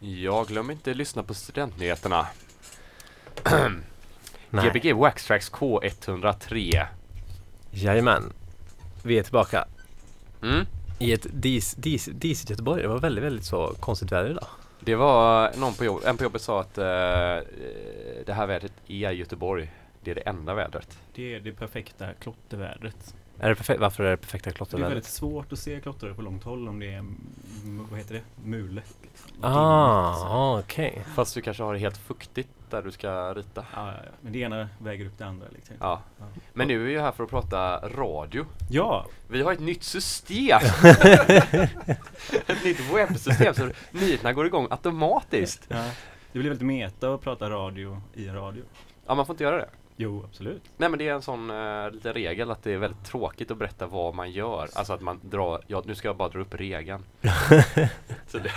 Ja, 0.00 0.44
glöm 0.44 0.70
inte 0.70 0.90
att 0.90 0.96
lyssna 0.96 1.22
på 1.22 1.34
studentnyheterna. 1.34 2.26
Gbg 4.50 4.92
Waxtrax 4.92 5.50
K103. 5.52 6.86
Jajamän. 7.70 8.32
Vi 9.02 9.18
är 9.18 9.22
tillbaka 9.22 9.64
Mm. 10.42 10.66
i 10.98 11.12
ett 11.12 11.26
dis, 11.32 11.74
dis, 11.74 12.08
dis 12.12 12.50
Göteborg. 12.50 12.82
Det 12.82 12.88
var 12.88 12.98
väldigt, 12.98 13.24
väldigt 13.24 13.44
så 13.44 13.74
konstigt 13.80 14.12
väder 14.12 14.30
idag. 14.30 14.46
Det 14.80 14.94
var 14.94 15.52
någon 15.56 15.74
på 15.74 15.84
jobb, 15.84 16.02
en 16.06 16.16
på 16.16 16.22
jobbet 16.24 16.42
sa 16.42 16.60
att 16.60 16.78
eh, 16.78 16.84
det 18.26 18.32
här 18.34 18.46
vädret 18.46 18.72
är 18.88 19.10
Göteborg. 19.10 19.72
Det 20.04 20.10
är 20.10 20.14
det 20.14 20.20
enda 20.20 20.54
vädret. 20.54 20.98
Det 21.14 21.34
är 21.34 21.40
det 21.40 21.52
perfekta 21.52 22.06
klottervädret. 22.20 23.14
Är 23.40 23.48
det 23.48 23.54
perfekt? 23.54 23.80
Varför 23.80 24.04
är 24.04 24.10
det 24.10 24.16
perfekta 24.16 24.50
Det 24.50 24.76
är 24.76 24.80
väldigt 24.80 25.04
svårt 25.04 25.52
att 25.52 25.58
se 25.58 25.80
klottrare 25.80 26.14
på 26.14 26.22
långt 26.22 26.44
håll 26.44 26.68
om 26.68 26.78
det 26.78 26.94
är, 26.94 27.04
vad 27.90 27.98
heter 27.98 28.14
det, 28.14 28.22
mule. 28.48 28.82
Liksom. 29.02 29.26
Dimmigt, 29.30 29.42
så. 29.42 29.46
Ah, 29.48 30.58
okej. 30.58 31.02
Fast 31.14 31.34
du 31.34 31.40
kanske 31.40 31.62
har 31.62 31.72
det 31.72 31.78
helt 31.78 31.96
fuktigt 31.96 32.48
där 32.70 32.82
du 32.82 32.90
ska 32.90 33.34
rita. 33.34 33.66
Ja, 33.74 33.86
ja, 33.86 33.92
ja. 34.04 34.10
Men 34.20 34.32
det 34.32 34.38
ena 34.38 34.68
väger 34.78 35.06
upp 35.06 35.18
det 35.18 35.26
andra 35.26 35.46
liksom. 35.54 35.76
Ja. 35.80 36.02
Ja. 36.18 36.24
Men 36.52 36.68
nu 36.68 36.80
är 36.80 36.84
vi 36.84 36.92
ju 36.92 37.00
här 37.00 37.12
för 37.12 37.24
att 37.24 37.30
prata 37.30 37.88
radio. 37.88 38.46
Ja, 38.70 39.06
Vi 39.28 39.42
har 39.42 39.52
ett 39.52 39.60
nytt 39.60 39.82
system! 39.84 40.60
ett 42.46 42.64
nytt 42.64 42.80
webbsystem 42.94 43.54
så 43.54 43.70
nyheterna 43.90 44.32
går 44.32 44.46
igång 44.46 44.66
automatiskt. 44.70 45.66
ja. 45.68 45.90
Det 46.32 46.38
blir 46.38 46.50
väldigt 46.50 46.66
meta 46.66 47.14
att 47.14 47.20
prata 47.20 47.50
radio 47.50 48.00
i 48.14 48.28
radio. 48.28 48.62
Ja, 49.06 49.14
man 49.14 49.26
får 49.26 49.32
inte 49.34 49.44
göra 49.44 49.56
det. 49.56 49.68
Jo, 50.00 50.24
absolut. 50.28 50.62
Nej 50.76 50.88
men 50.88 50.98
det 50.98 51.08
är 51.08 51.14
en 51.14 51.22
sån 51.22 51.50
uh, 51.50 51.90
liten 51.90 52.12
regel 52.12 52.50
att 52.50 52.62
det 52.62 52.72
är 52.72 52.78
väldigt 52.78 53.04
tråkigt 53.04 53.50
att 53.50 53.58
berätta 53.58 53.86
vad 53.86 54.14
man 54.14 54.30
gör. 54.30 54.68
Alltså 54.74 54.92
att 54.92 55.00
man 55.00 55.20
drar, 55.22 55.62
ja 55.66 55.82
nu 55.86 55.94
ska 55.94 56.08
jag 56.08 56.16
bara 56.16 56.28
dra 56.28 56.40
upp 56.40 56.54
regeln. 56.54 57.02
så 58.26 58.38
det 58.38 58.52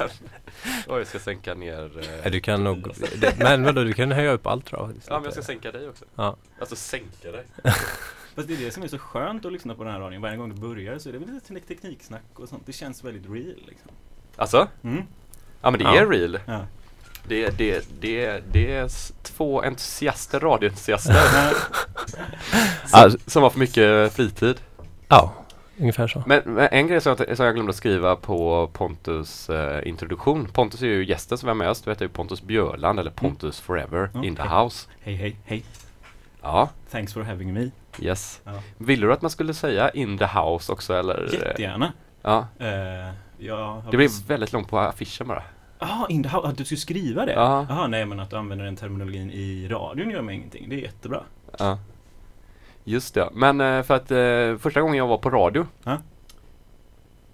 Oj, 0.88 0.98
jag 0.98 1.08
ska 1.08 1.20
sänka 1.20 1.54
ner. 1.54 1.91
eh, 2.26 2.32
Du 2.32 2.40
kan 2.40 2.63
nog, 2.63 2.88
det- 3.21 3.40
men 3.40 3.63
vadå, 3.63 3.84
du 3.84 3.93
kan 3.93 4.12
höja 4.12 4.32
upp 4.32 4.48
allt 4.48 4.71
jag. 4.71 4.91
Ja 5.07 5.13
men 5.16 5.24
jag 5.24 5.34
ska 5.34 5.41
sänka 5.41 5.71
dig 5.71 5.90
också. 5.90 6.05
Ja. 6.16 6.35
Alltså 6.60 6.76
sänka 6.76 7.32
dig. 7.32 7.44
Fast 8.35 8.48
det 8.48 8.54
är 8.54 8.57
det 8.66 8.71
som 8.71 8.84
är 8.84 8.88
så 8.88 8.98
skönt 8.98 9.46
att 9.46 9.51
lyssna 9.54 9.76
på 9.76 9.84
den 9.84 9.94
här 9.94 9.99
radion. 9.99 10.21
Varje 10.21 10.38
gång 10.38 10.49
det 10.55 10.62
börjar 10.62 10.98
så 10.99 11.10
är 11.10 11.13
det 11.13 11.20
väl 11.20 11.34
lite 11.34 11.48
te- 11.48 11.60
tekniksnack 11.60 12.23
och 12.34 12.49
sånt. 12.49 12.63
Det 12.66 12.73
känns 12.73 13.04
väldigt 13.04 13.29
real 13.29 13.55
liksom. 13.68 13.91
Alltså? 14.35 14.68
Mm. 14.84 15.04
Ja 15.62 15.71
men 15.71 15.77
det 15.79 15.84
Ja. 15.84 15.96
är 15.98 16.07
real. 16.07 16.40
Ja. 16.46 16.60
Det, 17.27 17.50
det, 17.58 17.86
det, 18.02 18.44
det 18.52 18.74
är 18.76 18.90
två 19.24 19.62
entusiaster, 19.62 20.40
radioentusiaster. 20.40 21.14
som, 22.05 22.20
Alltså- 23.00 23.18
som 23.28 23.44
har 23.44 23.50
för 23.50 23.60
mycket 23.60 24.13
fritid. 24.13 24.62
Ja, 25.08 25.34
ungefär 25.80 26.08
så. 26.08 26.24
Men, 26.26 26.41
men 26.46 26.68
en 26.72 26.88
grej 26.88 27.02
som 27.02 27.16
jag, 27.20 27.38
som 27.38 27.46
jag 27.46 27.55
glömde 27.55 27.70
att 27.70 27.76
skriva 27.76 28.16
på 28.16 28.70
Pontus 28.74 29.50
eh, 29.50 29.88
introduktion. 29.88 30.46
Pontus 30.46 30.82
är 30.82 30.86
ju 30.88 31.05
gästen 31.05 31.38
som 31.38 31.50
är 31.50 31.54
med 31.54 31.70
oss. 31.70 31.82
Du 31.82 31.90
vet 31.90 32.02
ju 32.02 32.10
Pontus 32.10 32.41
Björland 32.41 33.00
eller 33.00 33.12
Pontus 33.12 33.60
Forever 33.60 34.10
Ja, 34.13 34.24
in 34.24 34.35
the 34.35 34.41
house. 34.44 34.88
Hej, 35.02 35.16
hej, 35.16 35.35
hej. 35.46 35.63
Ja, 36.41 36.70
Thanks 36.91 37.13
for 37.13 37.22
having 37.24 37.54
me. 37.54 37.70
yes. 38.00 38.41
Ja. 38.44 38.52
Ville 38.78 39.08
du 39.08 39.13
att 39.13 39.22
man 39.22 39.32
skulle 39.32 39.54
säga 39.54 39.90
in 39.90 40.18
the 40.18 40.26
house 40.26 40.72
också 40.72 40.94
eller? 40.94 41.30
Jättegärna. 41.34 41.94
Ja, 42.22 42.48
Uh, 42.62 43.90
det 43.91 43.98
blev 43.98 44.10
väldigt 44.28 44.54
långt 44.54 44.70
på 44.70 44.80
affischen 44.80 45.28
bara. 45.28 45.44
Ah, 45.84 46.05
in 46.10 46.24
the 46.24 46.29
house. 46.29 46.48
Att 46.48 46.57
du 46.57 46.65
skulle 46.65 46.79
skriva 46.79 47.26
det? 47.26 47.32
Ja. 47.34 47.65
Jaha, 47.70 47.87
nej 47.87 48.05
men 48.05 48.20
att 48.20 48.29
du 48.29 48.35
använder 48.35 48.65
den 48.65 48.76
terminologin 48.76 49.32
i 49.32 49.68
radion 49.68 50.10
gör 50.10 50.21
mig 50.21 50.35
ingenting. 50.35 50.70
Det 50.70 50.76
är 50.76 50.79
jättebra. 50.79 51.23
Ja. 51.60 51.77
Just 52.84 53.13
det. 53.13 53.29
Men 53.34 53.62
eh, 53.62 53.84
för 53.84 53.93
att 53.96 54.12
eh, 54.12 54.57
första 54.62 54.82
gången 54.82 54.96
jag 54.98 55.07
var 55.07 55.18
på 55.18 55.29
radio 55.29 55.68
Ja. 55.84 55.98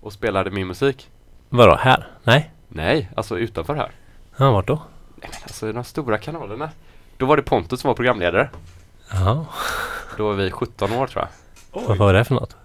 och 0.01 0.13
spelade 0.13 0.51
min 0.51 0.67
musik. 0.67 1.09
Vadå, 1.49 1.75
här? 1.75 2.07
Nej? 2.23 2.51
Nej, 2.67 3.09
alltså 3.15 3.37
utanför 3.39 3.75
här. 3.75 3.91
Ja, 4.37 4.51
vart 4.51 4.67
då? 4.67 4.75
Nej 5.15 5.29
men 5.33 5.39
alltså 5.43 5.71
de 5.73 5.83
stora 5.83 6.17
kanalerna. 6.17 6.69
Då 7.17 7.25
var 7.25 7.37
det 7.37 7.43
Pontus 7.43 7.81
som 7.81 7.87
var 7.87 7.95
programledare. 7.95 8.49
Jaha, 9.11 9.45
Då 10.17 10.27
var 10.27 10.33
vi 10.33 10.51
17 10.51 10.91
år 10.93 11.07
tror 11.07 11.25
jag. 11.71 11.81
vad 11.87 11.97
var 11.97 12.13
det 12.13 12.23
för 12.25 12.35
något? 12.35 12.55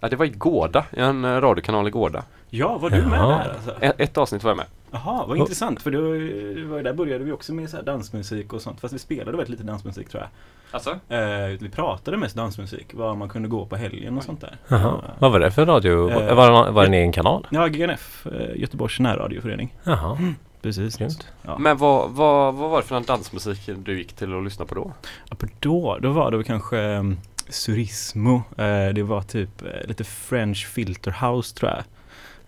Ja, 0.00 0.08
det 0.08 0.16
var 0.16 0.26
i 0.26 0.28
Gårda, 0.28 0.84
i 0.92 1.00
en 1.00 1.24
eh, 1.24 1.40
radiokanal 1.40 1.88
i 1.88 1.90
Gårda. 1.90 2.24
Ja, 2.50 2.78
var 2.78 2.90
du 2.90 3.02
med 3.06 3.18
Jaha. 3.18 3.28
där 3.44 3.50
alltså? 3.54 3.76
Ett, 3.80 4.00
ett 4.00 4.18
avsnitt 4.18 4.42
var 4.42 4.50
jag 4.50 4.56
med. 4.56 4.66
Jaha, 4.90 5.26
vad 5.26 5.38
intressant. 5.38 5.82
För 5.82 5.90
då, 5.90 6.16
ju 6.16 6.82
där 6.82 6.92
började 6.92 7.24
vi 7.24 7.32
också 7.32 7.54
med 7.54 7.70
så 7.70 7.76
här 7.76 7.84
dansmusik 7.84 8.52
och 8.52 8.62
sånt. 8.62 8.80
Fast 8.80 8.94
vi 8.94 8.98
spelade 8.98 9.30
väldigt 9.30 9.48
lite 9.48 9.62
dansmusik 9.62 10.08
tror 10.08 10.22
jag. 10.22 10.30
Alltså? 10.70 10.90
Eh, 11.14 11.58
vi 11.60 11.70
pratade 11.72 12.16
mest 12.16 12.36
dansmusik. 12.36 12.86
Vad 12.94 13.16
man 13.16 13.28
kunde 13.28 13.48
gå 13.48 13.66
på 13.66 13.76
helgen 13.76 14.16
och 14.16 14.24
sånt 14.24 14.40
där. 14.40 14.56
Jaha, 14.68 14.80
Ja. 14.82 15.14
vad 15.18 15.32
var 15.32 15.40
det 15.40 15.50
för 15.50 15.66
radio? 15.66 16.10
Eh, 16.10 16.34
var, 16.34 16.64
det, 16.66 16.70
var 16.70 16.82
det 16.82 16.88
en 16.88 16.94
egen 16.94 17.12
kanal? 17.12 17.46
Ja, 17.50 17.66
GNF, 17.66 18.26
eh, 18.26 18.60
Göteborgs 18.60 19.00
närradioförening. 19.00 19.74
Jaha, 19.84 20.18
Precis. 20.62 20.96
grymt. 20.96 21.28
Ja. 21.42 21.58
Men 21.58 21.76
vad, 21.76 22.10
vad, 22.10 22.54
vad 22.54 22.70
var 22.70 22.80
det 22.80 22.86
för 22.86 23.00
dansmusik 23.00 23.70
du 23.84 23.98
gick 23.98 24.12
till 24.12 24.38
att 24.38 24.44
lyssna 24.44 24.64
på 24.64 24.74
då? 24.74 24.92
Ja, 25.30 25.36
på 25.36 25.46
då, 25.60 25.98
då 26.02 26.10
var 26.10 26.30
det 26.30 26.36
väl 26.36 26.46
kanske 26.46 26.76
um, 26.96 27.16
Surismo. 27.48 28.42
Eh, 28.56 28.88
det 28.94 29.02
var 29.02 29.22
typ 29.22 29.62
eh, 29.62 29.88
lite 29.88 30.04
French 30.04 30.66
Filter 30.66 31.30
House 31.30 31.56
tror 31.56 31.70
jag. 31.70 31.84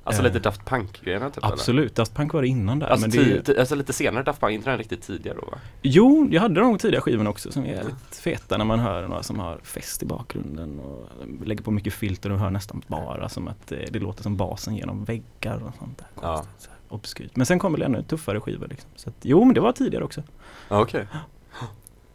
Alltså 0.05 0.23
Eh, 0.23 0.27
lite 0.29 0.39
Daft 0.39 0.65
Punk-grejerna 0.65 1.31
typ 1.31 1.45
eller? 1.45 1.53
Absolut, 1.53 1.95
Daft 1.95 2.15
Punk 2.15 2.33
var 2.33 2.43
det 2.43 2.49
innan 2.49 2.79
där. 2.79 2.87
Alltså, 2.87 3.09
men 3.09 3.11
det, 3.25 3.49
ti- 3.53 3.59
alltså 3.61 3.75
lite 3.75 3.93
senare 3.93 4.23
Daft 4.25 4.41
Punk, 4.41 4.53
inte 4.53 4.71
den 4.71 4.79
riktigt 4.79 5.03
tidigare 5.03 5.39
då 5.41 5.47
va? 5.47 5.59
Jo, 5.83 6.29
jag 6.31 6.43
hade 6.43 6.61
de 6.61 6.79
tidiga 6.79 7.01
skivorna 7.01 7.31
också 7.31 7.53
som 7.53 7.65
är 7.65 7.83
lite 7.85 7.95
feta 8.23 8.57
när 8.59 8.65
man 8.65 8.79
hör 8.79 9.09
några 9.09 9.23
som 9.23 9.39
har 9.39 9.59
fest 9.63 10.03
i 10.03 10.07
bakgrunden 10.07 10.81
och 10.81 11.09
lägger 11.47 11.63
på 11.63 11.71
mycket 11.71 11.93
filter 11.93 12.33
och 12.33 12.39
hör 12.39 12.51
nästan 12.51 12.83
bara 12.87 13.29
som 13.29 13.49
att 13.49 13.73
eh, 13.73 13.79
det 13.91 13.99
låter 13.99 14.23
som 14.23 14.37
basen 14.37 14.77
genom 14.77 15.05
väggar 15.05 15.63
och 15.65 15.75
sånt 15.79 15.99
där. 15.99 16.07
Ja. 16.23 16.37
Konstigt, 16.37 16.71
här, 16.71 16.97
obskyrt. 16.97 17.37
Men 17.37 17.47
sen 17.47 17.59
kommer 17.59 17.79
det 17.79 17.85
ännu 17.85 18.03
tuffare 18.03 18.41
skivor 18.41 18.67
liksom. 18.69 18.91
Så 18.97 19.09
att, 19.11 19.17
jo, 19.23 19.45
men 19.45 19.55
det 19.55 19.61
var 19.61 19.73
tidigare 19.73 20.05
också. 20.05 20.23
Ja, 20.69 20.81
okej. 20.83 21.07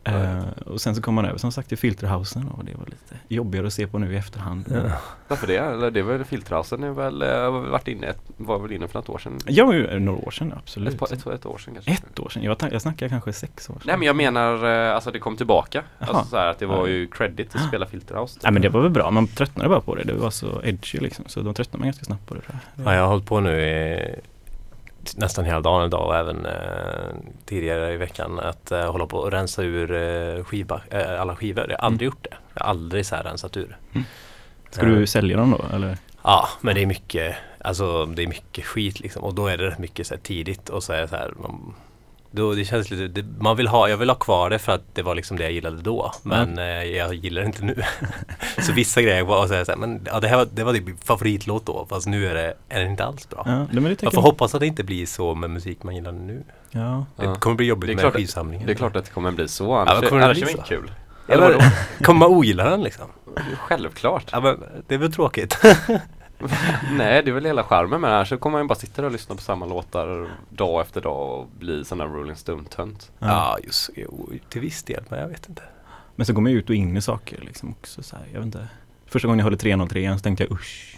Eh, 0.08 0.44
och 0.66 0.82
sen 0.82 0.96
så 0.96 1.02
kom 1.02 1.14
man 1.16 1.26
över 1.26 1.38
som 1.38 1.52
sagt 1.52 1.70
till 1.70 1.78
Filterhausen 1.78 2.48
och 2.48 2.66
det 2.66 2.76
var 2.76 2.86
lite 2.86 3.16
jobbigare 3.28 3.68
att 3.68 3.74
se 3.74 3.88
på 3.88 4.00
nu 4.00 4.14
i 4.14 4.18
efterhand. 4.18 4.66
Ja. 4.74 4.82
Varför 5.28 5.48
det? 5.48 5.58
Eller 5.58 5.92
det 5.92 6.02
var 6.02 6.14
väl 6.14 6.24
Filterhausen 6.26 6.84
är 6.84 6.90
väl, 6.92 7.22
eh, 7.22 7.50
varit 7.72 7.88
inne, 7.88 8.14
var 8.38 8.60
väl 8.60 8.72
inne 8.72 8.88
för 8.88 9.00
något 9.00 9.10
år 9.10 9.18
sedan? 9.18 9.40
Ja, 9.48 9.74
eh, 9.76 10.00
några 10.00 10.20
år 10.28 10.32
sedan 10.32 10.54
absolut. 10.58 10.94
Ett, 10.94 11.00
par- 11.00 11.14
ett, 11.14 11.28
ett 11.28 11.46
år 11.46 11.58
sedan 11.58 11.74
kanske? 11.74 11.92
Ett 11.92 12.20
år 12.20 12.30
sedan? 12.30 12.44
Jag, 12.44 12.58
jag 12.72 12.82
snackar 12.82 13.10
kanske 13.10 13.34
sex 13.34 13.70
år 13.70 13.74
sedan. 13.74 13.82
Nej 13.86 13.98
men 13.98 14.06
jag 14.08 14.16
menar, 14.16 14.66
eh, 14.90 14.96
alltså 14.96 15.12
det 15.12 15.20
kom 15.20 15.38
tillbaka. 15.38 15.84
Alltså 16.00 16.24
så 16.30 16.38
här 16.38 16.48
att 16.48 16.60
det 16.60 16.66
var 16.66 16.78
Ja. 16.78 16.88
ju 16.88 17.08
credit 17.08 17.56
att 17.56 17.68
spela 17.68 17.86
Filterhouse. 17.86 18.40
Nej 18.44 18.52
men 18.54 18.62
det 18.62 18.70
var 18.70 18.82
väl 18.82 18.92
bra, 18.92 19.12
man 19.12 19.28
tröttnade 19.28 19.70
bara 19.70 19.82
på 19.82 19.96
det. 19.96 20.04
Det 20.04 20.14
var 20.14 20.30
så 20.30 20.62
edgy 20.64 21.00
liksom. 21.00 21.26
Så 21.28 21.42
då 21.42 21.54
tröttnade 21.54 21.80
man 21.80 21.88
ganska 21.88 22.06
snabbt 22.06 22.26
på 22.28 22.34
det. 22.34 22.42
Ja, 22.86 22.94
jag 22.96 23.02
har 23.02 23.08
hållit 23.08 23.26
på 23.26 23.40
nu 23.40 23.62
i 23.62 24.16
nästan 25.18 25.46
hela 25.46 25.62
dagen 25.62 25.86
idag 25.88 26.06
och 26.08 26.16
även 26.16 26.46
eh, 26.46 27.16
tidigare 27.46 27.94
i 27.94 27.98
veckan 27.98 28.40
att 28.40 28.72
eh, 28.72 28.92
hålla 28.92 29.06
på 29.06 29.18
och 29.18 29.32
rensa 29.32 29.64
ur 29.64 29.92
eh, 29.92 30.44
skiva, 30.44 30.82
eh, 30.92 31.22
alla 31.22 31.36
skivor. 31.36 31.66
Jag 31.70 31.78
har 31.78 31.86
aldrig 31.86 32.06
gjort 32.06 32.24
det. 32.24 32.38
Jag 32.54 32.64
har 32.64 32.70
aldrig 32.70 33.06
så 33.06 33.16
här 33.16 33.24
rensat 33.24 33.58
ur. 33.58 33.78
Ska 34.70 34.86
Eh, 34.86 34.92
du 34.92 35.08
sälja 35.08 35.38
dem 35.38 35.52
då 35.60 35.76
eller? 35.76 35.98
Ja, 36.24 36.50
men 36.62 36.76
det 36.76 36.82
är 36.82 36.86
mycket, 36.86 37.36
alltså 37.62 38.06
det 38.06 38.24
är 38.24 38.28
mycket 38.28 38.66
skit 38.66 39.00
liksom 39.00 39.24
och 39.24 39.34
då 39.34 39.48
är 39.48 39.58
det 39.58 39.68
rätt 39.68 39.80
mycket 39.80 40.08
så 40.08 40.18
tidigt 40.18 40.70
och 40.70 40.84
så 40.84 40.94
är 40.94 41.02
det 41.02 41.08
så 41.08 41.16
här, 41.16 41.34
man, 41.42 41.74
då, 42.32 42.54
det 42.54 42.66
känns 42.66 42.92
lite, 42.92 43.22
det, 43.22 43.26
man 43.40 43.58
vill 43.58 43.68
ha, 43.68 43.90
jag 43.90 43.98
vill 43.98 44.10
ha 44.10 44.16
kvar 44.16 44.50
det 44.50 44.60
för 44.60 44.72
att 44.72 44.82
det 44.94 45.02
var 45.02 45.16
liksom 45.16 45.38
det 45.38 45.44
jag 45.44 45.52
gillade 45.52 45.82
då 45.82 46.12
men 46.24 46.58
eh, 46.58 46.66
jag 46.84 47.14
gillar 47.14 47.42
det 47.42 47.46
inte 47.48 47.66
nu. 47.66 47.84
så 48.62 48.74
vissa 48.74 49.02
grejer 49.02 49.24
var 49.24 49.48
så 49.48 49.54
här, 49.54 49.64
så 49.64 49.72
här, 49.72 49.80
men 49.80 50.02
ja, 50.06 50.20
det 50.20 50.28
här 50.28 50.38
var, 50.38 50.48
det 50.54 50.64
var 50.64 50.74
typ 50.74 51.04
favoritlåt 51.08 51.66
då 51.66 51.86
fast 51.90 52.08
nu 52.08 52.28
är 52.28 52.34
det, 52.36 52.54
är 52.70 52.80
det 52.80 52.86
inte 52.90 53.06
alls 53.06 53.30
bra. 53.30 53.44
Ja, 53.46 53.66
men 53.72 53.84
det 53.84 53.96
tänker 53.96 54.16
får 54.16 54.22
hoppas 54.22 54.54
att 54.56 54.62
det 54.62 54.68
inte 54.68 54.84
blir 54.84 55.06
så 55.06 55.36
med 55.36 55.50
musik 55.50 55.84
man 55.84 55.96
gillar 55.96 56.12
nu. 56.12 56.44
Ja. 56.72 57.06
Ja. 57.16 57.30
Det 57.30 57.40
kommer 57.40 57.56
bli 57.56 57.66
jobbigt 57.66 57.88
Det 57.88 57.92
är 57.94 57.96
med 57.96 58.02
klart 58.02 58.14
att- 58.14 58.18
skivsamlingen. 58.22 58.66
Det 58.68 58.74
är 58.74 58.76
klart 58.76 58.96
att 58.96 59.06
det 59.06 59.12
kommer 59.12 59.32
bli 59.32 59.48
så, 59.48 59.64
Ja, 59.66 59.82
annars, 59.82 60.00
men 60.02 60.10
kommer 60.10 60.20
det 60.22 60.26
annars 60.26 60.38
bli 60.38 60.52
är 60.52 60.56
det 60.58 60.62
så? 60.62 60.68
kul. 60.68 60.92
Eller 61.30 61.74
kommer 62.04 62.20
man 62.20 62.38
ogilla 62.38 62.70
den 62.70 62.84
liksom? 62.84 63.06
Självklart. 63.58 64.26
Ja, 64.32 64.40
men 64.40 64.64
det 64.88 64.96
är 64.96 65.00
väl 65.00 65.14
tråkigt. 65.14 65.58
Nej, 66.92 67.24
det 67.24 67.32
är 67.32 67.34
väl 67.34 67.46
hela 67.46 67.64
charmen 67.64 68.02
med 68.02 68.12
det 68.12 68.16
här. 68.18 68.26
Så 68.26 68.38
kommer 68.38 68.58
man 68.58 68.62
ju 68.66 68.68
bara 68.68 68.76
sitta 68.76 69.02
där 69.02 69.06
och 69.08 69.12
lyssna 69.12 69.36
på 69.36 69.42
samma 69.42 69.66
låtar 69.66 70.30
dag 70.50 70.82
efter 70.82 71.02
dag 71.02 71.40
och 71.40 71.48
bli 71.60 71.86
sån 71.86 71.98
där 71.98 72.06
Rolling 72.08 72.36
Stone-tönt. 72.36 73.12
Ja. 73.20 73.28
ja, 73.28 73.58
just 73.64 73.90
jo, 73.96 74.30
till 74.50 74.62
viss 74.62 74.84
del, 74.84 75.04
men 75.10 75.20
jag 75.20 75.28
vet 75.28 75.50
inte. 75.50 75.62
Men 76.16 76.26
så 76.26 76.34
går 76.34 76.42
man 76.42 76.52
ju 76.52 76.58
ut 76.58 76.70
och 76.70 76.76
in 76.76 76.98
i 76.98 77.02
saker 77.02 77.38
liksom 77.42 77.70
också 77.80 78.04
så 78.04 78.16
här, 78.16 78.26
jag 78.34 78.40
vet 78.40 78.46
inte. 78.46 78.68
Första 79.06 79.28
gången 79.28 79.40
jag 79.40 79.44
hörde 79.44 79.58
303 79.58 80.14
så 80.14 80.20
tänkte 80.20 80.44
jag 80.44 80.52
usch. 80.52 80.94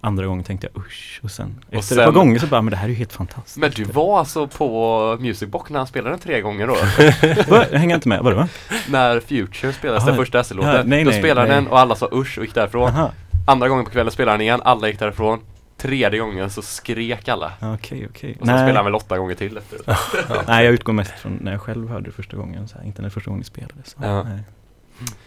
Andra 0.00 0.26
gången 0.26 0.44
tänkte 0.44 0.68
jag 0.72 0.82
usch. 0.84 1.20
Och 1.22 1.30
sen 1.30 1.64
efter 1.70 1.80
sen- 1.94 1.98
ett 1.98 2.04
par 2.04 2.12
gånger 2.12 2.38
så 2.38 2.46
bara, 2.46 2.62
men 2.62 2.70
det 2.70 2.76
här 2.76 2.84
är 2.84 2.88
ju 2.88 2.94
helt 2.94 3.12
fantastiskt. 3.12 3.56
Men 3.56 3.70
du 3.70 3.84
var 3.84 4.18
alltså 4.18 4.46
på 4.46 5.16
Music 5.20 5.48
Box 5.48 5.70
när 5.70 5.78
han 5.78 5.86
spelade 5.86 6.10
den 6.10 6.18
tre 6.18 6.40
gånger 6.40 6.66
då? 6.66 6.74
Va? 7.56 7.64
Jag 7.72 7.78
hänger 7.78 7.94
inte 7.94 8.08
med, 8.08 8.20
vadå? 8.22 8.48
när 8.88 9.20
Future 9.20 9.72
spelades, 9.72 10.02
Aha. 10.02 10.10
den 10.10 10.16
första 10.16 10.38
Ja, 10.38 10.44
SL-låten. 10.44 10.86
nej, 10.88 11.04
Då 11.04 11.10
nej, 11.10 11.18
spelade 11.20 11.48
nej. 11.48 11.56
den 11.56 11.66
och 11.68 11.78
alla 11.78 11.94
sa 11.94 12.08
usch 12.12 12.38
och 12.38 12.44
gick 12.44 12.54
därifrån. 12.54 12.88
Aha, 12.88 13.12
Andra 13.48 13.68
gången 13.68 13.84
på 13.84 13.90
kvällen 13.90 14.12
spelade 14.12 14.32
han 14.32 14.40
igen, 14.40 14.60
alla 14.64 14.88
gick 14.88 14.98
därifrån. 14.98 15.40
Tredje 15.76 16.18
gången 16.18 16.50
så 16.50 16.62
skrek 16.62 17.28
alla. 17.28 17.52
okej 17.60 18.06
okej. 18.10 18.36
Och 18.40 18.46
sen 18.46 18.56
spelade 18.58 18.74
han 18.78 18.84
väl 18.84 18.94
åtta 18.94 19.18
gånger 19.18 19.34
till 19.34 19.56
efter 19.56 19.78
det. 19.86 20.44
Nej, 20.48 20.64
jag 20.64 20.74
utgår 20.74 20.92
mest 20.92 21.10
från 21.18 21.32
när 21.42 21.52
jag 21.52 21.60
själv 21.60 21.88
hörde 21.88 22.04
det 22.06 22.12
första 22.12 22.36
gången, 22.36 22.68
så 22.68 22.78
här, 22.78 22.84
inte 22.84 23.02
när 23.02 23.08
första 23.10 23.30
gången 23.30 23.38
ni 23.38 23.44
spelade. 23.44 23.74
Så. 23.84 23.96
Ja. 24.02 24.22
Nej. 24.22 24.40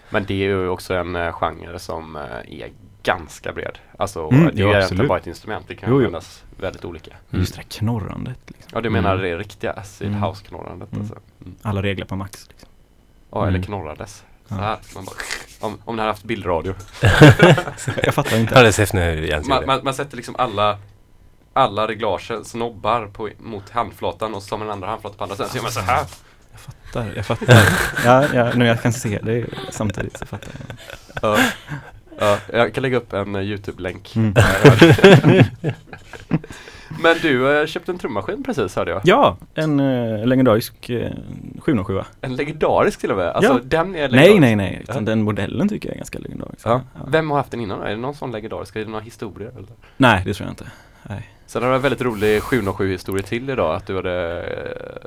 Men 0.09 0.25
det 0.25 0.33
är 0.33 0.37
ju 0.47 0.67
också 0.69 0.93
en 0.93 1.15
eh, 1.15 1.31
genre 1.31 1.79
som 1.79 2.15
eh, 2.15 2.21
är 2.61 2.69
ganska 3.03 3.51
bred. 3.53 3.77
Alltså 3.97 4.29
Mm, 4.29 4.45
det 4.45 4.51
är 4.51 4.65
jo, 4.65 4.69
ju 4.69 4.75
absolut. 4.75 5.07
bara 5.07 5.19
ett 5.19 5.27
instrument. 5.27 5.65
Det 5.67 5.75
kan 5.75 5.89
Jo, 5.89 5.95
jo. 5.95 5.99
användas 6.05 6.43
väldigt 6.59 6.85
olika. 6.85 7.11
Just 7.29 7.53
det 7.53 7.57
här 7.61 7.67
knorrandet. 7.69 8.39
Liksom. 8.47 8.69
Ja 8.73 8.81
du 8.81 8.89
menar 8.89 9.11
Mm. 9.15 9.23
det 9.25 9.37
riktiga 9.37 9.71
acid 9.71 10.07
Mm. 10.07 10.23
house 10.23 10.43
knorrandet 10.45 10.89
Mm. 10.91 11.01
alltså. 11.01 11.15
Mm. 11.45 11.55
Alla 11.61 11.81
regler 11.83 12.05
på 12.05 12.15
max. 12.15 12.47
Liksom. 12.49 12.69
Ja 13.31 13.41
eller 13.41 13.49
Mm. 13.49 13.63
knorrades. 13.63 14.23
Så 14.51 14.57
Ja. 14.57 14.61
här. 14.63 14.77
Man 14.95 15.05
bara, 15.05 15.15
om, 15.59 15.77
om 15.85 15.95
ni 15.95 16.01
hade 16.01 16.11
haft 16.13 16.23
bildradio. 16.23 16.73
Jag 18.03 18.13
fattar 18.13 18.31
Ja, 18.31 18.37
inte. 18.37 18.63
det 18.63 18.73
ser 18.73 18.85
nu 18.93 19.41
Man, 19.47 19.65
man, 19.65 19.79
man 19.83 19.93
sätter 19.93 20.15
liksom 20.17 20.35
alla 20.35 20.77
alla 21.53 21.87
reglager, 21.87 22.43
snobbar 22.43 23.07
på, 23.07 23.29
mot 23.39 23.69
handflatan 23.69 24.33
och 24.35 24.43
så 24.43 24.49
tar 24.49 24.57
man 24.57 24.67
den 24.67 24.73
andra 24.73 24.87
handflatan 24.87 25.17
på 25.17 25.23
andra 25.23 25.35
sidan. 25.35 25.49
Så 25.49 25.55
gör 25.57 25.63
man 25.63 25.71
så 25.71 25.79
här. 25.79 26.05
Jag 26.51 26.59
fattar. 26.59 27.13
Jag 27.15 27.25
fattar. 27.25 27.63
ja, 28.05 28.25
ja, 28.33 28.51
nu 28.55 28.65
jag 28.65 28.81
kan 28.81 28.93
se 28.93 29.19
det 29.23 29.45
samtidigt 29.71 30.17
så 30.17 30.25
fattar 30.25 30.49
jag. 30.67 30.77
Ja. 31.37 31.43
Ja, 32.21 32.37
jag 32.53 32.73
kan 32.73 32.81
lägga 32.81 32.97
upp 32.97 33.13
en 33.13 33.35
Youtube-länk. 33.35 34.15
Mm. 34.15 34.33
Men 37.03 37.15
du 37.21 37.59
eh, 37.61 37.65
köpte 37.65 37.91
en 37.91 37.97
trummaskin 37.97 38.43
precis 38.43 38.75
hörde 38.75 38.91
jag. 38.91 39.01
Ja, 39.03 39.37
en 39.55 39.79
eh, 39.79 40.25
legendarisk 40.25 40.89
eh, 40.89 41.11
707. 41.59 41.99
En 42.21 42.35
legendarisk 42.35 42.99
till 42.99 43.11
och 43.11 43.17
med. 43.17 43.27
Alltså 43.27 43.53
Ja. 43.53 43.59
den 43.63 43.95
är 43.95 43.99
Nej, 43.99 44.09
legendarisk. 44.09 44.41
nej, 44.41 44.55
nej. 44.55 44.79
Utan 44.83 44.95
Ja. 44.95 45.01
den 45.01 45.21
modellen 45.21 45.69
tycker 45.69 45.89
jag 45.89 45.93
är 45.93 45.97
ganska 45.97 46.19
legendarisk. 46.19 46.65
Ja. 46.65 46.81
Vem 47.07 47.29
har 47.29 47.37
haft 47.37 47.51
den 47.51 47.59
innan? 47.61 47.81
Är 47.81 47.89
det 47.89 47.95
någon 47.97 48.15
sån 48.15 48.31
legendarisk? 48.31 48.75
Är 48.75 48.79
det 48.79 48.85
några 48.91 49.03
historier? 49.03 49.49
Eller? 49.49 49.67
Nej, 49.97 50.21
det 50.25 50.33
tror 50.33 50.45
jag 50.47 50.51
inte. 50.51 50.65
Nej. 51.03 51.29
Sen 51.51 51.63
har 51.63 51.69
du 51.69 51.75
en 51.75 51.81
väldigt 51.81 52.01
rolig 52.01 52.43
707 52.43 52.91
historia 52.91 53.23
till 53.23 53.49
idag. 53.49 53.75
Att 53.75 53.87
du 53.87 53.95
hade, 53.95 54.41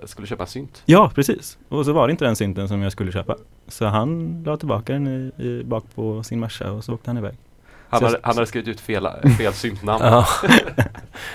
eh, 0.01 0.07
skulle 0.07 0.27
köpa 0.27 0.43
en 0.43 0.47
synt. 0.47 0.83
Ja, 0.87 1.11
precis. 1.15 1.59
Och 1.69 1.85
så 1.85 1.93
var 1.93 2.07
det 2.07 2.11
inte 2.11 2.25
den 2.25 2.37
synten 2.37 2.69
som 2.69 2.83
jag 2.83 2.93
skulle 2.93 3.13
köpa. 3.13 3.37
Så 3.69 3.87
han 3.87 4.43
la 4.47 4.57
tillbaka 4.57 4.93
den 4.93 5.07
i, 5.07 5.45
i, 5.45 5.65
bak 5.65 5.85
på 5.95 6.23
sin 6.23 6.41
Merca 6.41 6.73
och 6.73 6.85
så 6.85 6.95
åkte 6.95 7.11
han 7.11 7.19
iväg. 7.19 7.35
Han 7.89 8.05
hade, 8.05 8.19
han 8.23 8.35
hade 8.35 8.47
skrivit 8.47 8.69
ut 8.69 8.81
fel, 8.81 9.09
fel 9.39 9.53
syntnamn. 9.53 10.05
Ja. 10.05 10.27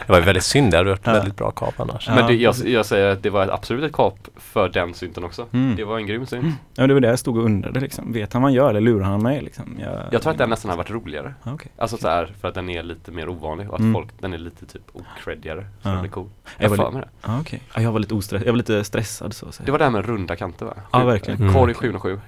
det 0.05 0.07
var 0.11 0.17
ju 0.19 0.25
väldigt 0.25 0.43
synd, 0.43 0.71
det 0.71 0.77
hade 0.77 0.89
varit 0.89 1.01
Ja. 1.05 1.13
väldigt 1.13 1.35
bra 1.35 1.51
kap 1.51 1.79
annars. 1.79 2.07
Ja. 2.07 2.15
Men 2.15 2.27
det, 2.27 2.33
jag, 2.33 2.55
jag 2.65 2.85
säger 2.85 3.11
att 3.11 3.23
det 3.23 3.29
var 3.29 3.43
ett 3.43 3.49
absolut 3.49 3.83
ett 3.85 3.91
kap 3.93 4.27
för 4.35 4.69
den 4.69 4.93
synten 4.93 5.23
också. 5.23 5.45
Mm. 5.51 5.75
Det 5.75 5.83
var 5.83 5.97
en 5.97 6.07
grym 6.07 6.25
synt. 6.25 6.45
Ja, 6.45 6.51
men 6.81 6.87
det 6.87 6.93
var 6.93 7.01
det 7.01 7.07
jag 7.07 7.19
stod 7.19 7.37
och 7.37 7.43
undrade 7.45 7.79
liksom. 7.79 8.13
Vet 8.13 8.33
han 8.33 8.41
vad 8.41 8.49
han 8.51 8.55
gör 8.55 8.69
eller 8.69 8.81
lurar 8.81 9.05
han 9.05 9.23
mig 9.23 9.41
liksom? 9.41 9.77
Jag, 9.81 10.03
Jag 10.11 10.21
tror 10.21 10.31
att 10.31 10.37
den 10.37 10.49
nästan 10.49 10.69
har 10.69 10.77
varit 10.77 10.91
roligare. 10.91 11.33
Ja, 11.43 11.53
okej. 11.53 11.71
Alltså 11.77 11.97
så 11.97 12.07
här, 12.07 12.33
för 12.41 12.47
att 12.47 12.53
den 12.55 12.69
är 12.69 12.83
lite 12.83 13.11
mer 13.11 13.29
ovanlig 13.29 13.67
och 13.69 13.73
att 13.75 13.79
Mm. 13.79 13.93
folk, 13.93 14.07
den 14.19 14.33
är 14.33 14.37
lite 14.37 14.65
typ 14.65 14.81
ocreddigare. 14.93 15.65
Så 15.81 15.89
Ja. 15.89 15.91
den 15.93 16.01
blir 16.01 16.11
cool. 16.11 16.29
Jag 16.57 16.71
Jag 16.71 16.77
var 16.77 16.91
mig 16.91 17.01
det. 17.01 17.07
Ja, 17.27 17.39
okej. 17.41 17.61
Ja, 17.75 17.81
jag 17.81 17.91
var 17.91 17.99
lite 17.99 18.13
ostressad. 18.13 18.47
Jag 18.47 18.53
var 18.53 18.57
lite 18.57 18.83
stressad 18.83 19.33
så 19.33 19.47
att 19.47 19.53
säga. 19.55 19.65
Det 19.65 19.71
var 19.71 19.77
det 19.79 19.83
här 19.85 19.91
med 19.91 20.05
runda 20.05 20.35
kanter 20.35 20.65
va? 20.65 20.73
Ja, 20.91 21.03
verkligen. 21.05 21.43
eh, 21.47 21.53
Korg 21.53 21.63
Mm. 21.63 21.75
707. 21.75 22.19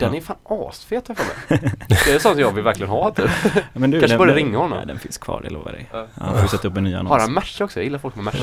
Den 0.00 0.12
Ja. 0.12 0.16
är 0.16 0.20
fan 0.22 0.36
asfet 0.68 1.04
jag 1.08 1.16
för 1.16 1.24
mig. 1.54 1.72
Det 1.88 2.10
är 2.14 2.18
sånt 2.18 2.38
jag 2.38 2.52
vill 2.52 2.64
verkligen 2.64 2.90
ha 2.90 3.10
typ. 3.10 3.30
Men 3.72 3.90
du, 3.90 4.00
Kanske 4.00 4.18
borde 4.18 4.30
den- 4.30 4.36
ringa 4.36 4.58
honom. 4.58 4.78
Ja, 4.78 4.84
den 4.84 4.98
finns 4.98 5.18
kvar, 5.18 5.40
det 5.44 5.50
lovar 5.50 5.72
dig. 5.72 5.88
Ja. 5.92 6.06
Ja, 6.20 6.32
får 6.40 6.48
sätta 6.48 6.68
upp 6.68 6.76
en 6.76 6.84
ny 6.84 6.94
annons. 6.94 7.08
Har 7.10 7.20
han 7.20 7.32
Merca 7.32 7.64
också? 7.64 7.78
Jag 7.78 7.84
gillar 7.84 7.98
folk 7.98 8.14
med 8.16 8.24
Merca. 8.24 8.38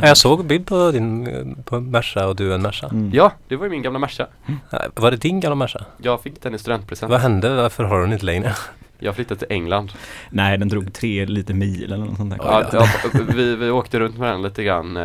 Ja, 0.00 0.06
jag 0.08 0.16
såg 0.16 0.44
bild 0.44 0.66
på 0.66 0.90
din 0.90 1.26
eh, 1.26 1.64
på 1.64 1.80
Merca 1.80 2.26
och 2.26 2.36
du 2.36 2.54
en 2.54 2.62
Merca. 2.62 2.86
Mm. 2.86 3.10
Ja, 3.14 3.32
det 3.48 3.56
var 3.56 3.64
ju 3.64 3.70
min 3.70 3.82
gamla 3.82 3.98
Merca. 3.98 4.26
Ja, 4.70 4.78
Var 4.94 5.10
det 5.10 5.16
din 5.16 5.40
gamla 5.40 5.54
Merca? 5.54 5.84
Jag 6.02 6.22
fick 6.22 6.42
den 6.42 6.54
i 6.54 6.58
studentpresent. 6.58 7.10
Vad 7.10 7.20
hände? 7.20 7.54
Varför 7.54 7.84
har 7.84 7.96
du 7.96 8.02
den 8.02 8.12
inte 8.12 8.24
längre? 8.26 8.54
Jag 8.98 9.14
flyttade 9.14 9.38
till 9.38 9.48
England. 9.50 9.92
Nej, 10.30 10.58
den 10.58 10.68
drog 10.68 10.92
tre 10.92 11.26
lite 11.26 11.54
mil 11.54 11.84
eller 11.84 11.96
något 12.04 12.16
sånt 12.16 12.30
där. 12.30 12.38
Ja, 12.42 12.64
ja, 12.72 12.88
vi, 13.34 13.56
vi 13.56 13.70
åkte 13.70 13.98
runt 13.98 14.18
med 14.18 14.32
den 14.32 14.42
lite 14.42 14.62
grann. 14.64 14.96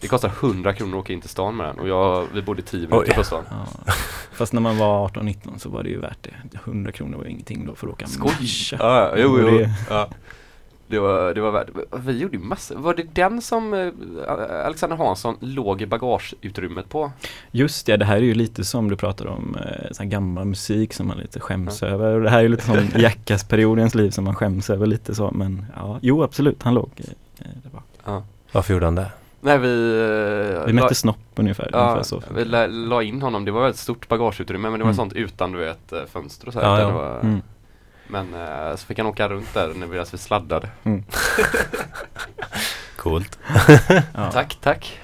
Det 0.00 0.08
kostar 0.08 0.28
100 0.40 0.72
kronor 0.72 0.98
att 0.98 1.00
åka 1.04 1.12
in 1.12 1.20
till 1.20 1.30
stan 1.30 1.56
med 1.56 1.66
den 1.66 1.78
och 1.78 1.88
jag, 1.88 2.26
vi 2.34 2.42
bodde 2.42 2.62
10 2.62 2.78
minuter 2.80 2.96
Oj. 2.98 3.14
från 3.14 3.24
stan. 3.24 3.44
Ja. 3.50 3.92
Fast 4.32 4.52
när 4.52 4.60
man 4.60 4.78
var 4.78 5.08
18-19 5.08 5.58
så 5.58 5.68
var 5.68 5.82
det 5.82 5.88
ju 5.88 5.98
värt 6.00 6.18
det. 6.22 6.58
100 6.64 6.92
kronor 6.92 7.18
var 7.18 7.24
ingenting 7.24 7.66
då 7.66 7.74
för 7.74 7.86
att 7.86 7.92
åka 7.92 8.06
Skoj! 8.06 8.32
Ja, 8.72 8.78
ja, 8.78 9.12
jo, 9.16 9.38
jo. 9.40 9.58
det- 9.58 9.70
Ja. 9.90 10.08
Det 10.86 10.98
var, 10.98 11.34
det 11.34 11.40
var 11.40 11.50
värt 11.50 11.68
Vi 12.04 12.18
gjorde 12.18 12.36
ju 12.36 12.42
massor. 12.42 12.76
Var 12.76 12.94
det 12.94 13.02
den 13.14 13.42
som 13.42 13.74
eh, 13.74 13.92
Alexander 14.66 14.96
Hansson 14.96 15.36
låg 15.40 15.82
i 15.82 15.86
bagageutrymmet 15.86 16.88
på? 16.88 17.12
Just 17.50 17.86
det, 17.86 17.96
det 17.96 18.04
här 18.04 18.16
är 18.16 18.20
ju 18.20 18.34
lite 18.34 18.64
som 18.64 18.90
du 18.90 18.96
pratar 18.96 19.26
om, 19.26 19.56
eh, 19.56 19.86
sån 19.92 20.04
här 20.04 20.10
gammal 20.10 20.44
musik 20.44 20.92
som 20.92 21.06
man 21.06 21.18
lite 21.18 21.40
skäms 21.40 21.82
över. 21.82 22.14
Och 22.14 22.20
det 22.22 22.30
här 22.30 22.38
är 22.38 22.42
ju 22.42 22.48
lite 22.48 22.64
som 22.64 22.76
Jackass-period 23.00 23.78
i 23.78 23.80
ens 23.80 23.94
liv 23.94 24.10
som 24.10 24.24
man 24.24 24.34
skäms 24.34 24.70
över 24.70 24.86
lite 24.86 25.14
så. 25.14 25.30
Men 25.30 25.66
ja, 25.76 25.98
jo 26.02 26.22
absolut, 26.22 26.62
han 26.62 26.74
låg 26.74 26.90
eh, 27.38 27.44
där 27.62 27.70
bak. 27.70 28.22
Varför 28.52 28.72
gjorde 28.74 28.86
han 28.86 28.94
det? 28.94 29.10
Nej 29.42 29.58
vi 29.58 29.90
eh, 30.54 30.64
Vi 30.66 30.72
la- 30.72 30.82
mätte 30.82 30.94
snopp 30.94 31.16
ungefär. 31.36 31.70
Ja, 31.72 31.78
ungefär 31.78 32.02
så. 32.02 32.22
vi 32.34 32.44
la, 32.44 32.66
la 32.66 33.02
in 33.02 33.22
honom, 33.22 33.44
det 33.44 33.50
var 33.50 33.68
ett 33.68 33.76
stort 33.76 34.08
bagageutrymme 34.08 34.70
men 34.70 34.78
det 34.78 34.84
var 34.84 34.90
Mm. 34.92 34.96
sånt 34.96 35.12
utan 35.12 35.52
du 35.52 35.58
vet 35.58 35.92
eh, 35.92 36.00
fönster 36.12 36.46
och 36.46 36.52
så 36.52 36.60
här. 36.60 36.66
Ja, 36.66 36.80
ja. 36.80 36.86
Det 36.86 36.92
var, 36.92 37.20
Mm. 37.20 37.42
Men 38.06 38.34
eh, 38.34 38.76
så 38.76 38.86
fick 38.86 38.98
han 38.98 39.06
åka 39.06 39.28
runt 39.28 39.54
där 39.54 39.68
när 39.76 39.86
vi, 39.86 39.98
alltså, 39.98 40.16
vi 40.16 40.18
sladdade. 40.18 40.68
Mm. 40.84 41.04
Coolt. 42.96 43.38
Ja. 44.14 44.30
Tack, 44.32 44.58
tack. 44.60 44.98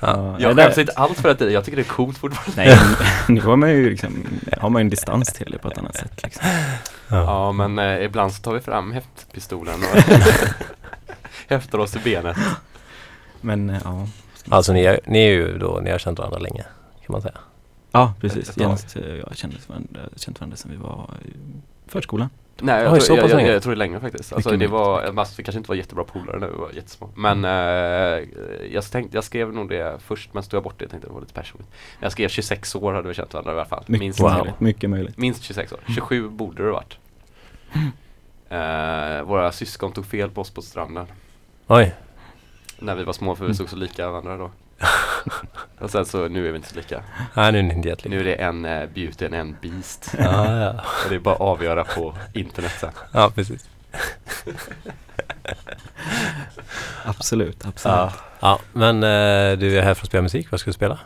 Ja, 0.00 0.36
Jag 0.40 0.56
det- 0.56 0.62
skäms 0.64 0.78
inte 0.78 0.92
alls 0.92 1.20
för 1.20 1.28
att 1.28 1.40
jag 1.40 1.64
tycker 1.64 1.76
det 1.76 1.82
är 1.82 1.94
coolt 1.94 2.18
fortfarande. 2.18 2.62
Nej, 2.76 2.96
nu 3.28 3.40
har 3.40 3.56
man 3.56 3.70
ju 3.70 3.90
liksom, 3.90 4.26
har 4.60 4.70
man 4.70 4.80
en 4.82 4.88
distans 4.88 5.32
till 5.32 5.50
det 5.52 5.58
på 5.58 5.68
ett 5.70 5.78
annat 5.78 5.96
sätt. 5.96 6.22
Liksom. 6.22 6.46
Ja 7.10 7.52
men 7.52 7.78
eh, 7.78 8.04
ibland 8.04 8.32
så 8.32 8.42
tar 8.42 8.52
vi 8.54 8.60
fram 8.60 8.92
häftpistolen 8.92 9.74
och 9.82 9.98
häftar 11.48 11.78
oss 11.78 11.96
i 11.96 11.98
benet. 11.98 12.36
Men 13.40 13.70
eh, 13.70 13.80
ja. 13.84 14.06
Alltså 14.48 14.72
ni 14.72 14.84
är, 14.84 15.00
ni 15.06 15.18
är 15.18 15.30
ju 15.30 15.58
då, 15.58 15.80
ni 15.82 15.90
har 15.90 15.98
känt 15.98 16.18
varandra 16.18 16.38
länge 16.38 16.62
kan 17.06 17.12
man 17.12 17.22
säga. 17.22 17.38
Ja, 17.92 18.14
precis. 18.20 18.56
Jens, 18.56 18.96
eh, 18.96 19.16
jag 19.16 19.36
kände 19.36 19.56
varandra, 19.66 20.00
känt 20.16 20.40
varandra 20.40 20.56
sedan 20.56 20.70
vi 20.70 20.76
var 20.76 21.10
i 21.24 21.30
förskolan. 21.86 22.28
Nej 22.60 22.82
jag, 22.82 22.92
Oj, 22.92 23.00
så 23.00 23.06
tror, 23.06 23.18
jag, 23.18 23.30
jag, 23.30 23.36
länge? 23.36 23.52
jag, 23.52 23.62
tror 23.62 23.72
det 23.72 23.74
är 23.74 23.78
längre 23.78 24.00
faktiskt. 24.00 24.32
Alltså 24.32 24.56
det 24.56 24.66
var, 24.66 25.02
alltså, 25.02 25.34
vi 25.36 25.42
kanske 25.44 25.58
inte 25.58 25.68
var 25.68 25.76
jättebra 25.76 26.04
polare 26.04 26.38
när 26.38 26.46
vi 26.48 26.56
var 26.56 26.70
jättesmå. 26.70 27.10
Men 27.14 27.44
eh, 27.44 28.28
jag, 28.72 28.84
tänkte, 28.84 29.16
jag 29.16 29.24
skrev 29.24 29.52
nog 29.52 29.68
det 29.68 29.98
först 29.98 30.34
men 30.34 30.42
så 30.42 30.50
tog 30.50 30.58
jag 30.58 30.64
bort 30.64 30.78
det. 30.78 30.84
Jag 30.84 30.90
tänkte 30.90 31.08
det 31.08 31.14
var 31.14 31.20
lite 31.20 31.32
personligt. 31.32 31.68
Men 31.70 32.02
jag 32.06 32.12
skrev 32.12 32.28
26 32.28 32.74
år 32.74 32.92
hade 32.92 33.08
vi 33.08 33.14
känt 33.14 33.34
varandra 33.34 33.52
i 33.52 33.54
alla 33.54 33.64
fall. 33.64 33.84
Mycket 33.86 34.00
Minst, 34.00 34.20
Wow. 34.20 34.30
möjligt. 34.32 34.60
Mycket 34.60 34.90
möjligt. 34.90 35.16
minst 35.16 35.42
26 35.42 35.72
år. 35.72 35.80
27 35.94 36.28
borde 36.28 36.64
det 36.64 36.70
varit. 36.70 36.98
Eh, 38.50 39.22
våra 39.22 39.52
syskon 39.52 39.92
tog 39.92 40.06
fel 40.06 40.30
på 40.30 40.40
oss 40.40 40.50
på 40.50 40.62
stranden. 40.62 41.06
Oj. 41.66 41.94
När 42.78 42.94
vi 42.94 43.04
var 43.04 43.12
små 43.12 43.36
för 43.36 43.46
vi 43.46 43.54
såg 43.54 43.68
så 43.68 43.76
lika 43.76 44.10
varandra 44.10 44.36
då. 44.36 44.50
Och 45.84 45.90
sen 45.90 46.06
så 46.06 46.28
nu 46.28 46.46
är 46.48 46.50
vi 46.50 46.56
inte 46.56 46.68
så 46.68 46.76
lika. 46.76 47.02
Nej, 47.34 47.52
nu 47.52 47.58
är 47.58 47.62
ni 47.62 47.74
inte 47.74 47.88
jättelika. 47.88 48.08
Nu 48.16 48.20
är 48.20 48.24
det 48.24 48.34
en 48.34 48.64
uh, 48.64 48.88
beauty 48.94 49.26
och 49.26 49.32
en 49.32 49.56
beast. 49.62 50.14
Ja, 50.18 50.60
ja. 50.60 50.70
Och 51.04 51.10
det 51.10 51.14
är 51.14 51.18
bara 51.18 51.34
att 51.34 51.40
avgöra 51.40 51.84
på 51.84 52.14
internet 52.34 52.72
sen. 52.80 52.90
ja, 53.12 53.30
precis. 53.34 53.68
Absolut, 57.04 57.66
absolut. 57.66 58.10
Ja, 58.40 58.58
men 58.72 58.96
eh, 58.96 59.58
du 59.58 59.78
är 59.78 59.82
här 59.82 59.94
för 59.94 60.02
att 60.02 60.08
spela 60.08 60.22
musik. 60.22 60.50
Vad 60.50 60.60
ska 60.60 60.70
du 60.70 60.74
spela? 60.74 60.98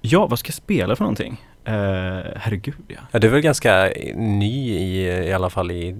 Ja, 0.00 0.26
vad 0.26 0.38
ska 0.38 0.48
jag 0.48 0.54
spela 0.54 0.96
för 0.96 1.04
någonting? 1.04 1.44
Uh, 1.68 1.74
herregud 2.36 2.74
ja. 2.88 3.00
Ja, 3.10 3.18
du 3.18 3.26
är 3.26 3.30
väl 3.30 3.40
ganska 3.40 3.92
ny 4.14 4.72
i, 4.72 5.02
i 5.28 5.32
alla 5.32 5.50
fall 5.50 5.70
i 5.70 5.96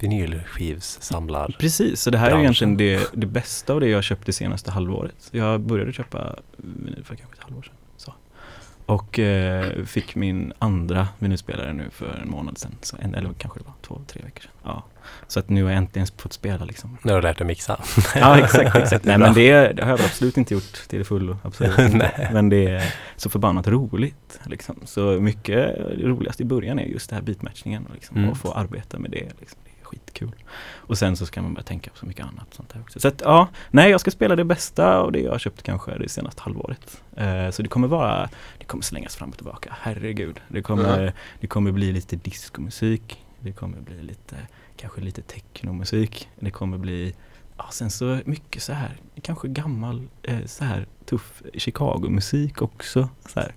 vinylskivssamlar. 0.00 1.56
Precis, 1.58 2.00
så 2.00 2.10
det 2.10 2.18
här 2.18 2.26
är 2.26 2.30
Branschen. 2.30 2.42
egentligen 2.44 2.76
det, 2.76 3.10
det 3.14 3.26
bästa 3.26 3.72
av 3.72 3.80
det 3.80 3.88
jag 3.88 4.04
köpt 4.04 4.26
det 4.26 4.32
senaste 4.32 4.70
halvåret. 4.70 5.28
Jag 5.30 5.60
började 5.60 5.92
köpa 5.92 6.36
vinyl 6.56 7.04
för 7.04 7.14
kanske 7.16 7.36
ett 7.36 7.42
halvår 7.44 7.62
sedan. 7.62 7.74
Så. 7.96 8.14
Och 8.86 9.18
eh, 9.18 9.84
fick 9.84 10.14
min 10.14 10.52
andra 10.58 11.08
vinylspelare 11.18 11.72
nu 11.72 11.84
för 11.90 12.18
en 12.22 12.30
månad 12.30 12.58
sedan. 12.58 12.74
Så 12.80 12.96
en, 13.00 13.14
eller 13.14 13.32
kanske 13.38 13.58
det 13.58 13.64
var 13.64 13.74
två, 13.82 14.00
tre 14.06 14.22
veckor 14.24 14.40
sedan. 14.42 14.50
Ja. 14.64 14.84
Så 15.28 15.40
att 15.40 15.48
nu 15.48 15.62
har 15.62 15.70
jag 15.70 15.78
äntligen 15.78 16.08
fått 16.16 16.32
spela 16.32 16.64
liksom. 16.64 16.98
Nu 17.02 17.12
har 17.12 17.20
du 17.20 17.28
lärt 17.28 17.38
dig 17.38 17.46
mixa. 17.46 17.80
Ja 18.14 18.38
exakt, 18.38 18.76
exakt. 18.76 19.04
Nej 19.04 19.18
men 19.18 19.34
det, 19.34 19.72
det 19.72 19.82
har 19.82 19.90
jag 19.90 20.00
absolut 20.00 20.36
inte 20.36 20.54
gjort 20.54 20.88
till 20.88 20.98
det 20.98 21.04
fullo. 21.04 21.36
Absolut 21.44 21.78
inte. 21.92 21.96
Nej. 22.18 22.28
Men 22.32 22.48
det 22.48 22.66
är 22.66 22.94
så 23.16 23.30
förbannat 23.30 23.68
roligt. 23.68 24.40
Liksom. 24.46 24.76
Så 24.84 25.00
mycket 25.20 25.76
roligast 26.02 26.40
i 26.40 26.44
början 26.44 26.78
är 26.78 26.84
just 26.84 27.10
det 27.10 27.16
här 27.16 27.22
beatmatchningen. 27.22 27.88
Liksom, 27.94 28.16
Mm. 28.16 28.30
Och 28.30 28.36
få 28.36 28.52
arbeta 28.52 28.98
med 28.98 29.10
det. 29.10 29.28
Liksom. 29.40 29.58
Skitkul. 29.92 30.34
Och 30.74 30.98
sen 30.98 31.16
så 31.16 31.26
ska 31.26 31.42
man 31.42 31.54
börja 31.54 31.64
tänka 31.64 31.90
på 31.90 31.96
så 31.96 32.06
mycket 32.06 32.26
annat. 32.26 32.54
Sånt 32.54 32.68
där 32.72 32.80
också. 32.80 33.00
Så 33.00 33.08
att 33.08 33.20
ja, 33.24 33.48
nej 33.70 33.90
jag 33.90 34.00
ska 34.00 34.10
spela 34.10 34.36
det 34.36 34.44
bästa 34.44 34.96
av 34.98 35.12
det 35.12 35.20
jag 35.20 35.30
har 35.32 35.38
köpt 35.38 35.62
kanske 35.62 35.98
det 35.98 36.08
senaste 36.08 36.42
halvåret. 36.42 37.02
Eh, 37.16 37.50
så 37.50 37.62
det 37.62 37.68
kommer 37.68 37.88
vara, 37.88 38.28
det 38.58 38.64
kommer 38.64 38.82
slängas 38.82 39.16
fram 39.16 39.28
och 39.30 39.36
tillbaka. 39.36 39.76
Herregud. 39.80 40.40
Det 40.48 40.62
kommer, 40.62 40.98
Mm. 41.02 41.12
det 41.40 41.46
kommer 41.46 41.72
bli 41.72 41.92
lite 41.92 42.16
diskomusik. 42.16 43.24
Det 43.40 43.52
kommer 43.52 43.80
bli 43.80 44.02
lite, 44.02 44.36
kanske 44.76 45.00
lite 45.00 45.22
technomusik. 45.22 46.28
Det 46.40 46.50
kommer 46.50 46.78
bli 46.78 47.14
Ja, 47.56 47.68
sen 47.72 47.90
så 47.90 48.18
mycket 48.24 48.62
så 48.62 48.72
här, 48.72 48.96
kanske 49.22 49.48
gammal, 49.48 50.08
eh, 50.22 50.44
så 50.46 50.64
här 50.64 50.86
tuff 51.04 51.42
Chicago-musik 51.54 52.62
också. 52.62 53.08
Så 53.28 53.40
här. 53.40 53.54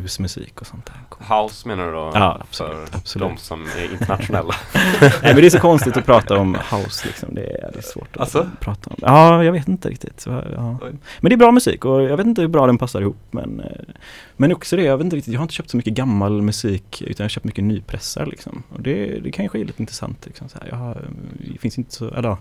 Husmusik 0.00 0.60
och 0.60 0.66
sånt 0.66 0.86
där. 0.86 1.42
House 1.42 1.68
menar 1.68 1.86
du 1.86 1.92
då? 1.92 2.10
Ja, 2.14 2.34
för 2.34 2.40
absolut, 2.40 2.94
absolut. 2.94 3.28
de 3.28 3.36
som 3.36 3.62
är 3.62 3.92
internationella. 3.92 4.54
Nej 5.00 5.10
men 5.22 5.36
det 5.36 5.46
är 5.46 5.50
så 5.50 5.60
konstigt 5.60 5.96
att 5.96 6.06
prata 6.06 6.38
om 6.38 6.54
house 6.54 7.06
liksom. 7.06 7.34
Det 7.34 7.46
är, 7.46 7.70
det 7.72 7.78
är 7.78 7.82
svårt 7.82 8.08
att 8.16 8.20
Alltså? 8.20 8.50
prata 8.60 8.90
om. 8.90 8.96
Ja, 9.00 9.44
jag 9.44 9.52
vet 9.52 9.68
inte 9.68 9.88
riktigt. 9.88 10.24
Ja. 10.26 10.78
Men 11.20 11.30
det 11.30 11.34
är 11.34 11.36
bra 11.36 11.50
musik 11.52 11.84
och 11.84 12.02
jag 12.02 12.16
vet 12.16 12.26
inte 12.26 12.40
hur 12.40 12.48
bra 12.48 12.66
den 12.66 12.78
passar 12.78 13.00
ihop. 13.00 13.16
Men, 13.30 13.60
eh, 13.60 13.94
men 14.36 14.52
också 14.52 14.76
det, 14.76 14.82
jag 14.82 14.96
vet 14.96 15.04
inte 15.04 15.16
riktigt. 15.16 15.32
Jag 15.32 15.40
har 15.40 15.44
inte 15.44 15.54
köpt 15.54 15.70
så 15.70 15.76
mycket 15.76 15.94
gammal 15.94 16.42
musik 16.42 17.02
utan 17.02 17.14
jag 17.18 17.24
har 17.24 17.28
köpt 17.28 17.44
mycket 17.44 17.64
nypressar 17.64 18.26
liksom. 18.26 18.62
Och 18.68 18.82
det, 18.82 19.20
det 19.20 19.30
kanske 19.30 19.58
är 19.58 19.64
lite 19.64 19.82
intressant 19.82 20.26
liksom. 20.26 20.48
Så 20.48 20.58
här, 20.58 20.68
jag 20.68 20.76
har, 20.76 21.08
det 21.52 21.58
finns 21.58 21.78
inte 21.78 21.94
så, 21.94 22.08
eller, 22.10 22.36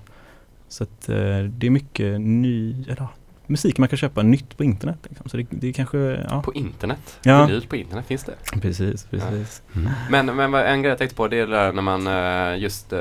så 0.67 0.83
att 0.83 1.09
eh, 1.09 1.39
det 1.39 1.67
är 1.67 1.69
mycket 1.69 2.21
ny, 2.21 2.85
eller, 2.89 3.07
musik 3.47 3.77
man 3.77 3.89
kan 3.89 3.97
köpa 3.97 4.21
nytt 4.23 4.57
på 4.57 4.63
internet. 4.63 4.97
Liksom. 5.09 5.29
Så 5.29 5.37
det, 5.37 5.45
det 5.49 5.67
är 5.67 5.73
kanske, 5.73 5.97
ja. 6.29 6.41
På 6.41 6.53
internet? 6.53 7.19
Ja. 7.23 7.45
Vinyl 7.45 7.67
på 7.67 7.75
internet, 7.75 8.05
finns 8.07 8.23
det? 8.23 8.59
Precis, 8.61 9.03
precis. 9.05 9.61
Men, 10.09 10.25
men 10.25 10.51
vad- 10.51 10.65
en 10.65 10.81
grej 10.81 10.89
jag 10.89 10.97
tänkte 10.97 11.15
på 11.15 11.27
det 11.27 11.39
är 11.39 11.47
det 11.47 11.53
där 11.55 11.71
när 11.73 11.81
man 11.81 12.07
eh, 12.07 12.61
just 12.61 12.93
uh, 12.93 12.99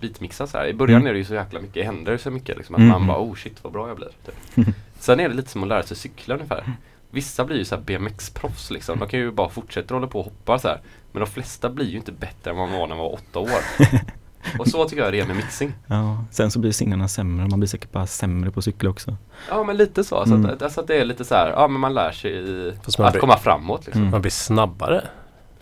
beatmixar 0.00 0.46
så 0.46 0.58
här. 0.58 0.66
I 0.66 0.74
början 0.74 0.96
Mm. 1.00 1.08
är 1.08 1.12
det 1.12 1.18
ju 1.18 1.24
så 1.24 1.34
jäkla 1.34 1.60
mycket, 1.60 1.86
händer 1.86 2.16
så 2.16 2.30
mycket 2.30 2.56
liksom 2.56 2.74
att 2.74 2.78
Mm. 2.80 2.90
man 2.92 3.06
bara 3.06 3.18
oh 3.18 3.34
shit 3.34 3.64
vad 3.64 3.72
bra 3.72 3.88
jag 3.88 3.96
blir. 3.96 4.08
Typ. 4.26 4.66
Sen 4.98 5.20
är 5.20 5.28
det 5.28 5.34
lite 5.34 5.50
som 5.50 5.62
att 5.62 5.68
lära 5.68 5.82
sig 5.82 5.96
cykla 5.96 6.34
ungefär. 6.34 6.64
Vissa 7.10 7.44
blir 7.44 7.56
ju 7.56 7.64
så 7.64 7.74
här 7.74 7.82
BMX-proffs 7.82 8.70
liksom. 8.72 8.98
De 8.98 9.08
kan 9.08 9.20
ju 9.20 9.30
bara 9.30 9.48
fortsätta 9.48 9.94
hålla 9.94 10.06
på 10.06 10.18
och 10.18 10.24
hoppa 10.24 10.58
så 10.58 10.68
här. 10.68 10.80
Men 11.12 11.20
de 11.20 11.26
flesta 11.26 11.70
blir 11.70 11.86
ju 11.86 11.96
inte 11.96 12.12
bättre 12.12 12.50
än 12.50 12.56
vad 12.56 12.68
man 12.68 12.78
var 12.78 12.86
när 12.86 12.94
man 12.96 13.04
var 13.04 13.12
åtta 13.14 13.38
år. 13.38 13.48
och 14.58 14.68
så 14.68 14.88
tycker 14.88 15.02
jag 15.02 15.12
det 15.12 15.20
är 15.20 15.26
med 15.26 15.36
mixing. 15.36 15.72
Ja, 15.86 16.24
sen 16.30 16.50
så 16.50 16.58
blir 16.58 16.72
signena 16.72 17.08
sämre. 17.08 17.48
Man 17.48 17.60
blir 17.60 17.68
säkert 17.68 17.92
bara 17.92 18.06
sämre 18.06 18.50
på 18.50 18.62
cykel 18.62 18.88
också. 18.88 19.16
Ja 19.48 19.64
men 19.64 19.76
lite 19.76 20.04
så. 20.04 20.24
Mm. 20.24 20.46
att, 20.46 20.62
alltså 20.62 20.80
att 20.80 20.86
det 20.86 20.96
är 20.96 21.04
lite 21.04 21.24
så 21.24 21.34
här, 21.34 21.50
ja 21.50 21.68
men 21.68 21.80
man 21.80 21.94
lär 21.94 22.10
sig 22.12 22.30
i 22.32 22.72
att 22.86 23.12
blir- 23.12 23.20
komma 23.20 23.36
framåt 23.38 23.86
liksom. 23.86 24.00
Mm. 24.02 24.10
Man 24.10 24.20
blir 24.20 24.30
snabbare. 24.30 25.04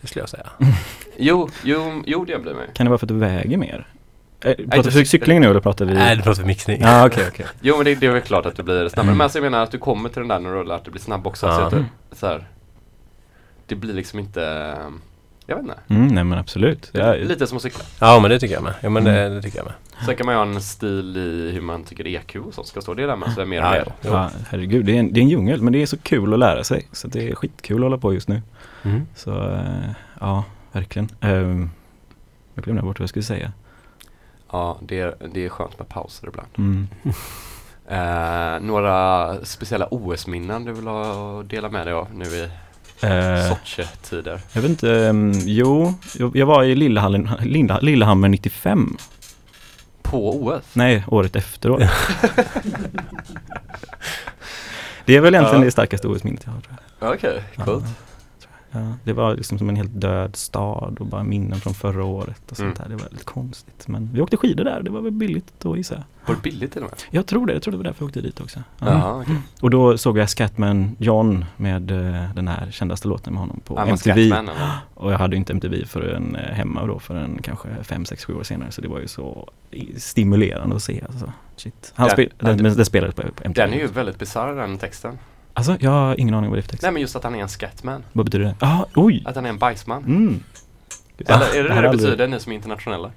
Det 0.01 0.07
skulle 0.07 0.23
jag 0.23 0.29
säga. 0.29 0.47
Jo, 1.17 1.51
jo, 1.65 2.03
jo 2.07 2.25
det 2.25 2.43
blir 2.43 2.55
man. 2.55 2.62
Kan 2.75 2.87
det 2.87 2.91
vara 2.91 2.99
för 2.99 3.07
att 3.07 3.09
du 3.09 3.15
väger 3.15 3.57
mer? 3.57 3.87
Inte 4.45 4.65
pratar 4.67 4.91
vi 4.91 5.05
cykling 5.05 5.41
nu 5.41 5.51
eller 5.51 5.61
pratar 5.61 5.85
vi? 5.85 5.95
Nej, 5.95 6.17
du 6.17 6.23
pratar 6.23 6.45
mixning. 6.45 6.81
Ja, 6.81 7.07
okej, 7.07 7.25
okej. 7.29 7.47
Jo 7.61 7.77
men 7.77 7.85
det, 7.85 7.95
det 7.95 8.07
är 8.07 8.11
väl 8.11 8.21
klart 8.23 8.47
att 8.47 8.57
du 8.57 8.62
blir 8.62 8.89
snabbare. 8.89 9.15
Men 9.15 9.21
alltså 9.25 9.39
jag 9.39 9.43
menar 9.43 9.62
att 9.62 9.71
du 9.71 9.79
kommer 9.79 10.09
till 10.09 10.19
den 10.19 10.29
där 10.29 10.39
när 10.39 10.51
du 10.51 10.57
har 10.57 10.65
lärt 10.65 10.85
dig 10.85 10.93
bli 10.93 11.01
snabb 11.01 11.27
också. 11.27 11.47
Ja. 11.47 11.55
Så 11.57 11.62
att 11.62 11.71
du, 11.71 11.85
så 12.12 12.27
här, 12.27 12.47
det 13.67 13.75
blir 13.75 13.95
liksom 13.95 14.19
inte, 14.19 14.77
jag 15.52 15.56
vet 15.56 15.64
inte. 15.64 15.94
Mm, 15.94 16.06
nej 16.09 16.25
men 16.25 16.38
absolut. 16.38 16.90
Ja, 16.92 17.14
Lite 17.14 17.47
som 17.47 17.56
att 17.56 17.62
cykla. 17.62 17.85
Ja, 18.00 18.21
men 18.21 18.30
det 18.30 18.38
tycker 18.38 18.54
jag 18.54 18.62
med. 18.62 18.75
Ja, 18.80 18.90
men 18.90 19.04
det, 19.04 19.21
Mm. 19.21 19.35
det 19.35 19.42
tycker 19.42 19.59
jag 19.59 19.64
med. 19.64 19.75
Sen 20.06 20.16
kan 20.16 20.26
man 20.26 20.35
ju 20.35 20.38
ha 20.38 20.47
en 20.47 20.61
stil 20.62 21.16
i 21.16 21.50
hur 21.54 21.61
man 21.61 21.85
tycker 21.85 22.06
EQ 22.06 22.37
och 22.37 22.54
sånt 22.54 22.66
ska 22.66 22.80
stå. 22.80 22.94
Det 22.94 23.02
är 23.02 23.06
där 23.06 23.16
man 23.16 23.30
så 23.35 23.40
är 23.40 23.44
mer 23.44 23.61
och 23.61 23.66
Ja, 23.66 23.71
mer. 23.71 23.85
ja. 24.00 24.11
ja, 24.11 24.30
herregud, 24.49 24.85
det 24.87 24.92
är, 24.97 25.00
en, 25.00 25.12
det 25.12 25.21
är 25.21 25.23
en 25.23 25.28
djungel 25.28 25.62
men 25.62 25.73
det 25.73 25.82
är 25.82 25.87
så 25.87 25.99
kul 25.99 26.32
att 26.32 26.38
lära 26.38 26.64
sig. 26.64 26.88
Så 26.92 27.09
det 27.09 27.30
är 27.30 27.35
skitkul 27.35 27.76
att 27.76 27.82
hålla 27.82 27.99
på 27.99 28.14
just 28.14 28.28
nu. 28.28 28.42
Mm. 28.82 29.06
Så 29.14 29.50
eh, 29.50 29.90
ja, 30.21 30.44
verkligen. 30.73 31.09
Um, 31.21 31.71
jag 32.54 32.64
glömde 32.64 32.82
bort 32.82 32.99
vad 32.99 33.02
jag 33.04 33.09
skulle 33.09 33.23
säga. 33.23 33.52
Ja, 34.52 34.78
det 34.80 35.00
är, 35.00 35.14
det 35.35 35.44
är 35.44 35.49
skönt 35.49 35.78
med 35.78 35.88
pauser 35.88 36.28
ibland. 36.28 36.49
Mm. 36.59 36.88
Eh, 37.88 38.61
några 38.61 39.35
speciella 39.44 39.88
OS-minnen 39.90 40.64
du 40.64 40.73
vill 40.73 40.87
ha, 40.87 41.42
dela 41.42 41.68
med 41.68 41.87
dig 41.87 41.94
av 41.94 42.09
nu 42.14 42.25
i 42.25 42.49
Eh, 43.02 43.49
Sochi-tider? 43.49 44.40
jag 44.52 44.62
vet 44.62 44.71
inte, 44.71 44.97
ehm, 45.06 45.32
jo, 45.44 45.94
jag, 46.35 46.47
var 46.47 46.64
i 46.64 46.75
Lillehallen, 46.75 47.30
Lilla, 47.40 47.78
Lillehammer 47.80 48.28
95. 48.28 48.97
På 50.02 50.42
OS? 50.44 50.62
Nej, 50.73 51.04
året 51.09 51.37
efteråt. 51.37 51.82
det 55.04 55.16
är 55.16 55.21
väl 55.21 55.35
egentligen 55.35 55.61
Ja. 55.62 55.64
det 55.64 55.71
starkaste 55.71 56.09
OS-minnet 56.09 56.42
jag 56.47 56.52
har. 56.52 57.14
Okej, 57.14 57.42
Ja. 57.56 57.64
coolt. 57.64 57.85
Ja, 57.87 57.90
det 59.05 59.12
var 59.12 59.37
liksom 59.37 59.59
som 59.59 59.69
en 59.69 59.76
helt 59.76 60.00
död 60.00 60.37
stad 60.37 60.97
och 61.00 61.07
bara 61.07 61.23
minnen 61.25 61.61
från 61.61 61.75
förra 61.75 62.05
året 62.05 62.50
och 62.50 62.57
sånt 62.57 62.79
Mm. 62.79 62.88
där. 62.91 62.97
Det 62.97 63.02
var 63.02 63.11
lite 63.11 63.25
konstigt. 63.25 63.88
Men 63.88 64.11
vi 64.12 64.21
åkte 64.21 64.37
skidor 64.37 64.64
där, 64.64 64.83
det 64.83 64.91
var 64.91 65.00
väl 65.00 65.12
billigt 65.12 65.52
då 65.59 65.76
gissar 65.76 65.97
jag. 65.97 66.05
Var 66.26 66.35
det 66.35 66.43
billigt 66.43 66.73
till 66.73 66.83
och 66.83 66.91
med? 66.91 66.99
Jag 67.11 67.26
tror 67.26 67.47
det, 67.47 67.52
jag 67.52 67.62
tror 67.62 67.73
det 67.73 67.76
var 67.76 67.85
därför 67.85 68.02
jag 68.02 68.07
åkte 68.09 68.21
dit 68.21 68.41
också. 68.41 68.61
Ja. 68.79 68.87
Jaha, 68.87 69.21
okej. 69.23 69.37
Och 69.61 69.71
då 69.71 69.99
såg 69.99 70.19
jag 70.19 70.31
Scatman 70.31 70.97
John 70.99 71.45
med 71.57 71.91
eh, 71.91 72.35
den 72.35 72.49
här 72.49 72.71
kändaste 72.71 73.09
låten 73.09 73.33
med 73.33 73.41
honom 73.41 73.61
på 73.64 73.75
Ja, 73.75 73.81
men 73.85 73.88
MTV. 73.93 74.29
Scatman? 74.31 74.55
Och 74.95 75.12
jag 75.12 75.19
hade 75.19 75.37
inte 75.37 75.52
MTV 75.52 75.85
förrän 75.87 76.37
eh, 76.37 76.43
hemma 76.55 76.87
då 76.87 76.99
förrän 76.99 77.38
kanske 77.43 77.69
5, 77.83 78.05
6, 78.05 78.25
7 78.25 78.35
år 78.35 78.43
senare. 78.43 78.71
Så 78.71 78.81
det 78.81 78.88
var 78.88 78.99
ju 79.00 79.09
så 79.09 79.49
stimulerande 79.97 80.76
att 80.76 80.83
se. 80.83 81.02
Alltså. 81.09 81.33
Shit. 81.57 81.93
Han 81.97 82.07
Den- 82.09 82.14
spel, 82.14 82.33
den, 82.38 82.57
den, 82.57 82.76
den 82.76 82.85
spelades 82.87 83.14
på, 83.14 83.23
på 83.23 83.45
MTV. 83.45 83.67
Den 83.67 83.75
är 83.75 83.79
ju 83.83 83.87
väldigt 83.87 84.19
bisarr 84.19 84.55
den 84.55 84.79
texten. 84.79 85.19
Alltså 85.54 85.76
jag 85.80 85.90
har 85.90 86.21
ingen 86.21 86.35
aning 86.35 86.50
vad 86.50 86.56
det 86.56 86.61
är 86.61 86.62
för 86.62 86.71
text. 86.71 86.82
Nej 86.82 86.92
men 86.92 87.02
just 87.02 87.16
att 87.16 87.25
han 87.25 87.35
är 87.35 87.38
en 87.42 87.49
scatman. 87.49 88.04
Vad 88.12 88.25
betyder 88.26 88.44
det? 88.44 88.54
Ah, 88.61 88.85
oj! 88.94 89.23
Att 89.26 89.35
han 89.35 89.44
är 89.44 89.49
en 89.50 89.59
bajsman. 89.59 90.04
Mm. 90.04 90.40
Eller 91.18 91.47
är 91.47 91.62
det 91.62 91.62
det 91.62 91.68
det 91.68 91.88
aldrig- 91.88 91.92
betyder, 92.11 92.28
ni 92.28 92.40
som 92.40 92.52
är 92.52 92.56
internationella? 92.56 93.11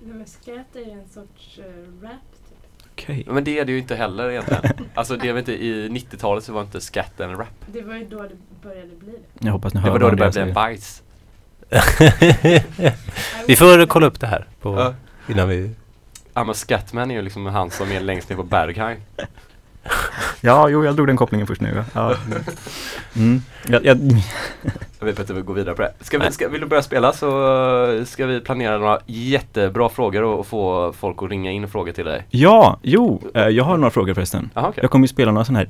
Nej, 0.00 0.14
men 0.14 0.26
scat 0.26 0.76
är 0.76 0.92
en 0.92 1.08
sorts 1.08 1.58
uh, 1.58 1.64
rap 2.02 2.12
typ. 2.12 2.86
Okej. 2.92 3.24
Men 3.28 3.44
det 3.44 3.58
är 3.58 3.64
det 3.64 3.72
ju 3.72 3.78
inte 3.78 3.94
heller 3.96 4.30
egentligen. 4.30 4.62
Alltså 4.94 5.16
det 5.16 5.32
var 5.32 5.38
inte, 5.38 5.52
i 5.64 5.88
90-talet 5.88 6.44
så 6.44 6.52
var 6.52 6.62
inte 6.62 6.80
scat 6.80 7.20
en 7.20 7.36
rap. 7.36 7.48
Det 7.72 7.82
var 7.82 7.94
ju 7.94 8.04
då 8.08 8.22
det 8.22 8.36
började 8.62 8.96
bli 8.98 9.10
det. 9.12 9.46
Jag 9.46 9.52
hoppas 9.52 9.74
ni 9.74 9.80
Det 9.80 9.84
hör 9.84 9.90
var 9.92 9.98
då 9.98 10.10
det 10.10 10.16
började 10.16 10.32
bli 10.32 10.48
en 10.48 10.54
bajs. 10.54 11.02
Vi 13.46 13.56
får 13.56 13.86
kolla 13.86 14.06
upp 14.06 14.20
det 14.20 14.26
här 14.26 14.46
på, 14.60 14.76
Ja. 14.78 14.94
innan 15.32 15.48
vi... 15.48 15.70
Ja 16.34 16.44
men 16.44 16.54
scatman 16.54 17.10
är 17.10 17.14
ju 17.14 17.22
liksom 17.22 17.46
han 17.46 17.70
som 17.70 17.92
är 17.92 18.00
längst 18.00 18.28
ner 18.28 18.36
på 18.36 18.42
Berghain. 18.42 18.96
Ja, 20.40 20.68
jo 20.68 20.84
jag 20.84 20.96
drog 20.96 21.06
den 21.06 21.16
kopplingen 21.16 21.46
först 21.46 21.60
nu. 21.60 21.84
Ja. 21.94 22.14
Mm. 23.16 23.42
Jag, 23.66 23.84
jag, 23.84 23.98
Jag 24.98 25.06
vet 25.06 25.18
inte 25.18 25.32
om 25.32 25.36
vi 25.36 25.42
går 25.42 25.54
vidare 25.54 25.74
på 25.74 25.82
det. 25.82 25.92
Ska 26.00 26.18
vi, 26.18 26.32
ska, 26.32 26.48
vill 26.48 26.60
du 26.60 26.66
börja 26.66 26.82
spela 26.82 27.12
så 27.12 27.28
uh, 27.86 28.04
ska 28.04 28.26
vi 28.26 28.40
planera 28.40 28.78
några 28.78 28.98
jättebra 29.06 29.88
frågor 29.88 30.22
och, 30.22 30.38
och 30.38 30.46
få 30.46 30.92
folk 30.92 31.22
att 31.22 31.30
ringa 31.30 31.50
in 31.50 31.68
frågor 31.68 31.92
till 31.92 32.04
dig. 32.04 32.24
ja, 32.30 32.78
jo, 32.82 33.22
eh, 33.34 33.48
jag 33.48 33.64
har 33.64 33.76
några 33.76 33.90
frågor 33.90 34.14
förresten. 34.14 34.50
Jaha 34.54 34.68
okej. 34.68 34.82
Jag 34.82 34.90
kommer 34.90 35.04
ju 35.04 35.08
spela 35.08 35.32
några 35.32 35.44
sådana 35.44 35.58
här, 35.58 35.68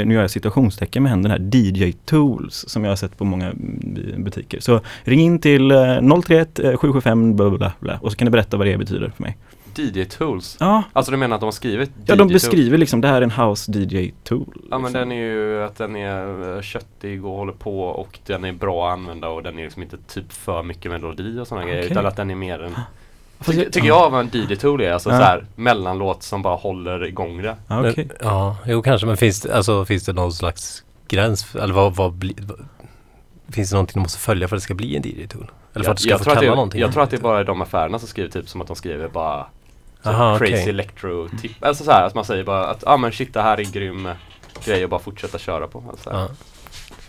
eh, 0.00 0.06
nu 0.06 0.14
gör 0.14 0.20
jag 0.20 0.30
situationstecken 0.30 1.02
med 1.02 1.10
händerna 1.10 1.34
här, 1.34 1.56
DJ 1.56 1.92
Tools 1.92 2.64
som 2.68 2.84
jag 2.84 2.90
har 2.90 2.96
sett 2.96 3.18
på 3.18 3.24
många 3.24 3.46
mm, 3.46 4.24
butiker. 4.24 4.60
Så 4.60 4.80
ring 5.02 5.20
in 5.20 5.38
till 5.38 5.70
eh, 5.70 6.20
031 6.26 6.58
eh, 6.58 6.76
775 6.76 7.36
bla, 7.36 7.50
bla, 7.50 7.58
bla, 7.58 7.72
bla 7.80 7.98
och 8.02 8.12
så 8.12 8.18
kan 8.18 8.26
du 8.26 8.32
berätta 8.32 8.56
vad 8.56 8.66
det 8.66 8.78
betyder 8.78 9.12
för 9.16 9.22
mig. 9.22 9.36
DJ 9.78 10.04
Tools. 10.04 10.56
Ja, 10.60 10.82
Alltså 10.92 11.12
du 11.12 11.16
menar 11.18 11.34
att 11.34 11.40
de 11.40 11.46
har 11.46 11.52
skrivit 11.52 11.90
ja 12.06 12.14
DJ 12.14 12.16
de 12.16 12.28
Tools? 12.28 12.32
beskriver 12.32 12.78
liksom, 12.78 13.00
det 13.00 13.08
här 13.08 13.16
är 13.16 13.22
en 13.22 13.30
House 13.30 13.72
DJ 13.72 14.10
Tool. 14.24 14.44
Ja 14.54 14.78
men 14.78 14.82
liksom. 14.82 14.92
den 14.92 15.12
är 15.12 15.16
ju 15.24 15.62
att 15.64 15.76
den 15.78 15.96
är 15.96 16.56
eh, 16.56 16.62
köttig 16.62 17.24
och 17.24 17.36
håller 17.36 17.52
på 17.52 17.80
och 17.80 18.18
den 18.26 18.44
är 18.44 18.52
bra 18.52 18.86
att 18.88 18.92
använda 18.92 19.28
och 19.28 19.42
den 19.42 19.58
är 19.58 19.62
liksom 19.62 19.82
inte 19.82 19.96
typ 20.08 20.32
för 20.32 20.62
mycket 20.62 20.90
melodi 20.90 21.38
och 21.40 21.46
sådana 21.48 21.66
grejer 21.66 21.80
Okej. 21.82 21.90
utan 21.92 22.06
att 22.06 22.16
den 22.16 22.30
är 22.30 22.34
mer 22.34 22.62
en 22.62 22.74
Fast 23.38 23.50
Tycker, 23.58 23.70
tycker 23.70 23.88
jag 23.88 24.10
vad 24.10 24.20
en 24.20 24.30
DJ-tool 24.32 24.80
är, 24.80 24.92
alltså 24.92 25.10
Ja. 25.10 25.16
så 25.18 25.22
här 25.22 25.46
mellanlåt 25.56 26.22
som 26.22 26.42
bara 26.42 26.56
håller 26.56 27.04
igång 27.04 27.42
det. 27.42 27.56
Ja, 27.68 27.80
okej. 27.90 27.94
Men, 28.08 28.16
ja, 28.20 28.56
jo 28.66 28.82
kanske, 28.82 29.06
men 29.06 29.16
finns 29.16 29.40
det, 29.40 29.56
alltså, 29.56 29.84
finns 29.84 30.04
det 30.04 30.12
någon 30.12 30.32
slags 30.32 30.84
gräns? 31.08 31.54
Eller 31.54 31.74
vad, 31.74 31.94
vad 31.96 32.12
bli, 32.12 32.36
vad, 32.40 32.58
Finns 33.48 33.70
det 33.70 33.74
någonting 33.76 33.94
du 33.94 34.00
måste 34.00 34.18
följa 34.18 34.48
för 34.48 34.56
att 34.56 34.62
det 34.62 34.64
ska 34.64 34.74
bli 34.74 34.96
en 34.96 35.02
DJ-tool? 35.02 35.50
Eller 35.74 35.84
för 35.84 35.90
att 35.92 35.96
du 35.96 36.02
ska 36.02 36.10
jag, 36.10 36.18
få 36.18 36.24
kalla 36.24 36.40
det, 36.40 36.46
någonting? 36.46 36.80
jag 36.80 36.92
tror 36.92 37.02
att 37.02 37.10
det 37.10 37.16
är 37.16 37.20
bara 37.20 37.44
de 37.44 37.62
affärerna 37.62 37.98
som 37.98 38.08
skriver 38.08 38.30
typ 38.30 38.48
som 38.48 38.60
att 38.60 38.66
de 38.66 38.76
skriver 38.76 39.08
bara 39.08 39.46
Aha, 40.04 40.38
crazy 40.38 40.52
okej. 40.54 40.68
electro 40.68 41.28
tip. 41.42 41.64
Alltså 41.64 41.84
så 41.84 41.90
här 41.90 42.06
att 42.06 42.14
man 42.14 42.24
säger 42.24 42.44
bara 42.44 42.66
att 42.66 42.82
ja 42.86 42.92
ah, 42.92 42.96
men 42.96 43.12
shit 43.12 43.34
det 43.34 43.42
här 43.42 43.60
är 43.60 43.64
grym 43.64 44.08
grej 44.64 44.84
att 44.84 44.90
bara 44.90 45.00
fortsätta 45.00 45.38
köra 45.38 45.66
på. 45.66 45.84
Alltså, 45.90 46.10
Ja. 46.10 46.28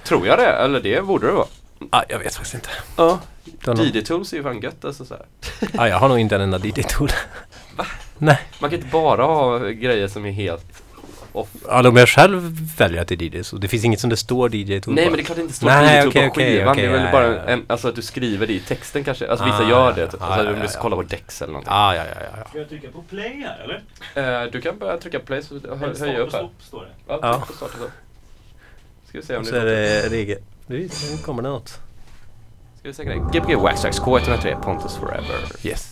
Tror 0.03 0.27
jag 0.27 0.37
det? 0.39 0.45
Eller 0.47 0.79
det 0.79 1.01
borde 1.05 1.27
det 1.27 1.33
vara. 1.33 1.47
Ah, 1.89 2.03
jag 2.09 2.19
vet 2.19 2.33
faktiskt 2.35 2.53
inte. 2.53 2.69
Ja. 2.97 3.19
Någon- 3.65 3.77
DJ-tools 3.77 4.33
är 4.33 4.37
ju 4.37 4.43
fan 4.43 4.59
gött 4.61 4.85
alltså 4.85 5.05
så 5.05 5.13
här. 5.13 5.25
Ah, 5.77 5.87
jag 5.87 5.97
har 5.99 6.09
nog 6.09 6.19
inte 6.19 6.35
en 6.35 6.41
enda 6.41 6.57
DJ-tool. 6.57 7.09
Man 8.17 8.35
kan 8.59 8.73
inte 8.73 8.87
bara 8.91 9.23
ha 9.23 9.57
grejer 9.59 10.07
som 10.07 10.25
är 10.25 10.31
helt 10.31 10.83
off. 11.37 11.47
Ja, 11.67 11.89
om 11.89 11.97
jag 11.97 12.09
själv 12.09 12.41
väljer 12.77 13.01
att 13.01 13.07
det 13.07 13.15
är 13.15 13.35
DJ 13.35 13.43
så 13.43 13.57
det 13.57 13.67
finns 13.67 13.83
inget 13.85 13.99
som 13.99 14.09
det 14.09 14.17
står 14.17 14.49
DJ-tool 14.49 14.93
Nej 14.95 15.05
på. 15.05 15.11
men 15.11 15.17
det 15.17 15.23
är 15.23 15.25
klart 15.25 15.35
det 15.35 15.41
inte 15.41 15.53
står 15.53 15.67
Nej, 15.67 15.97
DJ-tool 15.99 16.07
okej, 16.09 16.25
på 16.27 16.31
okej, 16.31 16.57
skivan. 16.57 16.71
okej, 16.71 16.83
det 16.83 16.89
är 16.89 16.93
väl 16.93 17.05
ja, 17.05 17.11
bara. 17.11 17.43
En, 17.53 17.65
alltså 17.67 17.87
att 17.87 17.95
du 17.95 18.01
skriver 18.01 18.47
det 18.47 18.53
i 18.53 18.59
texten 18.59 19.03
kanske. 19.03 19.27
Alltså 19.29 19.45
vissa 19.45 19.57
Ah, 19.65 19.69
gör 19.69 19.87
ja, 19.89 19.91
det. 19.95 20.01
ja. 20.01 20.05
Alltså 20.05 20.17
Ah, 20.23 20.43
ja, 20.43 20.53
om 20.53 20.59
du 20.59 20.67
ska 20.67 20.77
ja. 20.77 20.81
kolla 20.81 20.95
på 20.95 21.03
Dex 21.03 21.41
eller 21.41 21.53
någonting. 21.53 21.73
Ah, 21.73 21.95
ja, 21.95 22.03
ja, 22.05 22.11
ja, 22.21 22.37
ja. 22.43 22.49
Ska 22.49 22.57
jag 22.59 22.69
trycka 22.69 22.87
på 22.91 23.01
play 23.01 23.45
här 23.47 23.63
eller? 24.13 24.43
Eh, 24.43 24.51
du 24.51 24.61
kan 24.61 24.79
börja 24.79 24.97
trycka 24.97 25.19
play 25.19 25.41
så 25.43 25.53
hö, 25.53 25.59
start 25.95 26.17
upp 26.17 26.33
här. 26.33 26.39
stopp 26.39 26.51
står 26.59 26.81
det. 26.81 26.87
Ja, 27.07 27.19
Ja. 27.21 27.43
på 27.47 27.53
start 27.53 27.71
så. 27.71 27.85
Ska 29.09 29.17
vi 29.19 29.25
se 29.25 29.33
om 29.35 29.39
Och 29.39 29.45
det 29.45 29.49
så 29.51 29.55
är 29.55 29.61
låter. 29.61 30.09
det 30.09 30.15
regel. 30.15 30.37
Nu 30.67 30.79
nu 31.11 31.17
kommer 31.25 31.43
det 31.43 31.49
något. 31.49 31.69
Ska 32.79 32.87
vi 32.89 32.93
säkra 32.93 33.13
det? 33.15 33.39
Gbg 33.39 33.55
Waxtrax 33.55 33.99
K103 34.01 34.61
Pontus 34.61 34.95
Forever. 34.95 35.39
Yes. 35.63 35.91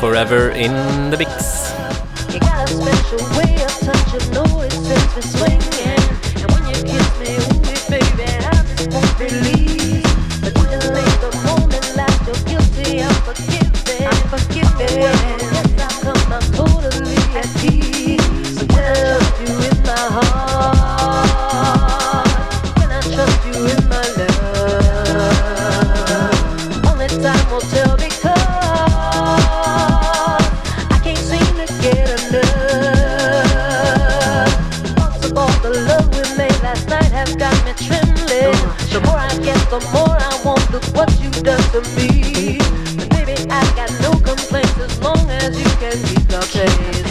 forever 0.00 0.48
in 0.48 0.72
the 1.10 1.16
big 1.16 1.28
I 39.20 39.36
the 39.68 39.80
more 39.92 40.16
I 40.16 40.40
want. 40.44 40.70
Look 40.72 40.84
what 40.96 41.10
you 41.20 41.30
to 41.72 41.80
me. 41.96 42.58
But 42.96 43.10
baby, 43.10 43.36
I 43.50 43.62
got 43.76 43.90
no 44.00 44.12
complaints 44.20 44.78
as 44.78 44.98
long 45.02 45.28
as 45.28 45.58
you 45.58 45.68
can 45.78 45.96
keep 46.08 46.30
your 46.30 46.42
place. 46.42 47.09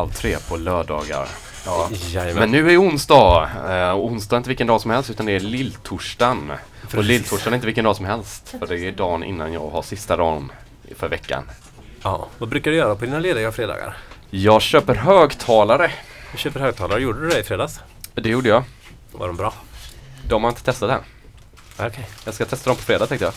Halv 0.00 0.10
tre 0.10 0.36
på 0.48 0.56
lördagar. 0.56 1.28
Ja. 1.66 1.88
Jajamän. 1.92 2.34
Men 2.34 2.50
nu 2.50 2.72
är 2.72 2.76
onsdag. 2.76 3.50
Eh, 3.68 3.96
onsdag 3.96 4.36
är 4.36 4.38
inte 4.38 4.48
vilken 4.48 4.66
dag 4.66 4.80
som 4.80 4.90
helst 4.90 5.10
utan 5.10 5.26
det 5.26 5.32
är 5.32 5.40
lilltorsdagen. 5.40 6.52
Och 6.96 7.04
lilltorsdagen 7.04 7.52
är 7.52 7.56
inte 7.56 7.66
vilken 7.66 7.84
dag 7.84 7.96
som 7.96 8.04
helst. 8.04 8.54
För 8.58 8.66
det 8.66 8.78
är 8.78 8.92
dagen 8.92 9.24
innan 9.24 9.52
jag 9.52 9.70
har 9.70 9.82
sista 9.82 10.16
dagen 10.16 10.52
för 10.96 11.08
veckan. 11.08 11.50
Ja. 12.02 12.26
Vad 12.38 12.48
brukar 12.48 12.70
du 12.70 12.76
göra 12.76 12.94
på 12.94 13.04
dina 13.04 13.18
lediga 13.18 13.52
fredagar? 13.52 13.96
Jag 14.30 14.62
köper 14.62 14.94
högtalare. 14.94 15.90
Du 16.32 16.38
köper 16.38 16.60
högtalare. 16.60 17.00
Gjorde 17.00 17.20
du 17.20 17.28
det 17.28 17.38
i 17.38 17.42
fredags? 17.42 17.80
Det 18.14 18.28
gjorde 18.28 18.48
jag. 18.48 18.64
Var 19.12 19.26
de 19.26 19.36
bra? 19.36 19.52
De 20.28 20.44
har 20.44 20.50
inte 20.50 20.62
testat 20.62 20.90
än. 20.90 21.00
Okej. 21.86 22.08
Jag 22.24 22.34
ska 22.34 22.44
testa 22.44 22.70
dem 22.70 22.76
på 22.76 22.82
fredag 22.82 23.06
tänkte 23.06 23.24
jag. 23.24 23.34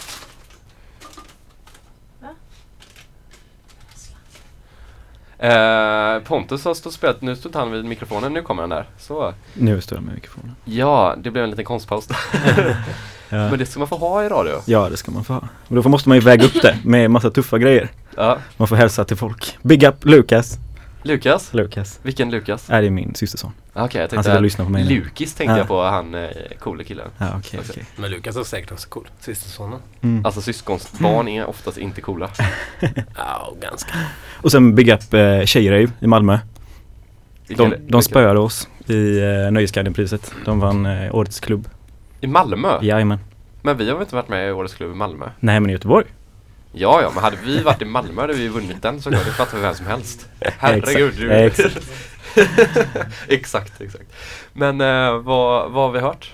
Eh, 5.44 6.13
Pontus 6.24 6.66
har 6.66 6.74
stått 6.74 6.86
och 6.86 6.94
spelat, 6.94 7.22
nu 7.22 7.36
stod 7.36 7.56
han 7.56 7.72
vid 7.72 7.86
mikrofonen, 7.86 8.34
nu 8.34 8.42
kommer 8.42 8.62
han 8.64 8.70
där. 8.70 8.86
Så. 9.00 9.34
Nu 9.54 9.82
står 9.82 9.98
jag 9.98 10.06
med 10.06 10.14
mikrofonen. 10.16 10.56
Ja, 10.66 11.16
det 11.24 11.32
blev 11.32 11.44
en 11.44 11.50
liten 11.50 11.66
konstpaus. 11.66 12.08
Ja. 13.30 13.50
Men 13.50 13.60
det 13.60 13.66
ska 13.66 13.80
man 13.80 13.88
få 13.88 13.98
ha 13.98 14.24
i 14.24 14.30
radio. 14.30 14.62
ja, 14.66 14.90
det 14.90 14.98
ska 14.98 15.12
man 15.12 15.24
få 15.24 15.34
ha. 15.34 15.42
Och 15.68 15.76
då 15.84 15.90
måste 15.90 16.10
man 16.10 16.18
ju 16.18 16.22
väga 16.24 16.46
upp 16.46 16.62
det 16.62 16.78
med 16.84 17.12
massa 17.12 17.30
tuffa 17.30 17.58
grejer. 17.58 17.90
Ja. 18.16 18.38
Man 18.58 18.68
får 18.68 18.76
hälsa 18.76 19.06
till 19.06 19.18
folk. 19.18 19.58
Big 19.62 19.84
up 19.84 20.06
Lukas. 20.06 20.58
Lukas? 21.04 21.54
Lukas. 21.54 22.00
Vilken 22.04 22.32
Lukas? 22.32 22.70
Är 22.70 22.82
det 22.82 22.90
min 22.90 23.16
systerson. 23.16 23.52
Okej, 23.74 23.82
jag 23.94 24.02
Han 24.02 24.10
tänkte 24.10 24.24
sitter 24.24 24.36
och 24.36 24.42
lyssnar 24.44 24.66
på 24.66 24.72
mig 24.72 24.84
nu. 24.84 24.90
Lukis 24.90 25.34
tänkte 25.34 25.52
Ja. 25.54 25.58
jag 25.58 25.68
på, 25.68 25.84
han 25.84 26.16
eh, 26.16 26.30
coole 26.60 26.84
killen. 26.84 27.08
Ja, 27.18 27.28
okej, 27.38 27.60
Också. 27.60 27.72
okej. 27.74 27.86
Men 27.96 28.12
Lukas 28.12 28.36
är 28.38 28.44
säkert 28.44 28.72
också 28.72 28.90
cool. 28.90 29.08
Systersonen. 29.20 29.80
Mm. 30.02 30.26
Alltså 30.26 30.42
syskonsbarn 30.42 31.28
är 31.28 31.46
oftast 31.46 31.78
inte 31.78 32.02
coola. 32.02 32.30
Ja, 33.18 33.54
ganska. 33.62 33.94
Och 34.42 34.52
sen 34.52 34.76
Big 34.76 34.90
up 34.90 35.14
eh, 35.14 35.46
Tjejrave 35.46 35.92
i 36.00 36.08
Malmö. 36.08 36.40
Vilka- 37.48 37.64
De, 37.64 37.76
de 37.88 38.02
spöade 38.02 38.40
oss 38.40 38.68
i 38.88 39.20
eh, 39.20 39.52
Nöjesguiden-priset. 39.52 40.32
De 40.46 40.60
vann 40.60 40.86
eh, 40.86 41.16
årets 41.16 41.40
klubb. 41.40 41.68
I 42.22 42.28
Malmö? 42.28 42.80
Jajamän. 42.82 43.20
Men 43.62 43.78
vi 43.78 43.88
har 43.90 43.94
väl 43.96 44.02
inte 44.04 44.16
varit 44.16 44.30
med 44.30 44.48
i 44.50 44.52
Årets 44.52 44.74
Klubb 44.76 44.92
i 44.92 44.96
Malmö? 44.96 45.26
Nej 45.40 45.60
men 45.60 45.70
i 45.70 45.74
Göteborg. 45.74 46.06
Ja, 46.76 47.02
ja, 47.02 47.12
men 47.14 47.24
hade 47.24 47.38
vi 47.44 47.64
varit 47.64 47.82
i 47.82 47.86
Malmö 47.86 48.22
hade 48.22 48.34
vi 48.34 48.48
vunnit 48.48 48.82
den 48.82 49.02
såklart. 49.02 49.26
Det 49.26 49.32
fattar 49.32 49.60
vem 49.60 49.76
som 49.76 49.86
helst. 49.86 50.28
Herregud. 50.40 51.14
Du. 51.18 51.32
Exakt. 51.32 51.92
exakt, 53.28 53.82
exakt. 53.82 54.14
Men 54.54 54.82
eh, 54.82 55.18
vad, 55.18 55.72
vad 55.72 55.84
har 55.84 55.92
vi 55.92 56.00
hört? 56.00 56.34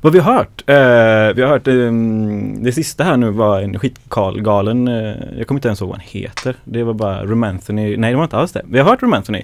Vad 0.00 0.12
vi 0.12 0.18
har 0.18 0.34
hört? 0.34 0.62
Eh, 0.66 1.34
vi 1.36 1.42
har 1.42 1.46
hört 1.48 1.68
ehm, 1.68 2.64
det 2.64 2.72
sista 2.72 3.04
här 3.04 3.16
nu 3.16 3.30
var 3.30 3.60
en 3.60 3.78
skitgalen, 3.78 4.88
uh, 4.88 5.38
jag 5.38 5.46
kommer 5.46 5.58
inte 5.58 5.68
ens 5.68 5.80
ihåg 5.80 5.90
vad 5.90 5.98
han 5.98 6.06
heter. 6.06 6.56
Det 6.64 6.82
var 6.82 6.94
bara 6.94 7.24
Romanthony, 7.24 7.96
nej 7.96 8.10
det 8.10 8.16
var 8.16 8.24
inte 8.24 8.36
alls 8.36 8.52
det. 8.52 8.62
Vi 8.64 8.78
har 8.78 8.90
hört 8.90 9.02
Romanthony 9.02 9.42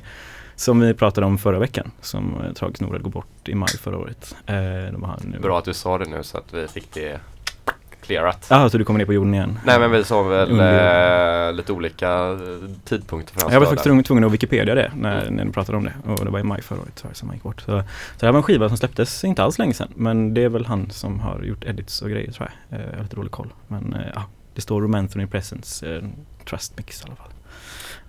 som 0.57 0.81
vi 0.81 0.95
pratade 0.95 1.26
om 1.26 1.39
förra 1.39 1.59
veckan 1.59 1.91
som 2.01 2.35
uh, 2.35 2.53
tragiskt 2.53 2.81
nog 2.81 3.03
går 3.03 3.11
bort 3.11 3.49
i 3.49 3.55
maj 3.55 3.68
förra 3.68 3.99
året. 3.99 4.37
Uh, 4.51 4.93
de 4.93 5.03
har 5.03 5.18
nu... 5.24 5.39
Bra 5.39 5.59
att 5.59 5.64
du 5.64 5.74
sa 5.74 5.99
det 5.99 6.11
nu 6.11 6.22
så 6.22 6.39
att 6.39 6.55
vi 6.55 6.68
fick 6.68 6.95
det 6.95 7.20
clearat. 8.11 8.47
Ja, 8.51 8.69
så 8.71 8.79
du 8.79 8.85
kommer 8.85 8.99
ner 8.99 9.07
på 9.07 9.13
jorden 9.13 9.35
igen? 9.35 9.59
Nej 9.65 9.81
men 9.81 9.91
vi 9.91 10.05
sa 10.05 10.23
väl 10.23 10.51
eh, 10.61 11.53
lite 11.53 11.73
olika 11.73 12.09
eh, 12.31 12.37
tidpunkter 12.85 13.35
för 13.35 13.41
hans 13.41 13.53
Jag 13.53 13.61
var 13.61 13.67
faktiskt 13.67 13.85
där. 13.85 14.03
tvungen, 14.03 14.25
att 14.25 14.33
Wikipedia 14.33 14.75
det 14.75 14.91
när, 14.97 15.23
Mm. 15.23 15.35
när 15.35 15.45
ni 15.45 15.53
pratade 15.53 15.79
om 15.79 15.85
det 15.85 15.93
och 16.07 16.25
det 16.25 16.31
var 16.31 16.39
i 16.39 16.43
maj 16.43 16.63
förra 16.63 16.79
året 16.81 16.93
tyvärr 17.03 17.15
som 17.15 17.29
han 17.29 17.37
gick 17.37 17.43
bort. 17.43 17.61
Så, 17.61 17.67
så 17.67 17.83
det 18.21 18.27
här 18.27 18.33
var 18.33 18.39
en 18.39 18.43
skiva 18.43 18.69
som 18.69 18.77
släpptes 18.77 19.25
inte 19.25 19.43
alls 19.43 19.59
länge 19.59 19.75
sedan 19.75 19.89
men 19.95 20.35
det 20.35 20.45
är 20.45 20.49
väl 20.49 20.67
han 20.67 20.91
som 20.91 21.21
har 21.21 21.43
gjort 21.43 21.65
edits 21.65 22.03
och 22.03 22.11
grejer 22.11 22.33
tror 22.33 22.51
jag. 22.71 22.81
Eh, 22.81 22.87
Jag 22.91 22.97
har 22.97 23.03
lite 23.03 23.17
dålig 23.17 23.33
koll 23.33 23.49
men 23.69 23.93
eh, 23.95 24.01
ja, 24.15 24.23
det 24.55 24.61
står 24.61 24.81
Romanthony 24.83 25.27
Presence 25.27 25.95
eh, 25.97 26.03
Trust 26.51 26.77
Mix 26.77 27.01
i 27.01 27.05
alla 27.07 27.17
fall. 27.17 27.31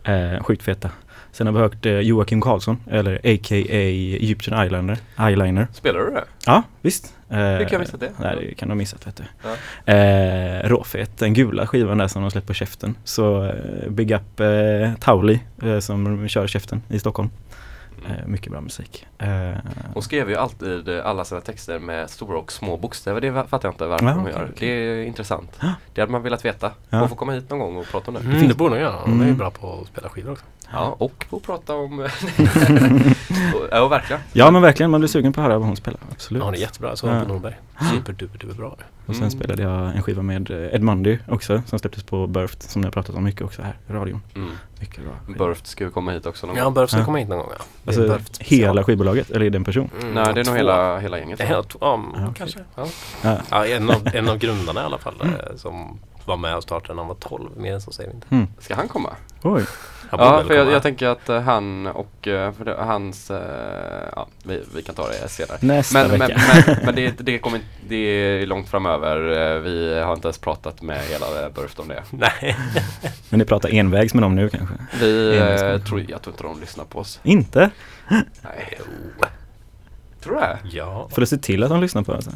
Eh, 0.03 0.43
sjukt 0.43 0.63
feta. 0.63 0.89
Sen 1.31 1.47
har 1.47 1.53
vi 1.53 1.59
hört 1.59 1.85
eh, 1.85 1.99
Joakim 1.99 2.41
Karlsson 2.41 2.77
eller 2.91 3.15
a.k.a. 3.15 3.55
Egyptian 4.21 4.59
Eyeliner. 4.61 4.97
Eyeliner. 5.19 5.67
Spelar 5.73 5.99
du 5.99 6.11
det? 6.11 6.23
Ja, 6.45 6.63
visst. 6.81 7.13
Eh, 7.31 7.37
Hur 7.39 7.59
kan 7.59 7.71
jag 7.71 7.79
missa 7.79 7.97
det? 7.97 8.11
Nej, 8.19 8.35
det 8.49 8.55
kan 8.55 8.67
du 8.69 8.71
ha 8.73 8.77
missat 8.77 9.07
vet 9.07 9.15
du. 9.15 9.23
Ja. 9.43 9.93
Eh, 9.93 10.69
råfet, 10.69 11.17
den 11.17 11.33
gula 11.33 11.67
skivan 11.67 11.97
där 11.97 12.07
som 12.07 12.21
de 12.21 12.31
släpper 12.31 12.47
på 12.47 12.53
käften. 12.53 12.95
Så 13.03 13.43
eh, 13.45 13.89
Big 13.89 14.11
Up 14.11 14.39
eh, 14.39 14.93
Tauli 14.99 15.39
eh, 15.63 15.79
som 15.79 16.27
kör 16.27 16.47
käften 16.47 16.81
i 16.89 16.99
Stockholm. 16.99 17.29
Eh, 18.09 18.27
mycket 18.27 18.51
bra 18.51 18.61
musik. 18.61 19.05
Eh, 19.17 19.51
Hon 19.93 20.03
skrev 20.03 20.29
ju 20.29 20.35
alltid 20.35 20.89
alla 20.89 21.25
sina 21.25 21.41
texter 21.41 21.79
med 21.79 22.09
stora 22.09 22.37
och 22.37 22.51
små 22.51 22.77
bokstäver. 22.77 23.21
Det 23.21 23.33
fattar 23.33 23.67
jag 23.67 23.73
inte 23.73 23.85
varför 23.85 24.05
Ja, 24.05 24.11
hon 24.13 24.25
gör. 24.25 24.49
okej. 24.53 24.69
Det 24.69 24.73
är 24.75 25.03
intressant. 25.05 25.59
Det 25.93 26.01
hade 26.01 26.11
man 26.11 26.23
velat 26.23 26.45
veta. 26.45 26.71
Ja. 26.89 26.99
Hon 26.99 27.09
får 27.09 27.15
komma 27.15 27.31
hit 27.31 27.49
någon 27.49 27.59
gång 27.59 27.77
och 27.77 27.85
prata 27.87 28.11
om 28.11 28.13
det. 28.13 28.19
Mm, 28.21 28.47
det 28.47 28.53
borde 28.57 28.73
hon 28.75 28.81
göra. 28.81 28.95
Hon 29.03 29.13
är 29.13 29.17
ju 29.17 29.23
Mm. 29.23 29.37
bra 29.37 29.51
på 29.51 29.79
att 29.81 29.87
spela 29.87 30.09
skivor 30.09 30.31
också. 30.31 30.45
Ja, 30.73 30.95
och 30.99 31.25
få 31.29 31.39
prata 31.39 31.75
om... 31.75 31.99
ja, 33.71 33.87
verkligen. 33.87 34.21
ja 34.33 34.51
men 34.51 34.61
verkligen, 34.61 34.91
man 34.91 34.99
blir 35.01 35.07
sugen 35.07 35.33
på 35.33 35.41
att 35.41 35.47
höra 35.47 35.57
vad 35.57 35.67
hon 35.67 35.75
spelar. 35.75 35.99
Absolut. 36.11 36.39
Ja, 36.41 36.45
hon 36.45 36.53
är 36.53 36.57
jättebra. 36.59 36.95
Så 36.95 37.07
Ja. 37.07 37.21
på 37.21 37.27
Norberg. 37.27 37.55
Superduper 37.91 38.53
bra. 38.53 38.77
Och 39.05 39.15
sen 39.15 39.23
Mm. 39.23 39.31
spelade 39.31 39.63
jag 39.63 39.95
en 39.95 40.03
skiva 40.03 40.21
med 40.21 40.51
eh, 40.51 40.75
Ed 40.75 40.81
Mundy 40.83 41.17
också 41.27 41.61
som 41.67 41.79
släpptes 41.79 42.03
på 42.03 42.27
Birthed 42.27 42.63
som 42.63 42.81
ni 42.81 42.85
har 42.87 42.91
pratat 42.91 43.15
om 43.15 43.23
mycket 43.23 43.41
också 43.41 43.61
här 43.61 43.77
i 43.89 43.93
radion. 43.93 44.21
Mm. 44.35 44.51
Mycket 44.79 45.03
bra. 45.03 45.13
Birthed 45.47 45.67
ska 45.67 45.83
ju 45.83 45.89
komma 45.89 46.11
hit 46.11 46.25
också 46.25 46.47
någon 46.47 46.55
Ja, 46.55 46.63
gång. 46.63 46.73
Burf 46.73 46.89
ska 46.89 46.99
Ja. 46.99 47.05
komma 47.05 47.17
hit 47.17 47.27
någon 47.29 47.37
gång 47.37 47.49
ja. 47.57 47.63
Alltså 47.85 48.01
Burf 48.01 48.27
special. 48.27 48.59
hela 48.59 48.83
skivbolaget 48.83 49.29
eller 49.31 49.45
är 49.45 49.49
det 49.49 49.57
en 49.57 49.63
person? 49.63 49.89
Mm, 50.01 50.13
Nej, 50.13 50.33
det 50.33 50.39
är 50.41 50.45
nog 50.45 50.55
hela, 50.57 50.99
hela 50.99 51.17
gänget. 51.19 51.39
Ja, 51.49 51.93
mm, 51.95 52.23
Ja, 52.23 52.33
kanske. 52.37 52.59
Ja. 52.75 52.85
Ja. 53.21 53.37
Ja, 53.49 53.65
en, 53.65 53.89
av, 53.89 54.07
en 54.13 54.29
av 54.29 54.37
grundarna 54.39 54.81
i 54.81 54.83
alla 54.83 54.97
fall 54.97 55.15
eh, 55.21 55.55
som 55.55 55.99
var 56.25 56.37
med 56.37 56.55
och 56.55 56.63
startade 56.63 56.93
när 56.93 57.01
han 57.01 57.07
var 57.07 57.15
12. 57.15 57.49
Mer 57.57 57.73
än 57.73 57.81
så 57.81 57.91
säger 57.91 58.09
vi 58.09 58.15
inte. 58.15 58.27
Mm. 58.35 58.47
Ska 58.59 58.75
han 58.75 58.87
komma? 58.87 59.09
Oj. 59.43 59.65
Ja, 60.11 60.43
för 60.47 60.53
jag, 60.53 60.71
jag 60.71 60.83
tänker 60.83 61.07
att 61.07 61.29
eh, 61.29 61.41
han 61.41 61.87
och 61.87 62.15
för 62.21 62.65
det, 62.65 62.75
hans, 62.79 63.31
eh, 63.31 64.09
ja, 64.15 64.27
vi, 64.43 64.63
vi 64.75 64.81
kan 64.81 64.95
ta 64.95 65.07
det 65.07 65.27
senare. 65.27 65.57
Nästa 65.61 65.99
Men, 65.99 66.09
men, 66.09 66.19
vecka. 66.19 66.41
men, 66.67 66.77
men 66.85 66.95
det, 66.95 67.17
det, 67.19 67.39
kommer, 67.39 67.59
det 67.87 67.95
är 67.95 68.45
långt 68.45 68.69
framöver. 68.69 69.59
Vi 69.59 69.99
har 69.99 70.13
inte 70.13 70.27
ens 70.27 70.37
pratat 70.37 70.81
med 70.81 71.01
hela 71.01 71.49
Burft 71.49 71.79
om 71.79 71.87
det. 71.87 72.03
Nej. 72.11 72.57
Men 73.29 73.39
ni 73.39 73.45
pratar 73.45 73.69
envägs 73.69 74.13
med 74.13 74.23
dem 74.23 74.35
nu 74.35 74.49
kanske? 74.49 74.75
Vi 74.99 75.79
tror, 75.87 76.05
jag 76.09 76.21
tror 76.21 76.33
inte 76.33 76.43
de 76.43 76.59
lyssnar 76.59 76.85
på 76.85 76.99
oss. 76.99 77.19
Inte? 77.23 77.69
Nej. 78.41 78.79
Tror 80.23 80.33
du 80.33 80.39
det? 80.39 80.57
Ja. 80.71 81.07
Får 81.11 81.21
du 81.21 81.27
se 81.27 81.37
till 81.37 81.63
att 81.63 81.69
de 81.69 81.81
lyssnar 81.81 82.03
på 82.03 82.11
oss? 82.11 82.29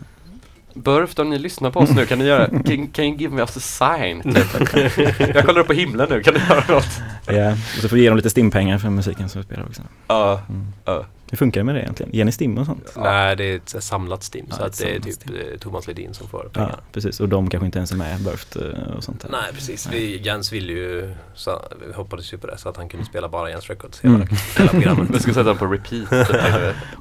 Burft, 0.76 1.20
om 1.20 1.30
ni 1.30 1.40
lyssnar 1.40 1.72
på 1.72 1.80
oss 1.80 1.90
nu 1.90 2.06
kan 2.06 2.20
ni 2.20 2.26
göra, 2.26 2.48
can, 2.48 2.88
can 2.88 3.06
you 3.06 3.16
give 3.18 3.36
me 3.36 3.42
us 3.42 3.58
a 3.58 3.60
sign? 3.60 4.22
Typ. 4.22 5.36
jag 5.36 5.46
kollar 5.46 5.62
upp 5.62 5.68
på 5.68 5.74
himlen 5.74 6.08
nu, 6.10 6.24
kan 6.24 6.34
du 6.34 6.40
göra 6.40 6.64
något? 6.74 7.02
Ja, 7.28 7.52
och 7.52 7.82
så 7.82 7.90
får 7.90 7.96
vi 7.96 8.02
ge 8.02 8.08
dem 8.10 8.18
lite 8.18 8.30
stimpengar 8.30 8.78
för 8.78 8.90
musiken 8.90 9.30
som 9.30 9.42
vi 9.42 9.46
spelar 9.46 9.64
också. 9.66 9.82
Ja, 10.08 10.42
Mm. 10.50 10.66
ja. 10.86 11.06
Hur 11.36 11.38
funkar 11.38 11.60
det 11.62 11.64
med 11.66 11.76
det 11.76 11.82
egentligen? 11.82 12.12
Ger 12.14 12.26
ni 12.26 12.32
stim 12.32 12.58
och 12.58 12.66
sånt? 12.66 12.92
Nej, 12.98 13.36
det 13.36 13.44
är 13.44 13.56
ett 13.56 13.76
samlat 13.84 14.30
Steam. 14.34 14.46
Ja, 14.50 14.56
så 14.56 14.64
att 14.64 14.78
det 14.78 14.96
är 14.96 15.00
typ 15.00 15.16
Steam. 15.28 15.36
eh, 15.54 15.58
Thomas 15.60 15.88
Ledin 15.88 16.14
som 16.14 16.28
får 16.28 16.44
Ja, 16.44 16.50
pengar. 16.50 16.80
precis. 16.94 17.20
Och 17.20 17.30
de 17.30 17.50
kanske 17.50 17.66
inte 17.66 17.78
ens 17.80 17.92
är 17.92 17.96
med, 17.96 18.20
Burft 18.22 18.56
och 18.56 19.04
sånt 19.04 19.22
där. 19.22 19.30
Nej, 19.30 19.54
precis. 19.54 19.88
Vi, 19.92 20.18
Jens 20.22 20.52
ville 20.54 20.74
ju, 20.74 21.16
så, 21.34 21.62
vi 21.88 21.94
hoppades 21.94 22.34
ju 22.34 22.38
på 22.38 22.48
det 22.48 22.58
så 22.58 22.70
att 22.70 22.78
han 22.78 22.90
kunde 22.90 23.06
spela 23.06 23.30
bara 23.30 23.50
Jens 23.50 23.70
Records 23.70 24.02
hela, 24.02 24.16
Mm. 24.16 24.28
hela 24.58 24.70
programmet. 24.70 25.10
Vi 25.14 25.20
ska 25.20 25.34
sätta 25.34 25.44
den 25.44 25.58
på 25.58 25.66
repeat. 25.66 26.08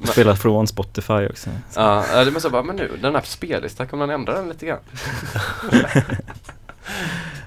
Spelar 0.09 0.35
från 0.35 0.67
Spotify 0.67 1.27
också. 1.27 1.49
Så. 1.71 1.79
Ja, 1.79 2.05
ja, 2.13 2.25
det 2.25 2.31
måste 2.31 2.45
jag 2.47 2.51
bara, 2.51 2.63
men 2.63 2.75
nu, 2.75 2.91
den 3.01 3.15
här 3.15 3.21
spellistan, 3.21 3.87
kan 3.87 3.99
man 3.99 4.09
ändra 4.09 4.33
den 4.33 4.47
lite 4.49 4.65
grann? 4.65 4.79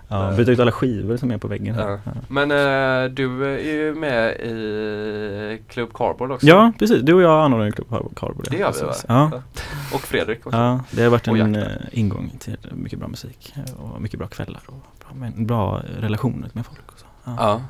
Ja, 0.08 0.32
byta 0.36 0.50
ut 0.50 0.60
alla 0.60 0.72
skivor 0.72 1.16
som 1.16 1.30
är 1.30 1.38
på 1.38 1.48
väggen 1.48 1.74
här. 1.74 1.88
Ja. 1.90 1.98
Ja. 2.04 2.12
Men 2.28 2.50
eh, 2.50 3.10
du 3.10 3.44
är 3.54 3.58
ju 3.58 3.94
med 3.94 4.30
i 4.40 5.62
Club 5.68 5.92
Cardboard 5.94 6.30
också. 6.32 6.46
Ja, 6.46 6.72
precis. 6.78 7.02
Du 7.02 7.14
och 7.14 7.22
jag 7.22 7.44
anordnar 7.44 7.66
ju 7.66 7.72
Club 7.72 7.88
Cardboard. 8.16 8.46
Det 8.50 8.56
gör 8.56 8.72
vi 8.72 8.82
va? 8.86 8.92
Ja. 9.08 9.30
Och 9.94 10.00
Fredrik 10.00 10.46
också. 10.46 10.58
ja, 10.58 10.80
det 10.90 11.02
har 11.02 11.10
varit 11.10 11.28
Och 11.28 11.38
en 11.38 11.54
jakten. 11.54 11.72
eh, 11.72 11.98
ingång 11.98 12.30
till 12.38 12.56
mycket 12.72 12.98
bra 12.98 13.08
musik 13.08 13.54
och 13.78 14.02
mycket 14.02 14.18
bra 14.18 14.28
kvällar 14.28 14.60
och 14.66 14.74
bra, 15.18 15.28
bra 15.36 15.82
relationer 16.00 16.48
med 16.52 16.66
folk. 16.66 16.80
Och 16.92 16.98
så. 16.98 17.06
Ja. 17.24 17.60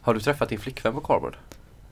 Har 0.00 0.14
du 0.14 0.20
träffat 0.20 0.48
din 0.48 0.58
flickvän 0.58 0.92
på 0.94 1.00
Cardboard? 1.00 1.36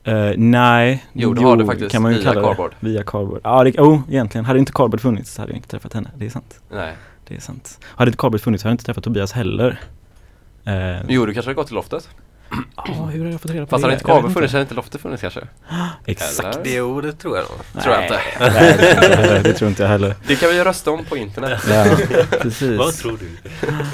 Eh, 0.03 0.31
nej, 0.37 1.05
Jo, 1.13 1.33
det 1.33 1.41
har 1.43 1.57
du 1.57 1.65
faktiskt, 1.65 1.91
kan 1.91 2.01
man 2.01 2.11
ju 2.11 2.17
via 2.17 2.27
kalla 2.27 2.41
det. 2.41 2.47
Cardboard. 2.47 2.71
Via 2.79 3.03
Cardboard. 3.03 3.41
Ja, 3.43 3.63
det, 3.63 3.79
oh, 3.79 3.99
egentligen. 4.09 4.45
Hade 4.45 4.59
inte 4.59 4.71
Cardboard 4.71 5.01
funnits 5.01 5.33
så 5.33 5.41
hade 5.41 5.51
jag 5.51 5.57
inte 5.57 5.67
träffat 5.69 5.93
henne. 5.93 6.09
Det 6.17 6.25
är 6.25 6.29
sant. 6.29 6.59
Nej. 6.71 6.93
Det 7.27 7.35
är 7.35 7.39
sant. 7.39 7.79
Hade 7.85 8.09
inte 8.09 8.17
Cardboard 8.17 8.41
funnits 8.41 8.63
hade 8.63 8.71
jag 8.71 8.73
inte 8.73 8.85
träffat 8.85 9.03
Tobias 9.03 9.31
heller. 9.31 9.79
Eh, 10.67 10.97
Jo, 11.07 11.25
du 11.25 11.33
kanske 11.33 11.49
hade 11.49 11.55
gått 11.55 11.67
till 11.67 11.75
loftet? 11.75 12.09
Ja, 12.75 12.93
hur 13.11 13.23
har 13.25 13.31
jag 13.31 13.41
fått 13.41 13.51
reda 13.51 13.65
på 13.65 13.69
Fast 13.69 13.81
det? 13.81 13.85
hade 13.85 13.93
inte 13.93 14.05
Cardboard 14.05 14.33
funnits 14.33 14.53
hade 14.53 14.61
inte 14.61 14.73
loftet 14.73 15.01
funnits 15.01 15.21
kanske? 15.21 15.39
Exakt. 16.05 16.55
Eller? 16.55 16.63
Det, 16.63 16.73
jo, 16.75 17.01
det 17.01 17.11
tror 17.13 17.37
jag 17.37 17.45
nog. 17.49 17.83
tror 17.83 17.95
jag 17.95 18.03
inte. 18.03 18.19
Nej, 18.39 18.77
det 18.77 18.83
tror 18.83 18.99
inte 18.99 19.03
jag 19.03 19.09
heller. 19.19 19.43
Det 19.43 19.53
tror 19.53 19.69
inte 19.69 19.83
jag 19.83 19.89
heller. 19.89 20.15
Det 20.27 20.35
kan 20.35 20.49
vi 20.49 20.55
ju 20.55 20.63
rösta 20.63 20.91
om 20.91 21.05
på 21.05 21.17
internet. 21.17 21.61
Ja, 21.69 21.85
precis. 22.41 22.77
Vad 22.79 22.93
tror 22.93 23.17
du? 23.19 23.29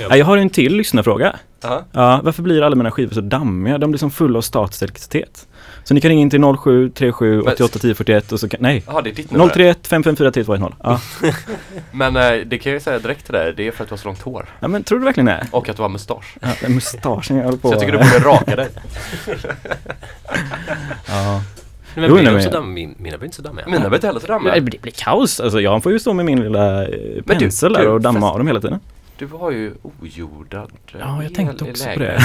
Ja, 0.09 0.15
jag 0.17 0.26
har 0.26 0.38
en 0.38 0.49
till 0.49 0.76
lyssnarfråga. 0.76 1.36
Ja. 1.61 1.86
Ja, 1.91 2.19
varför 2.24 2.43
blir 2.43 2.61
alla 2.61 2.76
mina 2.76 2.91
skivor 2.91 3.13
så 3.13 3.21
dammiga? 3.21 3.78
De 3.78 3.91
blir 3.91 3.99
som 3.99 4.11
fulla 4.11 4.38
av 4.38 4.41
statisk 4.41 4.82
elektricitet. 4.82 5.47
Så 5.84 5.93
ni 5.93 6.01
kan 6.01 6.09
ringa 6.09 6.21
in 6.21 6.29
till 6.29 6.41
0737 6.41 7.41
88 7.41 7.79
10 7.79 7.95
41 7.95 8.31
och 8.31 8.39
så 8.39 8.49
kan, 8.49 8.59
nej. 8.61 8.84
Jaha, 8.88 9.01
det 9.01 9.09
är 9.09 9.13
ditt 9.13 9.31
nummer. 9.31 9.47
031 9.47 9.88
554 9.88 10.31
320. 10.31 10.73
Ja. 10.84 10.99
Men 11.91 12.15
eh, 12.15 12.21
det 12.45 12.57
kan 12.57 12.71
jag 12.71 12.77
ju 12.77 12.84
säga 12.84 12.99
direkt 12.99 13.25
till 13.25 13.34
dig, 13.34 13.53
det 13.57 13.67
är 13.67 13.71
för 13.71 13.84
att 13.84 13.89
du 13.89 13.93
har 13.93 13.97
så 13.97 14.07
långt 14.07 14.21
hår. 14.21 14.45
ja, 14.59 14.67
men 14.67 14.84
tror 14.84 14.99
du 14.99 15.05
verkligen 15.05 15.25
det? 15.25 15.47
Och 15.51 15.69
att 15.69 15.75
du 15.75 15.81
har 15.81 15.89
mustasch. 15.89 16.36
Ja, 16.41 16.69
mustaschen 16.69 17.38
jag 17.38 17.43
håller 17.43 17.57
på 17.57 17.67
Så 17.67 17.73
jag 17.73 17.79
tycker 17.79 17.91
du 17.93 17.97
borde 17.97 18.19
raka 18.19 18.55
dig. 18.55 18.69
Ja. 21.07 21.41
Men 21.95 22.09
Jo, 22.09 22.15
blir 22.15 22.23
nej, 22.23 22.34
men- 22.34 22.51
damm, 22.51 22.73
min, 22.73 22.95
mina 22.97 23.17
blir 23.17 23.25
inte 23.25 23.36
så 23.36 23.41
dammiga. 23.41 23.65
Mina 23.67 23.89
blir 23.89 23.97
inte 23.97 24.07
heller 24.07 24.19
så 24.19 24.27
dammiga. 24.27 24.55
Det 24.55 24.61
blir, 24.61 24.91
kaos. 24.91 25.39
Alltså 25.39 25.61
jag 25.61 25.84
får 25.84 25.91
ju 25.91 25.99
stå 25.99 26.13
med 26.13 26.25
min 26.25 26.43
lilla 26.43 26.84
eh, 26.88 27.21
pensel 27.25 27.73
där 27.73 27.81
du, 27.81 27.88
och 27.88 28.01
damma 28.01 28.19
fast- 28.19 28.31
av 28.31 28.38
dem 28.38 28.47
hela 28.47 28.61
tiden. 28.61 28.79
Du 29.18 29.28
har 29.28 29.51
ju 29.51 29.74
ojordad 30.01 30.72
eh, 30.93 30.99
Ja, 30.99 31.24
jag 31.24 31.34
tänkte 31.34 31.66
också 31.66 31.84
på. 31.93 31.99
Det 31.99 32.20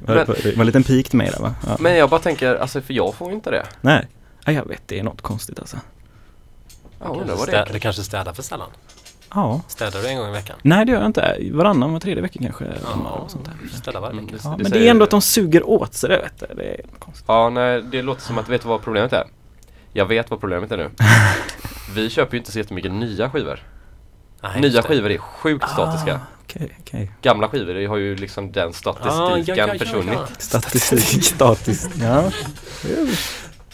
var, 0.06 0.14
det 0.14 0.56
var 0.56 0.60
en 0.60 0.66
liten 0.66 0.82
pik 0.84 1.08
till 1.08 1.18
mig 1.18 1.30
där 1.30 1.40
va? 1.40 1.54
Ja. 1.66 1.76
Men 1.80 1.96
jag 1.96 2.10
bara 2.10 2.20
tänker, 2.20 2.54
alltså 2.54 2.80
för 2.80 2.94
jag 2.94 3.14
får 3.14 3.28
ju 3.28 3.34
inte 3.34 3.50
det. 3.50 3.66
Nej. 3.80 4.06
Ja, 4.44 4.52
jag 4.52 4.68
vet, 4.68 4.82
det 4.86 4.98
är 4.98 5.02
något 5.02 5.22
konstigt 5.22 5.58
alltså. 5.58 5.76
Jag 7.00 7.08
undrar 7.08 7.26
Kanske 7.26 7.36
vad 7.36 7.48
det 7.48 7.70
är. 7.70 7.72
du 7.72 7.78
kanske 7.78 8.02
städar 8.02 8.32
för 8.32 8.42
sällan? 8.42 8.70
Ja. 9.34 9.60
Städar 9.68 10.02
du 10.02 10.08
en 10.08 10.16
gång 10.18 10.28
i 10.28 10.32
veckan? 10.32 10.56
Nej 10.62 10.84
det 10.86 10.92
gör 10.92 10.98
jag 10.98 11.06
inte. 11.08 11.38
Varannan, 11.52 11.92
var 11.92 12.00
tredje 12.00 12.22
vecka 12.22 12.38
kanske. 12.42 12.64
där. 12.64 12.78
Städar 13.72 14.00
varje 14.00 14.12
Mm, 14.12 14.26
vecka. 14.26 14.38
Ja, 14.44 14.50
det 14.50 14.62
men 14.62 14.72
det 14.72 14.86
är 14.86 14.90
ändå 14.90 15.04
att 15.04 15.10
de 15.10 15.22
suger 15.22 15.68
åt 15.68 15.94
sig 15.94 16.10
det 16.10 16.16
vet 16.18 16.40
du. 16.48 16.54
Det 16.56 16.62
är 16.74 16.80
konstigt. 16.98 17.24
Ja, 17.28 17.50
nej, 17.50 17.82
det 17.82 18.02
låter 18.02 18.22
som 18.22 18.38
att, 18.38 18.48
vet 18.48 18.62
du 18.62 18.68
vad 18.68 18.82
problemet 18.82 19.12
är? 19.12 19.24
Jag 19.92 20.06
vet 20.06 20.30
vad 20.30 20.40
problemet 20.40 20.72
är 20.72 20.76
nu. 20.76 20.90
Vi 21.94 22.10
köper 22.10 22.32
ju 22.34 22.38
inte 22.38 22.52
så 22.52 22.58
jättemycket 22.58 22.92
nya 22.92 23.30
skivor. 23.30 23.60
Nej, 24.52 24.60
nya 24.70 24.82
skivor 24.82 25.10
är 25.10 25.18
sjukt 25.18 25.68
statiska. 25.70 26.14
Ah, 26.14 26.18
Okej, 26.44 26.76
okej. 26.80 27.10
Gamla 27.22 27.48
skivor 27.48 27.88
har 27.88 27.96
ju 27.96 28.16
liksom 28.16 28.52
den 28.52 28.72
statistiken 28.72 29.22
Ah, 29.22 29.38
ja, 29.38 29.54
ja, 29.56 29.66
ja, 29.72 29.78
försvunnit. 29.78 30.18
Statistik, 30.38 31.24
statiskt. 31.24 31.90
Ja. 32.00 32.30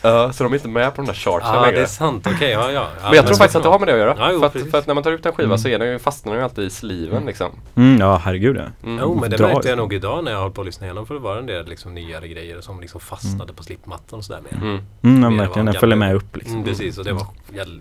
Ja, 0.03 0.33
så 0.33 0.45
de 0.45 0.53
är 0.53 0.57
inte 0.57 0.69
med 0.69 0.95
på 0.95 1.03
de 1.03 1.07
där 1.07 1.15
chartsen 1.15 1.55
Ja, 1.55 1.61
längre. 1.63 1.77
det 1.77 1.83
är 1.83 1.87
sant. 1.87 2.27
Okej, 2.35 2.51
ja, 2.51 2.71
ja. 2.71 2.73
ja. 2.73 3.07
men 3.07 3.15
jag 3.15 3.27
tror 3.27 3.37
faktiskt 3.37 3.57
att 3.57 3.63
det 3.63 3.69
har 3.69 3.79
med 3.79 3.89
det 3.89 3.93
att 3.93 3.99
göra. 3.99 4.15
Ja, 4.19 4.31
jo, 4.33 4.41
för, 4.41 4.47
att, 4.47 4.71
för 4.71 4.79
att 4.79 4.87
när 4.87 4.95
man 4.95 5.03
tar 5.03 5.13
ut 5.13 5.27
en 5.27 5.33
skiva 5.33 5.47
Mm. 5.47 5.59
så 5.59 5.69
är 5.69 5.79
den 5.79 5.89
ju, 5.89 5.99
fastnar 5.99 6.33
den 6.33 6.41
ju 6.41 6.45
alltid 6.45 6.65
i 6.65 6.71
sliven 6.71 7.25
liksom. 7.27 7.51
Mm, 7.75 8.01
ja, 8.01 8.17
herregud 8.25 8.57
ja. 8.57 8.63
Mm. 8.89 8.99
Jo, 9.03 9.19
men 9.21 9.31
det 9.31 9.37
Dra 9.37 9.47
märkte 9.47 9.69
jag 9.69 9.79
nog 9.79 9.95
idag 9.95 10.25
när 10.25 10.33
jag 10.33 10.39
höll 10.41 10.51
på 10.51 10.61
att 10.61 10.67
lyssna 10.67 10.87
igenom 10.87 11.07
för 11.07 11.15
det 11.15 11.21
var 11.21 11.37
en 11.37 11.47
del 11.47 11.67
liksom 11.67 11.95
nyare 11.95 12.29
grejer 12.29 12.61
som 12.61 12.81
liksom 12.81 13.01
fastnade 13.01 13.53
på 13.53 13.63
slipmattan 13.63 14.19
och 14.19 14.25
sådär 14.25 14.41
mer. 14.51 14.59
Mm. 14.63 14.81
Mm, 15.03 15.23
ja, 15.39 15.45
verkligen. 15.45 15.67
Den 15.67 15.75
följer 15.75 15.97
med 15.97 16.15
upp 16.15 16.37
liksom. 16.37 16.55
Mm, 16.55 16.65
precis, 16.65 16.99
och 16.99 17.05
det 17.05 17.13
var 17.13 17.27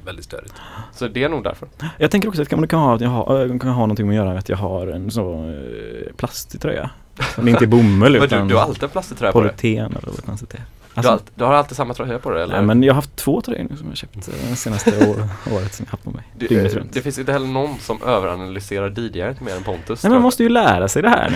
väldigt 0.06 0.26
störigt. 0.26 0.54
Så 0.94 1.08
det 1.08 1.24
är 1.24 1.30
nog 1.30 1.44
därför. 1.44 1.68
Jag 1.98 2.12
tänker 2.12 2.30
också 2.30 2.42
att 2.42 2.50
kan 2.50 2.60
man 2.60 2.68
kan 2.68 2.80
ha, 2.80 2.96
att 2.96 3.02
jag 3.02 3.10
har, 3.10 3.42
äh, 3.46 3.60
kan 3.60 3.70
ha 3.70 3.82
någonting 3.82 4.08
med 4.08 4.14
att 4.14 4.18
göra 4.18 4.30
med 4.30 4.40
att 4.40 4.50
jag 4.50 4.58
har 4.58 4.88
en 4.88 5.12
så 5.12 5.34
eh, 5.34 6.14
plastig 6.18 6.62
tröja. 6.62 6.90
Som 7.36 7.48
inte 7.48 7.66
är 7.66 7.68
bomull 7.68 8.12
Men 8.12 8.20
du, 8.22 8.26
utan 8.26 8.48
du 8.48 8.56
har 8.56 8.62
alltid 8.62 8.84
en 8.84 8.90
plastig 8.90 9.18
tröja 9.18 9.32
på 9.32 9.42
dig. 9.42 9.50
polyten 9.50 9.86
eller 9.98 10.12
vad 10.28 10.38
det 10.50 10.58
är. 10.96 11.02
Du, 11.02 11.08
Alltså, 11.08 11.12
har, 11.12 11.18
all- 11.18 11.24
du 11.36 11.44
har 11.44 11.54
alltid 11.54 11.78
samma 11.78 11.94
tröja 11.94 12.20
på 12.20 12.30
dig 12.30 12.44
eller? 12.44 12.56
nej, 12.56 12.64
men 12.66 12.84
jag 12.84 12.94
har 12.94 12.96
haft 12.96 13.16
två 13.16 13.42
tröjor 13.42 13.68
nu 13.70 13.78
som 13.78 13.88
jag 13.88 13.98
köpt 13.98 14.16
eh, 14.28 14.34
det 14.50 14.56
senaste 14.56 15.10
år, 15.10 15.28
året 15.56 15.74
som 15.74 15.86
jag 15.86 15.92
haft 15.92 16.04
på 16.04 16.12
mig. 16.12 16.24
det, 16.38 16.48
Dygnet 16.48 16.74
eh, 16.74 16.78
runt. 16.78 16.94
det 16.94 17.02
finns 17.02 17.20
inte 17.20 17.32
heller 17.32 17.48
någon 17.48 17.80
som 17.80 18.04
överanalyserar 18.04 18.90
DJt 19.00 19.42
mer 19.42 19.56
än 19.56 19.64
Pontus. 19.64 20.04
Nej 20.04 20.10
men 20.10 20.12
man 20.12 20.22
måste 20.22 20.44
ju 20.44 20.50
lära 20.50 20.88
sig 20.88 21.02
det 21.02 21.10
här 21.10 21.30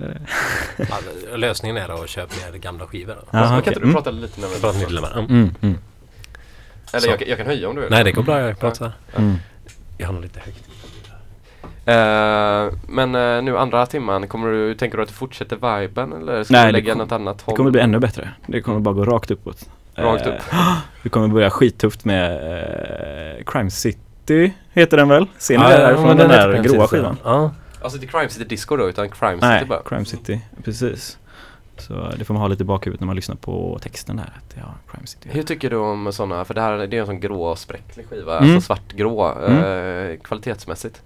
nu. 0.00 0.16
Ja, 0.76 1.36
lösningen 1.36 1.76
är 1.76 2.02
att 2.04 2.08
köpa 2.08 2.34
mer 2.50 2.58
gamla 2.58 2.86
skivor. 2.86 3.14
Då. 3.14 3.22
Jaha, 3.30 3.48
kan 3.48 3.58
okej. 3.58 3.70
inte 3.70 3.80
du 3.80 3.84
Mm. 3.84 3.94
prata 3.94 4.10
lite 4.10 4.40
när 4.40 4.48
vi 4.48 4.60
Prata 4.60 4.78
lite 4.78 4.92
längre. 4.92 5.08
Mm. 5.18 5.54
Mm, 5.60 5.78
Eller 6.92 7.08
jag, 7.08 7.18
kan- 7.18 7.28
jag 7.28 7.38
kan 7.38 7.46
höja 7.46 7.68
om 7.68 7.74
du 7.74 7.80
vill. 7.80 7.90
Nej, 7.90 8.04
det 8.04 8.12
går 8.12 8.22
bra. 8.22 8.40
Jag 8.40 8.58
pratar. 8.58 8.92
mm. 9.16 9.34
Jag 9.98 10.06
har 10.06 10.12
nog 10.14 10.22
lite 10.22 10.40
högt. 10.40 10.64
Eh, 11.86 12.72
men 12.88 13.14
eh, 13.14 13.42
nu 13.42 13.58
andra 13.58 13.86
timman, 13.86 14.28
kommer 14.28 14.48
du, 14.52 14.74
tänker 14.74 14.96
du 14.96 15.02
att 15.02 15.08
du 15.08 15.14
fortsätter 15.14 15.80
viben 15.80 16.12
eller 16.12 16.44
ska 16.44 16.52
Nej, 16.54 16.62
du 16.62 16.66
det 16.66 16.72
lägga 16.72 16.92
kom- 16.92 16.98
något 16.98 17.12
annat 17.12 17.38
Det 17.38 17.44
håll? 17.46 17.56
kommer 17.56 17.70
bli 17.70 17.80
ännu 17.80 17.98
bättre. 17.98 18.30
Det 18.46 18.60
kommer 18.62 18.80
bara 18.80 18.94
gå 18.94 19.04
rakt 19.04 19.30
uppåt. 19.30 19.68
Rakt 19.94 20.26
upp? 20.26 20.34
Vi 21.02 21.10
kommer 21.10 21.28
börja 21.28 21.50
skittufft 21.50 22.04
med 22.04 23.42
Crime 23.46 23.70
City, 23.70 24.52
heter 24.72 24.96
den 24.96 25.08
väl? 25.08 25.26
Ser 25.38 25.58
ni 25.58 25.64
det 25.64 25.70
där 25.70 25.94
från 25.96 26.16
den 26.16 26.28
där 26.28 26.62
gråa 26.62 26.86
skivan? 26.88 27.16
Ja. 27.24 27.50
Alltså 27.82 27.98
inte 27.98 28.12
Crime 28.12 28.28
City 28.28 28.44
Disco 28.44 28.76
då, 28.76 28.88
utan 28.88 29.08
Crime 29.08 29.36
Nej, 29.40 29.58
City 29.58 29.68
bara? 29.68 29.82
Crime 29.88 30.04
City, 30.04 30.40
precis. 30.64 31.18
Så 31.78 32.10
det 32.18 32.24
får 32.24 32.34
man 32.34 32.40
ha 32.40 32.48
lite 32.48 32.62
i 32.62 32.66
bakhuvudet 32.66 33.00
när 33.00 33.06
man 33.06 33.16
lyssnar 33.16 33.36
på 33.36 33.78
texten 33.82 34.16
där. 34.16 34.24
Att 34.24 34.54
ja, 34.56 34.74
Crime 34.92 35.06
City. 35.06 35.28
Hur 35.32 35.42
tycker 35.42 35.70
du 35.70 35.76
om 35.76 36.12
sådana, 36.12 36.44
för 36.44 36.54
det 36.54 36.60
här 36.60 36.86
det 36.86 36.96
är 36.96 37.00
en 37.00 37.06
sån 37.06 37.20
grå 37.20 37.56
spräcklig 37.56 38.06
skiva, 38.10 38.38
Mm. 38.38 38.54
alltså 38.54 38.66
svartgrå, 38.66 39.42
eh, 39.42 40.16
kvalitetsmässigt. 40.24 41.02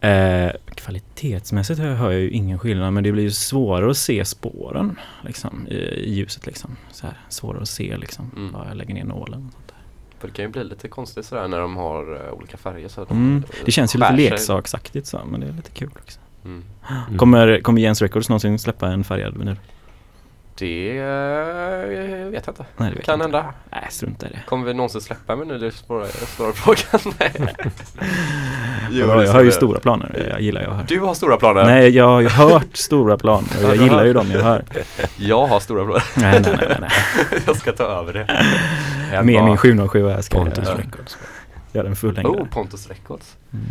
Eh, 0.00 0.50
kvalitetsmässigt 0.74 1.80
hör, 1.80 2.12
jag 2.12 2.20
ju 2.20 2.30
ingen 2.30 2.58
skillnad 2.58 2.92
men 2.92 3.04
det 3.04 3.12
blir 3.12 3.22
ju 3.22 3.30
svårare 3.30 3.90
att 3.90 3.96
se 3.96 4.24
spåren 4.24 4.98
liksom, 5.24 5.66
i, 5.68 5.74
i 5.74 6.14
ljuset. 6.14 6.46
Liksom. 6.46 6.76
Så 6.92 7.06
här, 7.06 7.16
svårare 7.28 7.62
att 7.62 7.68
se 7.68 7.96
liksom, 7.96 8.30
Mm. 8.36 8.52
var 8.52 8.66
jag 8.66 8.76
lägger 8.76 8.94
ner 8.94 9.04
nålen. 9.04 9.46
Och 9.46 9.52
sånt 9.52 9.68
där. 9.68 9.76
För 10.18 10.28
det 10.28 10.34
kan 10.34 10.44
ju 10.44 10.50
bli 10.50 10.64
lite 10.64 10.88
konstigt 10.88 11.26
sådär 11.26 11.48
när 11.48 11.60
de 11.60 11.76
har 11.76 12.26
eh, 12.26 12.32
olika 12.32 12.56
färger 12.56 12.88
så 12.88 13.00
att 13.02 13.08
de 13.08 13.18
Mm. 13.18 13.42
Det 13.64 13.70
känns 13.72 13.94
ju 13.94 13.98
lite 13.98 14.12
leksaksaktigt 14.12 15.06
så, 15.06 15.20
men 15.30 15.40
det 15.40 15.46
är 15.46 15.52
lite 15.52 15.70
kul. 15.70 15.90
Mm. 16.44 16.64
Mm. 17.08 17.18
Kommer, 17.18 17.60
kommer 17.60 17.80
Jens 17.80 18.02
Records 18.02 18.28
någonsin 18.28 18.58
släppa 18.58 18.88
en 18.88 19.04
färgad 19.04 19.38
vinyl? 19.38 19.56
Det 20.58 20.98
eh, 20.98 22.30
vet 22.30 22.46
jag 22.46 22.52
inte. 22.52 22.64
Nej, 22.76 22.90
det 22.90 22.96
vet 22.96 23.04
Kan 23.06 23.20
jag 23.20 23.26
inte. 23.28 23.36
hända. 23.38 23.54
Nej, 23.72 23.86
strunta 23.90 24.26
i 24.26 24.30
det. 24.30 24.38
Kommer 24.46 24.66
vi 24.66 24.74
någonsin 24.74 25.00
släppa 25.00 25.32
en 25.32 25.40
vinyl? 25.40 25.60
Det 25.60 25.66
är 25.66 25.70
svåra, 25.70 26.06
svåra 26.06 26.52
frågan. 26.52 27.14
Nej. 27.18 27.32
Jo, 28.90 29.06
jag, 29.06 29.24
jag 29.24 29.32
har 29.32 29.42
ju 29.42 29.50
stora 29.52 29.80
planer, 29.80 30.26
jag 30.30 30.40
gillar 30.40 30.60
ju 30.60 30.66
att 30.66 30.72
höra. 30.74 30.84
Du 30.88 31.00
har 31.00 31.14
stora 31.14 31.36
planer. 31.36 31.64
Nej, 31.64 31.88
jag 31.90 32.08
har 32.08 32.20
ju 32.20 32.28
hört 32.28 32.76
stora 32.76 33.18
planer 33.18 33.48
jag 33.62 33.76
gillar 33.82 34.04
ju 34.04 34.12
dem 34.12 34.26
jag 34.32 34.40
hör. 34.42 34.64
Jag 35.16 35.46
har 35.46 35.60
stora 35.60 35.84
planer. 35.84 36.02
Nej, 36.16 36.40
nej, 36.40 36.56
nej, 36.68 36.76
nej. 36.80 36.90
jag 37.46 37.56
ska 37.56 37.72
ta 37.72 37.84
över 37.84 38.12
det. 38.12 38.26
Med 39.22 39.44
min 39.44 39.56
707 39.56 40.08
här 40.08 40.20
ska 40.20 40.38
Pontus 40.38 40.68
jag 40.68 40.78
Records. 40.78 41.16
Göra 41.76 41.88
en 41.88 41.96
fullängdare. 41.96 42.42
Oh, 42.42 42.48
Pontus 42.48 42.88
Records. 42.88 43.36
Mm. 43.52 43.66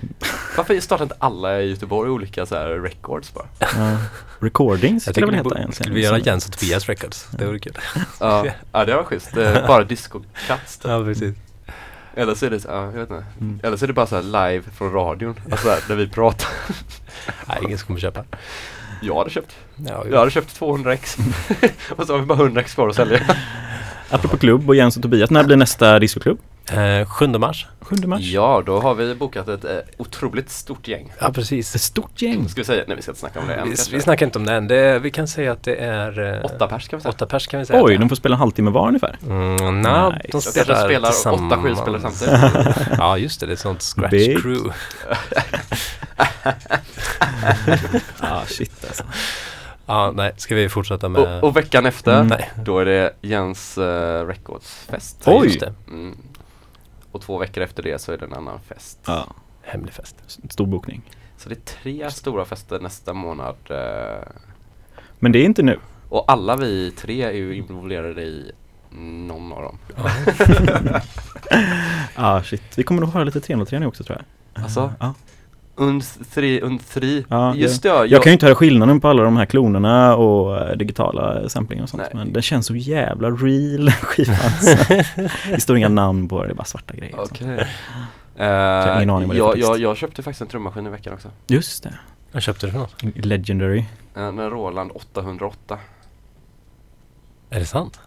Varför 0.58 0.80
startar 0.80 1.03
inte 1.03 1.16
alla 1.20 1.62
i 1.62 1.70
Göteborg 1.70 2.10
olika 2.10 2.45
så 2.45 2.56
här 2.56 2.70
records 2.70 3.34
bara? 3.34 3.45
Ja. 3.60 3.97
Recordings 4.39 5.06
Jag 5.08 5.16
skulle 5.16 5.28
det 5.28 5.32
väl 5.32 5.43
vi 5.43 5.49
heta 5.49 5.58
egentligen. 5.60 5.74
skulle 5.74 5.95
vi 5.95 6.03
göra 6.03 6.18
Jens 6.20 6.45
och 6.47 6.51
Tobias 6.60 6.88
Records. 6.89 7.28
Det 7.32 7.45
vore 7.45 7.60
kul. 7.60 7.78
Ja, 8.20 8.45
ja 8.72 8.86
det 8.86 8.95
var 8.95 9.03
schysst. 9.03 9.34
Bara 9.68 9.84
disco-cuts 9.84 10.82
typ. 10.82 10.91
Ja, 10.91 11.03
precis. 11.03 11.36
Eller 12.16 12.36
så 12.36 12.45
är 12.45 12.49
det 12.49 12.60
så, 12.60 12.68
ja, 12.68 12.86
jag 12.86 12.91
vet 12.91 13.10
inte. 13.12 13.26
Mm. 13.41 13.60
Eller 13.64 13.78
så 13.78 13.86
är 13.86 13.88
det 13.88 13.93
bara 13.93 14.08
så 14.08 14.16
här 14.16 14.24
live 14.24 14.64
från 14.78 14.91
radion. 14.93 15.36
Alltså 15.51 15.68
där, 15.68 15.80
när 15.89 15.95
vi 15.95 16.08
pratar. 16.08 16.49
Nej, 17.47 17.58
ingen 17.64 17.78
som 17.78 17.88
kommer 17.88 17.99
köpa. 17.99 18.24
Jag 19.01 19.16
hade 19.16 19.30
köpt. 19.30 19.56
Ja, 19.76 20.06
Jag 20.12 20.20
hade 20.20 20.32
köpt 20.32 20.56
200 20.56 20.93
ex. 20.93 21.18
och 21.95 22.08
så 22.08 22.14
har 22.14 22.20
vi 22.20 22.26
bara 22.26 22.39
100 22.39 22.62
ex 22.62 22.74
kvar 22.74 22.89
att 22.89 22.95
sälja. 22.95 23.20
Apropå 24.10 24.38
klubb 24.38 24.70
och 24.70 24.76
Jens 24.76 24.95
och 24.97 25.01
Tobias, 25.03 25.30
när 25.30 25.43
blir 25.43 25.58
nästa 25.58 25.99
discoklubb? 25.99 26.38
Eh, 26.72 27.08
7 27.10 27.28
mars. 27.28 27.68
7 27.82 27.95
mars? 28.06 28.22
Ja, 28.22 28.64
då 28.66 28.80
har 28.80 28.93
vi 28.95 29.16
bokat 29.16 29.47
ett 29.47 29.66
eh, 29.66 29.72
otroligt 29.97 30.49
stort 30.49 30.88
gäng. 30.88 31.14
Ja, 31.20 31.32
precis. 31.32 31.76
Ett 31.76 31.82
stort 31.82 32.22
gäng. 32.22 32.49
Ska 32.49 32.62
vi 32.62 32.66
säga? 32.66 32.84
Nej, 32.88 32.95
vi 32.95 33.01
ska 33.01 33.12
inte 33.12 33.20
snacka 33.20 33.39
om 33.39 33.47
det 33.47 33.53
än. 33.56 33.70
Vi, 33.70 33.76
vi 33.91 34.01
snackar 34.01 34.26
inte 34.26 34.39
om 34.39 34.45
det 34.45 34.53
än. 34.53 34.68
Det, 34.68 34.99
vi 34.99 35.12
kan 35.12 35.28
säga 35.28 35.51
att 35.51 35.64
det 35.64 35.76
är... 35.76 36.34
eh, 36.39 36.45
Åtta 36.45 36.68
pers 36.68 36.88
kan 36.88 36.99
vi 36.99 37.03
säga. 37.03 37.10
Åtta 37.12 37.26
pers 37.26 37.47
kan 37.47 37.60
vi 37.60 37.66
säga. 37.66 37.84
Oj, 37.84 37.97
de 37.97 38.10
får 38.10 38.16
spela 38.16 38.36
en 38.36 38.39
halvtimme 38.39 38.72
var 38.72 38.88
ungefär. 38.88 39.18
är. 39.22 39.32
Mm, 39.32 39.51
Nice. 39.56 39.89
nej, 39.91 40.01
de 40.12 40.12
Jag 40.12 40.32
kanske 40.32 40.51
spelar, 40.51 40.86
spelar 40.86 41.10
tillsammans. 41.10 41.53
åtta 41.53 41.62
skivspelare 41.62 42.01
samtidigt. 42.01 42.88
ja, 42.97 43.18
just 43.18 43.39
det. 43.39 43.45
Det 43.45 43.51
är 43.51 43.53
ett 43.53 43.60
sånt 43.60 43.82
scratch 43.82 44.12
Big. 44.12 44.41
crew. 44.41 44.74
Ah 48.20 48.41
shit 48.47 48.86
alltså. 48.88 49.03
Ja, 49.86 50.12
nej. 50.16 50.34
Ska 50.38 50.56
vi 50.56 50.70
fortsätta 50.70 51.10
med... 51.10 51.22
Och, 51.22 51.44
och 51.50 51.58
veckan 51.58 51.86
efter, 51.86 52.22
Mm. 52.22 52.38
Då 52.64 52.80
är 52.80 52.86
det 52.86 53.14
Jens 53.22 53.78
uh, 53.78 53.84
Records-fest. 54.28 55.24
Ja, 55.26 55.38
Oj. 55.40 55.48
Just 55.48 55.60
det. 55.60 55.74
Mm. 55.88 56.18
Och 57.12 57.22
två 57.22 57.38
veckor 57.38 57.64
efter 57.64 57.84
det 57.84 58.02
så 58.02 58.12
är 58.12 58.18
det 58.18 58.26
en 58.26 58.34
annan 58.34 58.60
fest. 58.60 59.00
Ja, 59.06 59.28
Hemlig 59.62 59.94
fest. 59.94 60.16
stor 60.50 60.66
bokning. 60.66 61.02
Så 61.38 61.50
det 61.50 61.56
är 61.56 61.60
tre 61.82 62.12
stora 62.12 62.46
fester 62.46 62.80
nästa 62.80 63.14
månad. 63.14 63.56
eh, 63.70 64.28
Men 65.20 65.32
det 65.32 65.40
är 65.40 65.46
inte 65.46 65.64
nu. 65.64 65.80
och 66.10 66.26
alla 66.32 66.56
vi 66.56 66.92
tre 66.92 67.22
är 67.24 67.32
ju 67.32 67.56
involverade 67.56 68.22
i 68.22 68.52
någon 69.28 69.54
av 69.54 69.62
dem. 69.62 69.78
Ah 72.16 72.44
shit. 72.44 72.78
Vi 72.78 72.84
kommer 72.84 73.02
nog 73.02 73.10
höra 73.10 73.24
lite 73.24 73.40
303 73.42 73.80
nu 73.80 73.86
också 73.86 74.04
tror 74.04 74.18
jag. 74.54 74.64
Alltså? 74.64 74.94
Ja. 75.00 75.14
Und 75.78 76.32
tre, 76.34 76.62
und 76.62 76.90
tre. 76.94 77.24
Ja, 77.30 77.56
Just 77.56 77.84
det, 77.84 77.90
ja, 77.90 78.06
Jag 78.06 78.24
kan 78.24 78.30
ju 78.30 78.34
inte 78.34 78.46
höra 78.46 78.56
skillnaden 78.56 79.02
på 79.02 79.08
alla 79.08 79.24
de 79.24 79.38
här 79.38 79.46
klonerna 79.46 80.16
och 80.16 80.58
eh, 80.58 80.78
digitala 80.78 81.50
samplingar 81.50 81.84
och 81.84 81.90
sånt. 81.90 82.04
Nej. 82.04 82.12
Men 82.14 82.34
den 82.34 82.42
känns 82.42 82.66
så 82.66 82.76
jävla 82.76 83.30
real 83.30 83.92
skivan. 84.02 84.36
det 85.52 85.62
står 85.62 85.78
inga 85.78 85.90
namn 85.90 86.28
på 86.28 86.42
det, 86.42 86.48
det 86.48 86.54
är 86.54 86.56
bara 86.56 86.64
svarta 86.66 86.94
grejer. 86.94 87.20
Okej. 87.20 87.68
har 88.38 88.88
Eh, 88.88 88.98
ingen 88.98 89.10
aning 89.10 89.28
vad 89.28 89.36
det 89.38 89.42
är 89.42 89.48
jag, 89.48 89.58
jag, 89.58 89.80
jag 89.80 89.98
köpte 89.98 90.24
faktiskt 90.24 90.42
en 90.42 90.48
trummaskin 90.48 90.88
i 90.88 90.90
veckan 90.90 91.14
också. 91.14 91.30
Just 91.48 91.84
det. 91.84 91.94
Vad 92.32 92.44
köpte 92.44 92.66
du 92.68 92.72
för 92.72 92.80
något? 92.80 93.04
Legendary. 93.26 93.86
En 94.16 94.50
Roland 94.50 94.92
808. 94.94 95.80
Är 97.50 97.60
det 97.60 97.66
sant? 97.66 98.00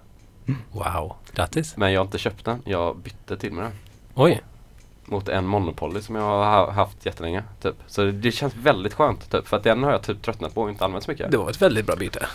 Mm. 0.49 0.61
Wow. 0.73 1.13
Grattis. 1.35 1.77
Men 1.77 1.93
jag 1.93 2.01
har 2.01 2.05
inte 2.05 2.19
köpt 2.19 2.45
den, 2.45 2.63
jag 2.65 2.97
bytte 2.97 3.37
till 3.37 3.53
mig 3.53 3.65
den. 3.65 3.73
Oj. 4.15 4.41
Mot 5.11 5.29
en 5.29 5.47
Monopoly 5.47 6.01
som 6.03 6.15
jag 6.15 6.23
har 6.23 6.45
ha- 6.45 6.71
haft 6.71 7.07
jättelänge. 7.07 7.43
Typ. 7.63 7.75
Så 7.87 8.05
det 8.05 8.31
känns 8.33 8.55
väldigt 8.57 8.95
skönt 8.95 9.31
typ. 9.31 9.49
För 9.49 9.57
att 9.57 9.63
den 9.65 9.83
har 9.83 9.91
jag 9.93 10.03
typ 10.03 10.23
tröttnat 10.23 10.55
på 10.55 10.63
och 10.63 10.71
inte 10.71 10.85
använt 10.85 11.05
så 11.05 11.11
mycket. 11.11 11.31
Det 11.31 11.37
var 11.37 11.51
ett 11.51 11.63
väldigt 11.63 11.87
bra 11.87 11.97
byte. 11.97 12.27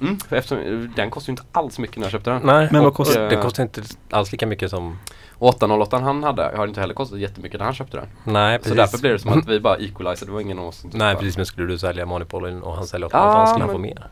Mm, 0.00 0.18
för 0.20 0.36
eftersom 0.36 0.92
den 0.96 1.10
kostar 1.10 1.30
ju 1.30 1.32
inte 1.32 1.42
alls 1.52 1.78
mycket 1.78 1.96
när 1.96 2.04
jag 2.04 2.12
köpte 2.12 2.30
den. 2.30 2.42
Nej, 2.44 2.68
Men 2.72 2.80
vad 2.82 2.90
och, 2.90 2.96
kostar- 2.96 3.22
eh, 3.22 3.28
Det 3.28 3.36
kostar 3.36 3.62
inte 3.62 3.82
alls 4.10 4.32
lika 4.32 4.46
mycket 4.46 4.70
som... 4.70 4.98
Och 5.38 5.48
808 5.48 5.98
han 5.98 6.22
hade 6.24 6.52
har 6.56 6.66
inte 6.66 6.80
heller 6.80 6.94
kostat 6.94 7.18
jättemycket 7.18 7.58
när 7.60 7.64
han 7.64 7.74
köpte 7.74 7.96
den. 7.96 8.06
Nej, 8.24 8.58
Så 8.58 8.62
precis. 8.62 8.76
därför 8.76 8.98
blir 8.98 9.10
det 9.12 9.18
som 9.18 9.32
att 9.38 9.48
vi 9.48 9.60
bara 9.68 9.76
equalizer, 9.76 10.26
det 10.26 10.32
var 10.32 10.40
ingen 10.40 10.58
av 10.58 10.66
oss 10.66 10.84
Nej, 10.92 11.16
precis. 11.16 11.36
Men 11.36 11.46
skulle 11.46 11.66
du 11.66 11.78
sälja 11.78 12.06
Monopolyn 12.06 12.62
och 12.62 12.74
han 12.74 12.86
säljer 12.86 13.08
Ja, 13.12 13.18
808 13.18 13.46
skulle 13.46 13.64
han 13.64 13.72
få 13.72 13.78
mer? 13.78 14.08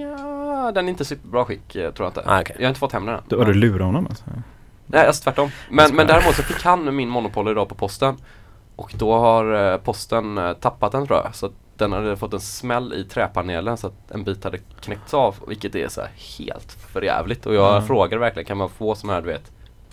Ja, 0.00 0.72
den 0.72 0.84
är 0.84 0.88
inte 0.88 1.04
superbra 1.04 1.44
skick 1.44 1.76
eh, 1.76 1.90
tror 1.92 2.06
jag 2.06 2.10
inte. 2.10 2.22
Ah, 2.30 2.40
okej. 2.40 2.56
Jag 2.58 2.64
har 2.64 2.68
inte 2.68 2.80
fått 2.80 2.92
hem 2.92 3.06
den 3.06 3.14
än. 3.14 3.20
Då 3.28 3.38
har 3.38 3.44
du 3.44 3.54
lurat 3.54 3.86
honom 3.86 4.06
alltså. 4.06 4.24
Nej, 4.88 5.06
alltså 5.06 5.22
tvärtom. 5.22 5.50
Men, 5.70 5.94
men 5.96 6.06
däremot 6.06 6.34
så 6.34 6.42
fick 6.42 6.62
han 6.64 6.96
min 6.96 7.08
Monopoly 7.08 7.50
idag 7.50 7.68
på 7.68 7.74
posten. 7.74 8.16
Och 8.76 8.92
då 8.96 9.18
har 9.18 9.72
eh, 9.72 9.78
posten 9.78 10.38
eh, 10.38 10.52
tappat 10.52 10.92
den 10.92 11.06
tror 11.06 11.18
jag. 11.24 11.34
Så 11.34 11.46
att 11.46 11.52
den 11.76 11.92
hade 11.92 12.16
fått 12.16 12.32
en 12.34 12.40
smäll 12.40 12.92
i 12.92 13.04
träpanelen 13.04 13.76
så 13.76 13.86
att 13.86 14.10
en 14.10 14.24
bit 14.24 14.44
hade 14.44 14.58
knäckts 14.80 15.14
av. 15.14 15.34
Vilket 15.48 15.74
är 15.74 15.88
så 15.88 16.00
här 16.00 16.10
helt 16.38 16.72
förjävligt. 16.92 17.46
Och 17.46 17.54
jag 17.54 17.74
Mm. 17.76 17.86
frågade 17.86 18.20
verkligen, 18.20 18.46
kan 18.46 18.56
man 18.56 18.68
få 18.70 18.94
sådana 18.94 19.14
här 19.14 19.20
du 19.22 19.28
vet 19.28 19.50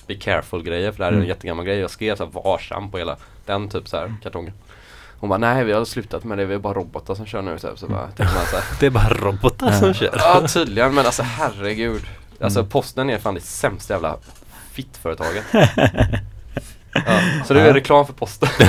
Be 0.08 0.16
careful 0.16 0.64
grejer 0.64 0.92
för 0.92 0.98
det 1.00 1.04
här 1.04 1.12
är 1.12 1.16
en 1.16 1.20
Mm. 1.20 1.30
jättegammal 1.30 1.66
grej. 1.66 1.78
Jag 1.80 1.90
skrev 1.90 2.16
så 2.16 2.24
här 2.26 2.32
varsam 2.32 2.92
på 2.92 2.98
hela 2.98 3.18
den 3.46 3.70
typ 3.70 3.88
så 3.88 3.98
här 3.98 4.16
kartongen. 4.24 4.54
Hon 5.20 5.30
bara, 5.30 5.38
nej 5.40 5.64
vi 5.64 5.72
har 5.74 5.86
slutat 5.86 6.24
med 6.24 6.38
det, 6.38 6.46
vi 6.46 6.54
är 6.56 6.60
bara 6.60 6.74
robotar 6.74 7.16
som 7.16 7.26
kör 7.26 7.42
nu. 7.42 7.60
Så, 7.60 7.68
här, 7.68 7.76
så 7.76 7.88
bara, 7.88 8.10
man 8.18 8.28
så 8.52 8.58
Det 8.80 8.86
är 8.86 8.90
bara 8.90 9.10
robotar 9.10 9.72
som 9.72 9.94
kör. 9.94 10.10
Ja 10.14 10.48
tydligen 10.48 10.94
men 10.96 11.06
alltså 11.06 11.24
herregud. 11.24 12.02
Alltså 12.42 12.60
Mm. 12.60 12.70
posten 12.70 13.10
är 13.10 13.18
fan 13.18 13.34
det 13.36 13.42
sämsta 13.42 13.94
jävla 13.94 14.18
fittföretaget. 14.76 15.44
ja, 16.94 17.20
så 17.46 17.54
det 17.54 17.62
är 17.62 17.74
reklam 17.74 18.06
för 18.06 18.14
posten. 18.14 18.50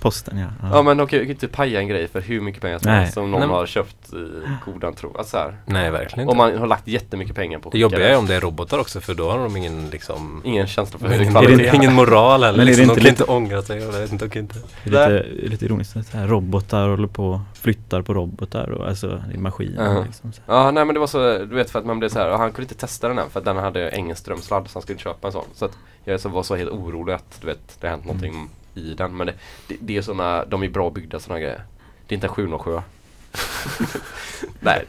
Posten 0.00 0.38
ja. 0.38 0.46
ja 0.72 0.82
men 0.82 0.96
de 0.96 1.06
kan 1.06 1.18
ju 1.18 1.26
inte 1.30 1.48
paja 1.48 1.80
en 1.80 1.88
grej 1.88 2.08
för 2.08 2.20
hur 2.20 2.40
mycket 2.40 2.62
pengar 2.62 2.78
som 2.78 2.90
Nej. 2.90 3.00
helst 3.00 3.14
som 3.14 3.30
någon 3.30 3.40
Nej, 3.40 3.48
har 3.48 3.66
köpt 3.66 4.12
i 4.12 4.40
godan 4.64 4.94
tro. 4.94 5.16
Alltså 5.18 5.30
så 5.30 5.36
här. 5.36 5.56
Nej, 5.66 5.90
verkligen 5.90 6.28
Och 6.28 6.34
inte. 6.34 6.44
man 6.52 6.58
har 6.58 6.66
lagt 6.66 6.88
jättemycket 6.88 7.34
pengar 7.36 7.58
på 7.58 7.70
Det 7.70 7.78
jobbiga 7.78 8.08
är 8.08 8.18
om 8.18 8.26
det 8.26 8.34
är 8.34 8.40
robotar 8.40 8.78
också 8.78 9.00
för 9.00 9.14
då 9.14 9.30
har 9.30 9.38
de 9.38 9.56
ingen 9.56 9.90
liksom 9.90 10.42
Ingen 10.44 10.66
känsla 10.66 10.98
för 10.98 11.14
Ingen, 11.14 11.30
kvalitet. 11.32 11.70
ingen 11.76 11.94
moral 11.94 12.42
eller 12.42 12.58
Men 12.58 12.60
är 12.60 12.64
det 12.72 12.76
liksom, 12.76 12.82
inte 12.82 12.94
de 12.94 13.00
kan 13.00 13.10
lite- 13.10 13.22
inte 13.22 13.32
ångra 13.32 13.62
sig 13.62 13.86
och 13.88 13.94
jag 13.94 14.00
vet 14.00 14.12
inte, 14.12 14.24
de 14.24 14.30
kan 14.30 14.42
inte 14.42 14.58
Det 14.84 14.96
är 14.98 15.08
lite, 15.34 15.48
lite 15.50 15.64
ironiskt 15.64 15.96
att 15.96 16.08
här, 16.12 16.26
robotar 16.26 16.88
håller 16.88 17.08
på 17.08 17.40
flyttar 17.54 18.02
på 18.02 18.14
robotar 18.14 18.70
och 18.70 18.88
alltså 18.88 19.06
det 19.28 19.34
är 19.34 19.38
maskiner 19.38 19.94
Ja. 19.94 20.04
liksom. 20.06 20.32
Så. 20.32 20.40
här. 20.46 20.58
Ja 20.58 20.70
nej 20.70 20.84
men 20.84 20.94
det 20.94 21.00
var 21.00 21.06
så, 21.06 21.18
du 21.38 21.54
vet 21.54 21.70
för 21.70 21.78
att 21.78 21.86
man 21.86 21.98
blev 21.98 22.08
så 22.08 22.18
här, 22.18 22.30
och 22.32 22.38
han 22.38 22.52
kunde 22.52 22.62
inte 22.62 22.74
testa 22.74 23.08
den 23.08 23.18
än 23.18 23.30
för 23.30 23.38
att 23.40 23.44
den 23.44 23.56
hade 23.56 23.96
ingen 23.98 24.16
strömsladd 24.16 24.68
så 24.68 24.70
han 24.74 24.82
skulle 24.82 24.94
inte 24.94 25.02
köpa 25.04 25.26
en 25.26 25.32
sån. 25.32 25.44
Så 25.54 25.64
att 25.64 25.72
jag 26.04 26.20
så 26.20 26.28
var 26.28 26.42
så 26.42 26.56
helt 26.56 26.70
orolig 26.70 27.12
att 27.12 27.38
du 27.40 27.46
vet, 27.46 27.76
det 27.80 27.86
har 27.86 27.90
hänt 27.90 28.04
någonting 28.04 28.48
i 28.76 28.94
den. 28.94 29.16
Men 29.16 29.26
det, 29.26 29.34
det, 29.68 29.76
det 29.80 29.96
är 29.96 30.02
såna, 30.02 30.44
de 30.44 30.62
är 30.62 30.68
bra 30.68 30.90
byggda 30.90 31.20
såna 31.20 31.40
grejer. 31.40 31.62
Det 32.06 32.12
är 32.12 32.16
inte 32.16 32.26
en 32.26 32.32
707. 32.32 32.80
nej. 34.60 34.84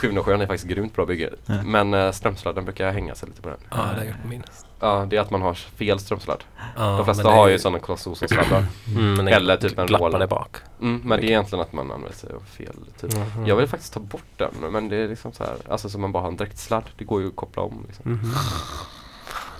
707 0.00 0.32
är 0.32 0.46
faktiskt 0.46 0.64
grymt 0.64 0.94
bra 0.94 1.06
bygge. 1.06 1.30
Ja. 1.46 1.62
Men 1.62 1.94
uh, 1.94 2.12
strömsladden 2.12 2.64
brukar 2.64 2.92
hänga 2.92 3.14
sig 3.14 3.28
lite 3.28 3.42
på 3.42 3.48
den. 3.48 3.58
Ja, 3.70 3.76
det 3.76 3.82
har 3.82 3.96
jag 3.96 4.06
gjort 4.06 4.22
på 4.22 4.28
min. 4.28 4.42
Ja, 4.80 5.06
det 5.10 5.16
är 5.16 5.20
att 5.20 5.30
man 5.30 5.42
har 5.42 5.54
fel 5.54 6.00
strömsladd. 6.00 6.44
Ja, 6.76 6.96
de 6.96 7.04
flesta 7.04 7.30
har 7.30 7.48
är 7.48 7.52
ju 7.52 7.58
sådana 7.58 7.78
Clas 7.78 8.06
Ohlson-sladdar. 8.06 8.64
Mm, 8.96 9.14
men 9.14 9.24
det 9.24 9.32
Eller 9.32 9.56
typ 9.56 9.78
en 9.78 9.88
Roland. 9.88 10.28
bak. 10.30 10.56
Mm, 10.80 11.00
men 11.04 11.20
det 11.20 11.26
är 11.26 11.28
egentligen 11.28 11.62
att 11.62 11.72
man 11.72 11.90
använder 11.90 12.16
sig 12.16 12.30
av 12.32 12.40
fel 12.40 12.74
typ. 13.00 13.12
Mhm. 13.14 13.46
Jag 13.46 13.56
vill 13.56 13.66
faktiskt 13.68 13.92
ta 13.92 14.00
bort 14.00 14.24
den 14.36 14.50
men 14.70 14.88
det 14.88 14.96
är 14.96 15.08
liksom 15.08 15.32
så 15.32 15.44
här, 15.44 15.56
alltså 15.68 15.88
så 15.88 15.98
man 15.98 16.12
bara 16.12 16.22
har 16.22 16.28
en 16.28 16.36
direktsladd. 16.36 16.84
Det 16.98 17.04
går 17.04 17.20
ju 17.20 17.28
att 17.28 17.36
koppla 17.36 17.62
om 17.62 17.84
liksom. 17.86 18.12
Mhm. 18.12 18.32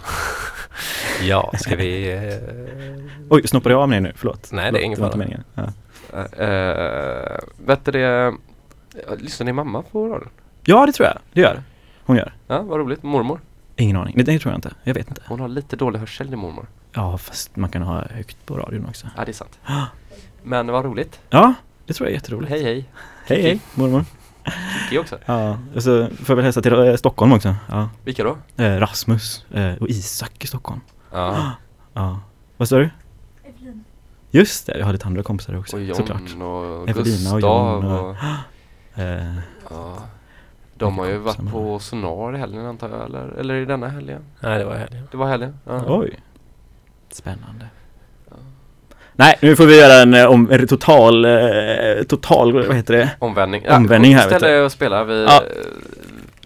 Ja, 1.22 1.52
ska 1.58 1.76
vi... 1.76 2.12
Eh, 2.12 3.28
Oj, 3.30 3.48
snoppade 3.48 3.74
jag 3.74 3.82
av 3.82 3.88
mig 3.88 4.00
nu? 4.00 4.12
Förlåt. 4.16 4.52
Nej, 4.52 4.72
det 4.72 4.78
är 4.78 4.82
ingen 4.82 5.00
var 5.00 5.06
inte 5.06 5.18
fara. 5.18 5.26
meningen. 5.26 5.44
Ja. 5.54 5.72
Uh, 6.12 7.38
vet 7.66 7.84
du 7.84 7.90
det, 7.92 8.34
lyssnar 9.18 9.46
din 9.46 9.54
mamma 9.54 9.82
på 9.82 10.08
radion? 10.08 10.28
ja, 10.64 10.86
det 10.86 10.92
tror 10.92 11.08
jag. 11.08 11.18
Det 11.32 11.40
gör 11.40 11.62
hon. 12.04 12.16
gör. 12.16 12.32
Ja, 12.46 12.62
vad 12.62 12.78
roligt. 12.78 13.02
Mormor? 13.02 13.40
Ingen 13.76 13.96
aning. 13.96 14.14
Det, 14.16 14.22
det 14.22 14.38
tror 14.38 14.52
jag 14.52 14.58
inte. 14.58 14.72
Jag 14.84 14.94
vet 14.94 15.08
inte. 15.08 15.22
Hon 15.26 15.40
har 15.40 15.48
lite 15.48 15.76
dålig 15.76 15.98
hörsel 15.98 16.30
din 16.30 16.38
mormor. 16.38 16.66
Ja, 16.92 17.18
fast 17.18 17.56
man 17.56 17.70
kan 17.70 17.82
ha 17.82 18.04
högt 18.10 18.46
på 18.46 18.56
radion 18.56 18.86
också. 18.88 19.06
Ja, 19.16 19.24
det 19.24 19.30
är 19.30 19.32
sant. 19.32 19.58
Men 20.42 20.66
vad 20.66 20.84
roligt. 20.84 21.20
Ja, 21.30 21.54
det 21.86 21.92
tror 21.92 22.06
jag 22.08 22.10
är 22.10 22.14
jätteroligt. 22.14 22.50
Hej 22.50 22.62
hej. 22.62 22.84
hej, 23.26 23.42
hej 23.42 23.60
mormor. 23.74 24.04
Kiki 24.44 24.98
också. 24.98 25.18
Ja, 25.26 25.58
och 25.74 25.82
så 25.82 26.06
får 26.06 26.28
jag 26.28 26.36
väl 26.36 26.44
hälsa 26.44 26.62
till 26.62 26.72
eh, 26.72 26.94
Stockholm 26.96 27.32
också. 27.32 27.54
Ja. 27.68 27.88
Vilka 28.04 28.24
då? 28.24 28.38
Eh, 28.56 28.76
Rasmus 28.78 29.44
eh, 29.50 29.74
och 29.74 29.88
Isak 29.88 30.44
i 30.44 30.46
Stockholm. 30.46 30.80
Ja. 31.12 31.52
Ja. 31.94 32.20
Vad 32.56 32.68
sa 32.68 32.76
du? 32.76 32.90
Evelin. 33.44 33.84
Just 34.30 34.66
det, 34.66 34.78
jag 34.78 34.86
har 34.86 34.92
lite 34.92 35.06
andra 35.06 35.22
kompisar 35.22 35.56
också 35.58 35.76
Och 35.76 35.82
John 35.82 35.96
såklart. 35.96 36.20
och 36.40 36.88
Evelina 36.88 37.34
och 37.34 37.40
John 37.40 37.84
och, 37.84 38.08
och- 38.10 38.16
Eh, 38.94 39.34
ja. 39.70 39.96
De 40.74 40.98
har 40.98 41.06
ju 41.06 41.16
varit 41.18 41.50
på 41.50 41.78
Sonar 41.78 42.34
i 42.34 42.38
helgen 42.38 42.66
antar 42.66 42.88
jag 42.90 43.04
eller, 43.06 43.28
eller 43.28 43.54
i 43.54 43.64
denna 43.64 43.88
helgen? 43.88 44.22
nej, 44.40 44.58
det 44.58 44.64
var 44.64 44.74
helgen. 44.76 45.08
Det 45.10 45.16
var 45.16 45.26
helgen? 45.28 45.58
Ja. 45.64 45.84
oj. 45.86 46.18
Spännande. 47.10 47.66
Nej, 49.16 49.38
nu 49.42 49.56
får 49.56 49.66
vi 49.66 49.80
göra 49.80 50.02
en, 50.02 50.14
eh, 50.14 50.26
om, 50.26 50.50
en 50.50 50.66
total, 50.66 51.24
eh, 51.24 52.02
total, 52.08 52.66
vad 52.66 52.76
heter 52.76 52.94
det? 52.94 53.10
Omvändning. 53.18 53.68
Omvändning 53.68 54.14
här, 54.14 54.26
Ställ 54.26 54.42
dig 54.42 54.60
och 54.60 54.72
spela. 54.72 55.04
Vi, 55.04 55.24
Ja. 55.24 55.42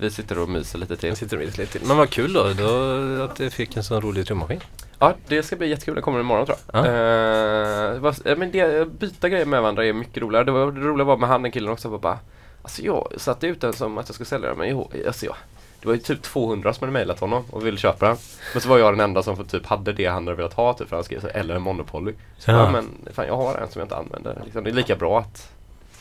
vi 0.00 0.10
sitter 0.10 0.38
och 0.38 0.48
myser 0.48 0.78
lite 0.78 0.96
till. 0.96 1.16
Sitter 1.16 1.36
och 1.36 1.42
lite 1.44 1.66
till. 1.66 1.80
Men 1.84 1.96
vad 1.96 2.10
kul 2.10 2.32
då, 2.32 2.42
då 2.58 3.22
att 3.24 3.36
du 3.36 3.50
fick 3.50 3.76
en 3.76 3.84
sån 3.84 4.00
rolig 4.00 4.26
trummaskin. 4.26 4.60
Ja, 4.98 5.14
det 5.28 5.42
ska 5.42 5.56
bli 5.56 5.68
jättekul. 5.68 5.94
Det 5.94 6.00
kommer 6.00 6.20
imorgon 6.20 6.46
tror 6.46 6.58
jag. 6.72 6.86
Ja. 6.86 6.90
Eh, 6.90 8.32
eh, 8.32 8.36
men 8.36 8.50
det, 8.50 8.88
byta 9.00 9.28
grejer 9.28 9.46
med 9.46 9.62
varandra 9.62 9.86
är 9.86 9.92
mycket 9.92 10.22
roligare. 10.22 10.44
Det, 10.44 10.52
var, 10.52 10.72
det 10.72 10.80
roliga 10.80 11.04
var 11.04 11.16
med 11.16 11.28
han 11.28 11.42
den 11.42 11.52
killen 11.52 11.70
också. 11.72 11.98
Bara, 11.98 12.18
alltså 12.62 12.82
jag 12.82 13.12
satte 13.16 13.46
ut 13.46 13.60
den 13.60 13.72
som 13.72 13.98
att 13.98 14.08
jag 14.08 14.14
skulle 14.14 14.26
sälja 14.26 14.48
den. 14.48 14.58
Men 14.58 14.68
jo, 14.68 14.90
alltså 15.06 15.26
jag, 15.26 15.36
det 15.84 15.88
var 15.88 15.94
ju 15.94 16.00
typ 16.00 16.22
200 16.22 16.72
som 16.74 16.80
hade 16.84 16.92
mejlat 16.92 17.20
honom 17.20 17.44
och 17.50 17.66
ville 17.66 17.78
köpa 17.78 18.06
den. 18.08 18.16
Men 18.52 18.62
så 18.62 18.68
var 18.68 18.78
jag 18.78 18.92
den 18.92 19.00
enda 19.00 19.22
som 19.22 19.44
typ 19.44 19.66
hade 19.66 19.92
det 19.92 20.06
han 20.06 20.26
hade 20.26 20.36
velat 20.36 20.52
ha. 20.54 20.72
Typ, 20.74 20.88
för 20.88 20.96
han 20.96 21.04
skrev 21.04 21.20
så, 21.20 21.26
eller 21.28 21.54
en 21.54 21.62
Monopoly. 21.62 22.12
Så 22.38 22.50
Ja. 22.50 22.70
men 22.70 22.88
fan 23.12 23.26
jag 23.26 23.36
har 23.36 23.54
en 23.54 23.70
som 23.70 23.78
jag 23.80 23.84
inte 23.86 23.96
använder. 23.96 24.42
Liksom, 24.44 24.64
det 24.64 24.70
är 24.70 24.74
lika 24.74 24.96
bra 24.96 25.20
att 25.20 25.52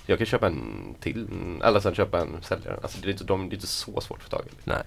jag 0.06 0.18
kan 0.18 0.28
köpa 0.28 0.48
en 0.48 0.96
till. 1.00 1.28
Eller 1.64 1.80
sen 1.80 1.96
köpa 1.96 2.20
en 2.20 2.38
säljare. 2.42 2.80
Alltså 2.82 2.98
det 3.02 3.08
är 3.08 3.12
inte, 3.12 3.24
de, 3.24 3.50
det 3.50 3.54
är 3.54 3.56
inte 3.56 3.68
så 3.68 4.02
svårt 4.02 4.24
för 4.24 4.30
taget. 4.30 4.56
Nej. 4.64 4.84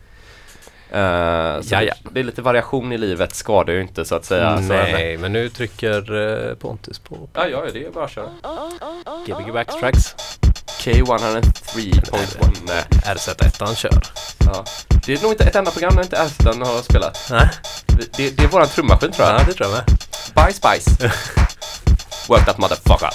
Uh, 0.94 1.62
så 1.62 1.74
Jaja. 1.74 1.94
det, 2.10 2.20
är 2.20 2.24
lite 2.24 2.42
variation 2.42 2.92
i 2.92 2.98
livet 2.98 3.34
skadar 3.34 3.72
ju 3.72 3.82
inte 3.82 4.04
så 4.04 4.14
att 4.14 4.24
säga. 4.24 4.60
Nej, 4.60 5.16
men 5.18 5.32
nu 5.32 5.48
trycker 5.48 6.14
eh, 6.48 6.54
Pontus 6.54 6.98
på 6.98 7.28
Ja, 7.34 7.48
ja, 7.48 7.64
det 7.72 7.84
är 7.86 7.90
bara 7.90 8.04
att 8.04 8.10
köra. 8.10 8.28
Gbg 9.26 9.52
Backtracks. 9.52 10.14
K103.1 10.78 12.62
Nej, 12.66 12.84
RZ1 13.04 13.74
kör. 13.74 14.02
ja. 14.46 14.64
Det 15.06 15.12
är 15.12 15.22
nog 15.22 15.32
inte 15.32 15.44
ett 15.44 15.56
enda 15.56 15.70
program 15.70 15.94
där 15.96 16.02
inte 16.02 16.16
Ersten 16.16 16.62
har 16.62 16.82
spelat. 16.82 17.28
Nej, 17.30 17.48
Det, 17.86 18.16
det, 18.16 18.36
det 18.36 18.42
är 18.44 18.48
våran 18.48 18.68
trummaskin 18.68 19.12
tror 19.12 19.28
jag. 19.28 19.40
ja, 19.40 19.44
det 19.46 19.52
tror 19.52 19.70
jag 19.70 19.76
med. 19.76 19.84
Bye 20.34 20.52
Spice. 20.52 20.90
Work 22.28 22.44
that 22.44 22.58
motherfucker. 22.58 23.10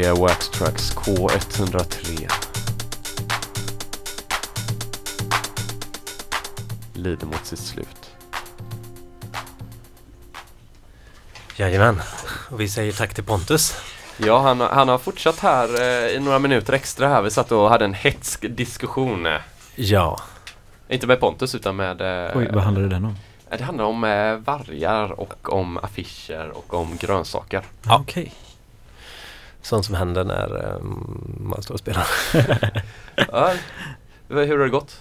Gbg 0.00 0.18
Wax 0.18 0.48
Tracks 0.48 0.92
K103 0.96 2.30
Lider 6.94 7.26
mot 7.26 7.46
sitt 7.46 7.58
slut. 7.58 8.10
Jajamän. 11.56 12.00
Och 12.50 12.60
vi 12.60 12.68
säger 12.68 12.92
tack 12.92 13.14
till 13.14 13.24
Pontus. 13.24 13.76
Ja, 14.16 14.40
han, 14.42 14.60
har- 14.60 14.68
han 14.68 14.88
har 14.88 14.98
fortsatt 14.98 15.38
här 15.38 15.80
eh, 15.82 16.08
i 16.08 16.18
några 16.20 16.38
minuter 16.38 16.72
extra 16.72 17.08
här. 17.08 17.22
Vi 17.22 17.30
satt 17.30 17.52
och 17.52 17.68
hade 17.70 17.84
en 17.84 17.94
hetsk 17.94 18.44
diskussion. 18.56 19.28
Ja. 19.76 20.20
Inte 20.88 21.06
med 21.06 21.20
Pontus 21.20 21.54
utan 21.54 21.76
med... 21.76 22.00
eh, 22.26 22.36
Oj, 22.36 22.48
vad 22.52 22.62
handlade 22.64 22.88
den 22.88 23.04
om? 23.04 23.16
eh, 23.50 23.58
Det 23.58 23.64
handlar 23.64 23.84
om 23.84 24.04
eh, 24.04 24.34
vargar 24.36 25.20
och 25.20 25.52
om 25.52 25.78
affischer 25.78 26.50
och 26.50 26.74
om 26.74 26.96
grönsaker. 26.96 27.62
Ja. 27.82 27.98
Okej. 28.00 28.32
Sånt 29.62 29.84
som 29.84 29.94
händer 29.94 30.24
när 30.24 30.74
um, 30.76 31.44
man 31.50 31.62
står 31.62 31.74
och 31.74 31.80
spelar. 31.80 32.06
Ja, 33.32 33.52
hur 34.28 34.58
har 34.58 34.64
det 34.64 34.68
gått? 34.70 35.00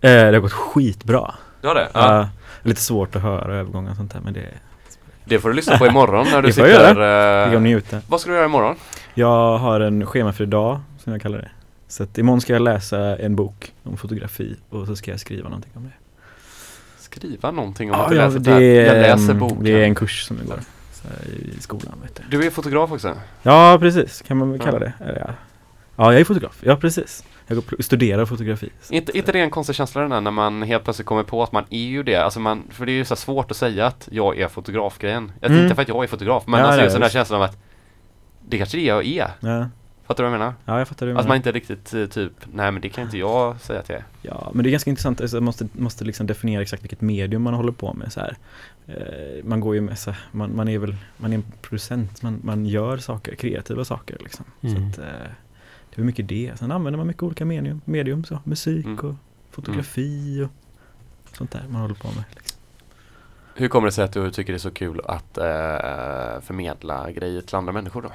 Eh, 0.00 0.10
det 0.10 0.32
har 0.32 0.38
gått 0.40 0.52
skitbra. 0.52 1.34
Ja 1.60 1.74
det? 1.74 1.88
Ja. 1.94 2.28
Lite 2.62 2.80
svårt 2.80 3.16
att 3.16 3.22
höra 3.22 3.54
övergångar 3.54 3.90
och 3.90 3.96
sånt 3.96 4.12
där 4.12 4.20
men 4.24 4.32
det 4.32 4.46
Det 5.24 5.38
får 5.38 5.48
du 5.48 5.54
lyssna 5.54 5.78
på 5.78 5.86
imorgon 5.86 6.26
när 6.32 6.42
du 6.42 6.48
Det 6.48 6.54
får 6.54 6.66
jag 6.68 6.88
sitter... 6.88 6.94
det 7.38 7.44
kan 7.44 7.54
Eh, 7.54 7.60
njuta. 7.60 8.00
vad 8.08 8.20
ska 8.20 8.30
du 8.30 8.36
göra 8.36 8.46
imorgon? 8.46 8.76
Jag 9.14 9.58
har 9.58 9.80
en 9.80 10.06
schemafri 10.06 10.46
dag 10.46 10.80
som 10.98 11.12
jag 11.12 11.22
kallar 11.22 11.38
det. 11.38 11.50
Så 11.88 12.02
att 12.02 12.18
imorgon 12.18 12.40
ska 12.40 12.52
jag 12.52 12.62
läsa 12.62 12.98
en 13.16 13.36
bok 13.36 13.72
om 13.82 13.96
fotografi 13.96 14.56
och 14.70 14.86
så 14.86 14.96
ska 14.96 15.10
jag 15.10 15.20
skriva 15.20 15.48
någonting 15.48 15.72
om 15.74 15.82
det. 15.82 15.90
Skriva 16.98 17.50
någonting 17.50 17.92
om 17.92 17.98
Ja, 17.98 18.04
att 18.04 18.10
du 18.10 18.16
ja, 18.16 18.26
läser 18.26 18.38
det, 18.38 18.50
det 18.84 18.88
här. 18.90 18.96
Jag 19.08 19.18
läser 19.18 19.34
boken. 19.34 19.64
det 19.64 19.70
är 19.70 19.84
en 19.84 19.94
kurs 19.94 20.22
som 20.24 20.36
jag 20.38 20.46
går 20.46 20.58
i 21.26 21.60
skolan. 21.60 21.94
Vet 22.02 22.14
du. 22.30 22.38
Du 22.38 22.46
är 22.46 22.50
fotograf 22.50 22.92
också? 22.92 23.16
Ja, 23.42 23.78
precis. 23.80 24.22
Kan 24.22 24.36
man 24.36 24.50
väl 24.50 24.60
kalla 24.60 24.78
det. 24.78 24.92
Eller, 25.00 25.18
ja. 25.26 25.34
ja, 25.96 26.12
jag 26.12 26.20
är 26.20 26.24
fotograf. 26.24 26.58
Ja, 26.60 26.76
precis. 26.76 27.24
Jag 27.46 27.84
studerar 27.84 28.26
fotografi. 28.26 28.70
Inte, 28.90 29.10
att, 29.10 29.16
inte 29.16 29.32
det 29.32 29.40
en 29.40 29.50
konstig 29.50 29.76
känsla 29.76 30.00
den 30.00 30.10
där 30.10 30.20
när 30.20 30.30
man 30.30 30.62
helt 30.62 30.84
plötsligt 30.84 31.06
kommer 31.06 31.22
på 31.22 31.42
att 31.42 31.52
man 31.52 31.64
är 31.70 31.86
ju 31.86 32.02
det? 32.02 32.16
Alltså 32.16 32.40
man, 32.40 32.62
för 32.70 32.86
det 32.86 32.92
är 32.92 32.94
ju 32.94 33.04
så 33.04 33.16
svårt 33.16 33.50
att 33.50 33.56
säga 33.56 33.86
att 33.86 34.08
jag 34.12 34.38
är 34.38 34.48
fotografgrejen. 34.48 35.32
Jag 35.40 35.50
Mm. 35.50 35.62
Inte 35.62 35.74
för 35.74 35.82
att 35.82 35.88
jag 35.88 36.04
är 36.04 36.08
fotograf, 36.08 36.46
men 36.46 36.60
Ja, 36.60 36.66
alltså 36.66 36.80
är 36.80 36.84
just 36.84 36.94
den 36.94 37.02
här 37.02 37.08
visst. 37.08 37.14
känslan 37.14 37.42
av 37.42 37.48
att 37.48 37.58
det 38.48 38.58
kanske 38.58 38.76
är 38.76 38.80
det 38.80 38.86
jag 38.86 39.06
är. 39.06 39.30
Ja, 39.40 39.68
Fattar 40.10 40.24
du 40.24 40.30
vad 40.30 40.34
jag 40.34 40.38
menar? 40.38 40.54
ja, 40.64 40.78
jag 40.78 40.88
fattar 40.88 41.06
det. 41.06 41.18
Att 41.18 41.28
man 41.28 41.36
inte 41.36 41.52
riktigt 41.52 41.94
eh, 41.94 42.06
typ, 42.06 42.32
nej 42.52 42.72
men 42.72 42.82
det 42.82 42.88
kan 42.88 43.04
inte 43.04 43.18
jag 43.18 43.60
säga 43.60 43.82
till 43.82 43.94
er. 43.94 44.04
Ja, 44.22 44.50
men 44.54 44.62
det 44.62 44.68
är 44.68 44.70
ganska 44.70 44.90
intressant. 44.90 45.20
Alltså, 45.20 45.36
man 45.36 45.44
måste, 45.44 45.68
måste 45.72 46.04
liksom 46.04 46.26
definiera 46.26 46.62
exakt 46.62 46.82
vilket 46.82 47.00
medium 47.00 47.42
man 47.42 47.54
håller 47.54 47.72
på 47.72 47.92
med. 47.92 48.12
Så 48.12 48.20
här. 48.20 48.36
Eh, 48.96 49.44
man 49.44 49.60
går 49.60 49.74
ju 49.74 49.80
med, 49.80 49.98
så 49.98 50.14
man, 50.32 50.56
man 50.56 50.68
är 50.68 50.78
väl, 50.78 50.96
man 51.16 51.32
är 51.32 51.36
en 51.36 51.44
producent, 51.62 52.22
man, 52.22 52.40
man 52.44 52.66
gör 52.66 52.96
saker, 52.96 53.34
kreativa 53.34 53.84
saker 53.84 54.16
liksom. 54.20 54.44
Mm. 54.60 54.92
Så 54.92 55.00
att, 55.00 55.06
eh, 55.08 55.30
det 55.94 56.00
är 56.00 56.04
mycket 56.04 56.28
det. 56.28 56.52
Sen 56.58 56.72
använder 56.72 56.96
man 56.98 57.06
mycket 57.06 57.22
olika 57.22 57.44
medium, 57.44 57.80
medium 57.84 58.24
så, 58.24 58.38
musik 58.44 58.86
Mm. 58.86 58.98
och 58.98 59.14
fotografi 59.50 60.42
och 60.42 60.50
sånt 61.36 61.50
där 61.50 61.64
man 61.68 61.80
håller 61.80 61.94
på 61.94 62.08
med. 62.08 62.24
Liksom. 62.36 62.60
Hur 63.54 63.68
kommer 63.68 63.86
det 63.86 63.92
sig 63.92 64.04
att 64.04 64.12
du 64.12 64.30
tycker 64.30 64.52
det 64.52 64.56
är 64.56 64.58
så 64.58 64.70
kul 64.70 65.00
att 65.04 65.38
eh, 65.38 65.44
förmedla 66.42 67.10
grejer 67.12 67.40
till 67.40 67.56
andra 67.56 67.72
människor 67.72 68.02
då? 68.02 68.12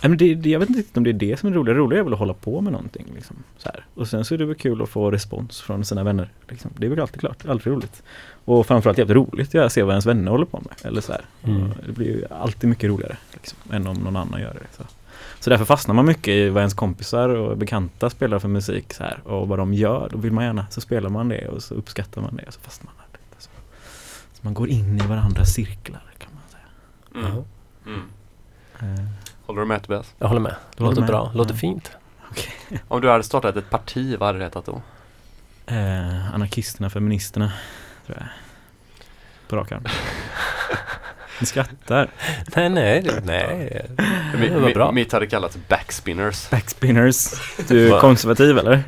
Nej, 0.00 0.08
men 0.08 0.18
det, 0.18 0.34
det, 0.34 0.50
jag 0.50 0.60
vet 0.60 0.68
inte 0.68 1.00
om 1.00 1.04
det 1.04 1.10
är 1.10 1.12
det 1.12 1.40
som 1.40 1.48
är 1.48 1.52
roligt. 1.52 1.74
Det 1.74 1.78
roliga 1.78 2.00
är 2.00 2.04
väl 2.04 2.12
att 2.12 2.18
hålla 2.18 2.34
på 2.34 2.60
med 2.60 2.72
någonting. 2.72 3.06
Liksom, 3.14 3.36
så 3.58 3.68
här. 3.68 3.84
Och 3.94 4.08
sen 4.08 4.24
så 4.24 4.34
är 4.34 4.38
det 4.38 4.44
väl 4.44 4.54
kul 4.54 4.82
att 4.82 4.88
få 4.88 5.10
respons 5.10 5.60
från 5.60 5.84
sina 5.84 6.04
vänner. 6.04 6.28
Liksom. 6.48 6.70
Det 6.76 6.86
är 6.86 6.90
väl 6.90 7.00
alltid 7.00 7.20
klart, 7.20 7.46
alltid 7.46 7.72
roligt. 7.72 8.02
Och 8.44 8.66
framförallt 8.66 8.98
jävligt 8.98 9.16
roligt 9.16 9.54
att 9.54 9.72
se 9.72 9.82
vad 9.82 9.92
ens 9.92 10.06
vänner 10.06 10.30
håller 10.30 10.46
på 10.46 10.62
med. 10.64 10.90
Eller 10.90 11.00
så 11.00 11.12
här. 11.12 11.24
Mm. 11.42 11.70
Det 11.86 11.92
blir 11.92 12.06
ju 12.06 12.24
alltid 12.30 12.68
mycket 12.70 12.90
roligare 12.90 13.16
liksom, 13.32 13.58
än 13.72 13.86
om 13.86 13.96
någon 13.96 14.16
annan 14.16 14.40
gör 14.40 14.54
det. 14.54 14.76
Så. 14.76 14.82
så 15.40 15.50
därför 15.50 15.64
fastnar 15.64 15.94
man 15.94 16.06
mycket 16.06 16.28
i 16.28 16.48
vad 16.48 16.60
ens 16.60 16.74
kompisar 16.74 17.28
och 17.28 17.56
bekanta 17.56 18.10
spelar 18.10 18.38
för 18.38 18.48
musik 18.48 18.94
så 18.94 19.02
här, 19.02 19.18
och 19.24 19.48
vad 19.48 19.58
de 19.58 19.74
gör. 19.74 20.08
Då 20.12 20.18
vill 20.18 20.32
man 20.32 20.44
gärna, 20.44 20.66
så 20.70 20.80
spelar 20.80 21.10
man 21.10 21.28
det 21.28 21.48
och 21.48 21.62
så 21.62 21.74
uppskattar 21.74 22.22
man 22.22 22.36
det 22.36 22.44
och 22.46 22.54
så 22.54 22.60
fastnar 22.60 22.92
man 22.96 23.04
där. 23.12 23.18
lite 23.18 23.42
Så. 23.42 23.50
så 24.32 24.40
man 24.42 24.54
går 24.54 24.68
in 24.68 25.00
i 25.04 25.06
varandras 25.06 25.54
cirklar 25.54 26.02
kan 26.18 26.30
man 26.34 26.42
säga. 26.50 27.34
Ja. 27.34 27.44
Mm. 27.90 28.02
Håller 29.48 29.60
du 29.60 29.66
med 29.66 29.82
Tobias? 29.82 30.14
Jag 30.18 30.28
håller 30.28 30.40
med. 30.40 30.54
Det 30.76 30.82
låter 30.84 31.00
med. 31.00 31.08
bra. 31.10 31.30
Låter 31.34 31.54
Ja. 31.54 31.58
fint. 31.58 31.90
Om 32.88 33.00
du 33.00 33.10
hade 33.10 33.22
startat 33.24 33.56
ett 33.56 33.70
parti, 33.70 34.16
vad 34.18 34.26
hade 34.26 34.38
det 34.38 34.44
hetat 34.44 34.66
då? 34.66 34.82
Eh, 35.66 36.34
anarkisterna, 36.34 36.90
feministerna, 36.90 37.52
tror 38.06 38.18
jag. 38.18 38.26
På 39.48 39.56
rak 39.56 39.72
arm. 39.72 39.84
Ni 41.40 41.46
skrattar. 41.46 42.08
Nej, 42.56 42.68
nej, 42.68 43.02
det- 43.02 43.24
nej. 43.24 43.86
Det 44.40 44.60
var 44.60 44.74
bra. 44.74 44.92
Mitt 44.92 45.12
hade 45.12 45.26
kallats 45.26 45.58
backspinners. 45.68 46.50
Backspinners. 46.50 47.28
Du 47.68 47.86
är 47.86 47.90
Va? 47.90 48.00
konservativ 48.00 48.58
eller? 48.58 48.82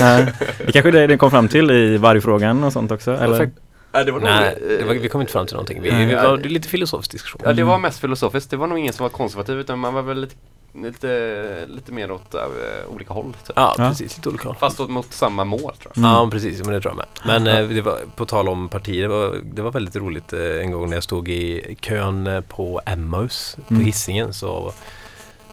Nej. 0.00 0.32
det 0.66 0.72
kanske 0.72 0.88
är 0.88 0.92
det 0.92 1.06
ni 1.06 1.18
kom 1.18 1.30
fram 1.30 1.48
till 1.48 1.70
i 1.70 1.96
vargfrågan 1.96 2.64
och 2.64 2.72
sånt 2.72 2.90
också? 2.90 3.12
Eller? 3.16 3.50
Nej, 3.92 4.04
det 4.04 4.12
var 4.12 4.20
nog, 4.20 4.28
Nej, 4.28 4.56
eh, 4.62 4.68
det 4.78 4.84
var, 4.84 4.94
vi 4.94 5.08
kom 5.08 5.20
inte 5.20 5.32
fram 5.32 5.46
till 5.46 5.54
någonting. 5.54 5.82
Vi, 5.82 5.90
Nej. 5.90 6.06
vi 6.06 6.14
var 6.14 6.36
det 6.36 6.44
är 6.44 6.48
lite 6.50 6.68
filosofisk 6.68 7.10
diskussion. 7.10 7.42
Ja, 7.44 7.52
det 7.52 7.64
var 7.64 7.78
mest 7.78 8.00
filosofiskt. 8.00 8.50
Det 8.50 8.56
var 8.56 8.66
nog 8.66 8.78
ingen 8.78 8.92
som 8.92 9.02
var 9.04 9.10
konservativ 9.10 9.58
utan 9.58 9.78
man 9.78 9.94
var 9.94 10.02
väl 10.02 10.20
lite, 10.20 10.34
lite, 10.74 11.64
lite 11.68 11.92
mer 11.92 12.10
åt 12.10 12.34
äh, 12.34 12.40
olika 12.88 13.12
håll. 13.14 13.32
Typ. 13.46 13.52
Ja, 13.56 13.74
Ja. 13.78 13.88
precis. 13.88 14.16
Lite 14.16 14.28
olika 14.28 14.48
håll. 14.48 14.56
Fast 14.60 14.80
åt, 14.80 14.90
mot 14.90 15.12
samma 15.12 15.44
mål 15.44 15.60
tror 15.60 15.72
jag. 15.94 15.96
Mm. 15.98 16.10
Ja, 16.10 16.28
precis. 16.30 16.64
Men 16.64 16.74
det 16.74 16.80
tror 16.80 16.94
jag 16.96 16.96
med. 16.96 17.42
Men 17.44 17.56
eh, 17.64 17.68
det 17.68 17.82
var, 17.82 17.98
på 18.16 18.26
tal 18.26 18.48
om 18.48 18.68
partier, 18.68 19.02
det 19.02 19.08
var, 19.08 19.36
det 19.44 19.62
var 19.62 19.72
väldigt 19.72 19.96
roligt 19.96 20.32
en 20.32 20.70
gång 20.70 20.88
när 20.88 20.96
jag 20.96 21.04
stod 21.04 21.28
i 21.28 21.76
kön 21.80 22.42
på 22.48 22.80
Emmaus 22.86 23.56
på 23.68 23.74
Mm. 23.74 23.84
Hisingen 23.86 24.32
så, 24.34 24.72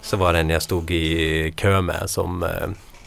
så 0.02 0.18
var 0.18 0.34
det 0.34 0.40
en 0.40 0.50
jag 0.50 0.62
stod 0.62 0.92
i 0.92 1.52
kö 1.56 1.82
med 1.82 2.10
som, 2.10 2.46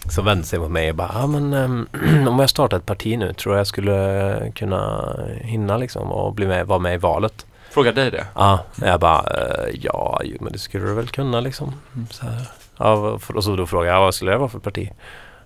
som 0.09 0.25
vände 0.25 0.45
sig 0.45 0.59
mot 0.59 0.71
mig 0.71 0.91
och 0.91 0.97
bara 0.97 1.11
ah, 1.15 1.27
men, 1.27 1.53
eh, 1.53 2.29
om 2.29 2.39
jag 2.39 2.51
startar 2.51 2.77
ett 2.77 2.87
parti 2.87 3.19
nu 3.19 3.33
tror 3.33 3.55
jag 3.55 3.61
jag 3.61 3.67
skulle 3.67 4.53
kunna 4.55 5.15
hinna 5.41 5.77
liksom 5.77 6.13
och 6.13 6.35
bli 6.35 6.47
med, 6.47 6.67
vara 6.67 6.79
med 6.79 6.95
i 6.95 6.99
valet. 6.99 7.47
Fråga 7.71 7.93
dig 7.93 8.11
det. 8.11 8.27
Ja, 8.35 8.65
jag 8.75 9.01
bara 9.01 9.21
eh, 9.21 9.75
ja, 9.81 10.21
men 10.41 10.53
det 10.53 10.59
skulle 10.59 10.87
du 10.87 10.95
väl 10.95 11.09
kunna 11.09 11.41
liksom. 11.41 11.75
Så 12.11 12.27
här. 12.27 12.47
Ja, 12.77 13.19
och 13.35 13.45
så 13.45 13.57
då 13.57 13.67
frågade 13.67 13.93
jag 13.93 14.01
vad 14.01 14.15
skulle 14.15 14.31
det 14.31 14.39
vara 14.39 14.49
för 14.49 14.59
parti? 14.59 14.91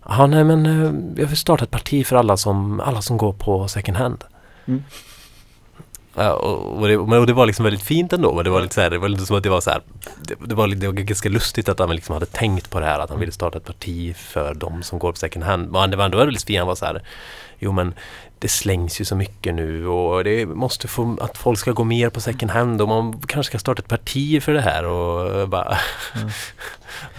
Ja, 0.08 0.26
nej 0.26 0.44
men 0.44 0.66
eh, 0.66 1.22
jag 1.22 1.28
vill 1.28 1.36
starta 1.36 1.64
ett 1.64 1.70
parti 1.70 2.06
för 2.06 2.16
alla 2.16 2.36
som, 2.36 2.80
alla 2.80 3.02
som 3.02 3.16
går 3.16 3.32
på 3.32 3.68
second 3.68 3.96
hand. 3.96 4.24
Mm. 4.66 4.84
Ja, 6.18 6.32
och, 6.32 6.80
och, 6.80 6.88
det, 6.88 6.96
och 6.96 7.26
det 7.26 7.32
var 7.32 7.46
liksom 7.46 7.64
väldigt 7.64 7.82
fint 7.82 8.12
ändå. 8.12 8.34
Men 8.34 8.44
det 8.44 8.50
var 8.50 8.60
lite 8.60 8.74
så 8.74 8.80
här, 8.80 8.90
det 8.90 8.98
var 8.98 9.08
lite 9.08 9.26
som 9.26 9.36
att 9.36 9.42
det 9.42 9.48
var 9.48 9.60
så 9.60 9.70
här, 9.70 9.80
det, 10.22 10.34
det, 10.46 10.54
var, 10.54 10.68
det 10.68 10.86
var 10.86 10.94
ganska 10.94 11.28
lustigt 11.28 11.68
att 11.68 11.78
han 11.78 11.90
liksom 11.90 12.12
hade 12.12 12.26
tänkt 12.26 12.70
på 12.70 12.80
det 12.80 12.86
här 12.86 12.98
att 12.98 13.10
han 13.10 13.20
ville 13.20 13.32
starta 13.32 13.58
ett 13.58 13.64
parti 13.64 14.16
för 14.16 14.54
de 14.54 14.82
som 14.82 14.98
går 14.98 15.12
på 15.12 15.18
second 15.18 15.44
hand. 15.44 15.72
Men 15.72 15.90
det 15.90 15.96
var 15.96 16.04
ändå 16.04 16.18
väldigt 16.18 16.44
fint. 16.44 16.58
Han 16.58 16.68
var 16.68 16.74
så 16.74 16.86
här, 16.86 17.02
jo 17.58 17.72
men 17.72 17.94
det 18.38 18.48
slängs 18.48 19.00
ju 19.00 19.04
så 19.04 19.16
mycket 19.16 19.54
nu 19.54 19.86
och 19.88 20.24
det 20.24 20.46
måste 20.46 20.88
få 20.88 21.16
att 21.20 21.38
folk 21.38 21.58
ska 21.58 21.72
gå 21.72 21.84
mer 21.84 22.10
på 22.10 22.20
second 22.20 22.50
hand 22.50 22.80
och 22.82 22.88
man 22.88 23.20
kanske 23.26 23.50
ska 23.50 23.58
starta 23.58 23.82
ett 23.82 23.88
parti 23.88 24.42
för 24.42 24.52
det 24.52 24.60
här 24.60 24.84
och 24.84 25.40
jag 25.40 25.48
bara 25.48 25.76
Mm. 26.16 26.28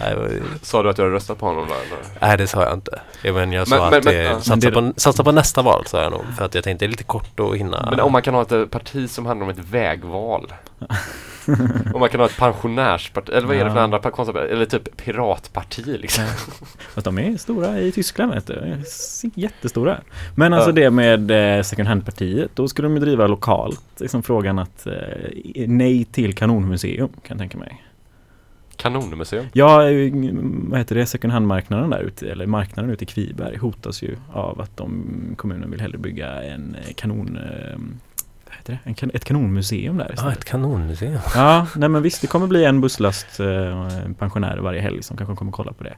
Nej, 0.00 0.40
Sa 0.62 0.82
du 0.82 0.90
att 0.90 0.96
du 0.96 1.02
hade 1.02 1.14
röstat 1.14 1.38
på 1.38 1.46
honom 1.46 1.68
då 1.68 1.74
eller? 1.74 2.04
Nej 2.20 2.36
det 2.38 2.46
sa 2.46 2.62
jag 2.62 2.72
inte. 2.72 3.00
Jag, 3.22 3.34
men 3.34 3.52
jag 3.52 3.68
sa 3.68 3.76
Men- 3.90 3.98
att 3.98 4.04
men- 4.04 4.14
men- 4.14 4.26
eh, 4.26 4.32
satsa, 4.38 4.50
Men 4.52 4.60
det- 4.60 4.72
på, 4.72 4.92
satsa 5.00 5.24
på 5.24 5.32
nästa 5.32 5.62
val 5.62 5.86
sa 5.86 6.02
jag 6.02 6.12
nog. 6.12 6.22
För 6.38 6.44
att 6.44 6.54
jag 6.54 6.64
tänkte 6.64 6.84
det 6.84 6.88
är 6.88 6.90
lite 6.90 7.04
kort 7.04 7.40
att 7.40 7.56
hinna. 7.56 7.88
Men 7.90 8.00
om 8.00 8.12
man 8.12 8.22
kan 8.22 8.34
ha 8.34 8.42
ett 8.42 8.70
parti 8.70 9.10
som 9.10 9.26
handlar 9.26 9.44
om 9.44 9.50
ett 9.50 9.58
vägval. 9.58 10.52
om 11.94 12.00
man 12.00 12.08
kan 12.08 12.20
ha 12.20 12.26
ett 12.26 12.36
pensionärsparti, 12.38 13.32
eller 13.32 13.46
vad 13.46 13.56
är 13.56 13.64
det 13.64 13.70
för 13.70 13.78
andra 13.78 13.98
konstiga 13.98 14.48
Eller 14.48 14.64
typ 14.64 14.96
piratparti 14.96 15.86
liksom. 15.86 16.24
Fast 16.94 17.04
de 17.04 17.18
är 17.18 17.36
stora 17.36 17.80
i 17.80 17.92
Tyskland 17.92 18.34
vet 18.34 18.46
du. 18.46 18.82
Jättestora. 19.34 20.00
Men 20.34 20.52
alltså 20.52 20.72
det 20.72 20.90
med 20.90 21.30
eh, 21.58 21.62
second 21.62 21.88
hand-partiet, 21.88 22.50
då 22.54 22.68
skulle 22.68 22.88
de 22.88 22.94
ju 22.94 23.00
driva 23.00 23.26
lokalt. 23.26 24.00
Liksom 24.00 24.22
frågan 24.22 24.58
att 24.58 24.86
eh, 24.86 24.92
nej 25.66 26.04
till 26.04 26.34
kanonmuseum 26.34 27.08
kan 27.08 27.20
jag 27.28 27.38
tänka 27.38 27.58
mig. 27.58 27.84
Kanonmuseum. 28.76 29.46
Ja, 29.52 29.90
eh, 29.90 30.12
vad 30.68 30.78
heter 30.78 30.94
det, 30.94 31.06
second 31.06 31.32
hand-marknaden 31.32 31.90
där 31.90 32.00
ute, 32.00 32.30
eller 32.30 32.46
marknaden 32.46 32.90
ute 32.90 33.04
i 33.04 33.06
Kviberg 33.06 33.56
hotas 33.56 34.02
ju 34.02 34.16
av 34.32 34.60
att 34.60 34.76
de, 34.76 35.04
kommunen 35.36 35.70
vill 35.70 35.80
hellre 35.80 35.98
bygga 35.98 36.42
en 36.42 36.76
kanon, 36.96 37.38
heter 38.72 38.84
det, 38.84 38.90
en, 38.90 38.94
kan- 38.94 39.10
ett 39.14 39.24
kanonmuseum 39.24 39.96
där 39.96 40.04
Ja, 40.08 40.14
istället. 40.14 40.38
ett 40.38 40.44
kanonmuseum. 40.44 41.18
Ja, 41.34 41.66
nej 41.76 41.88
men 41.88 42.02
visst 42.02 42.20
det 42.20 42.26
kommer 42.26 42.46
bli 42.46 42.64
en 42.64 42.80
busslast 42.80 43.40
eh, 43.40 43.46
pensionärer 44.18 44.60
varje 44.60 44.80
helg 44.80 45.02
som 45.02 45.16
kanske 45.16 45.36
kommer 45.36 45.52
kolla 45.52 45.72
på 45.72 45.84
det. 45.84 45.94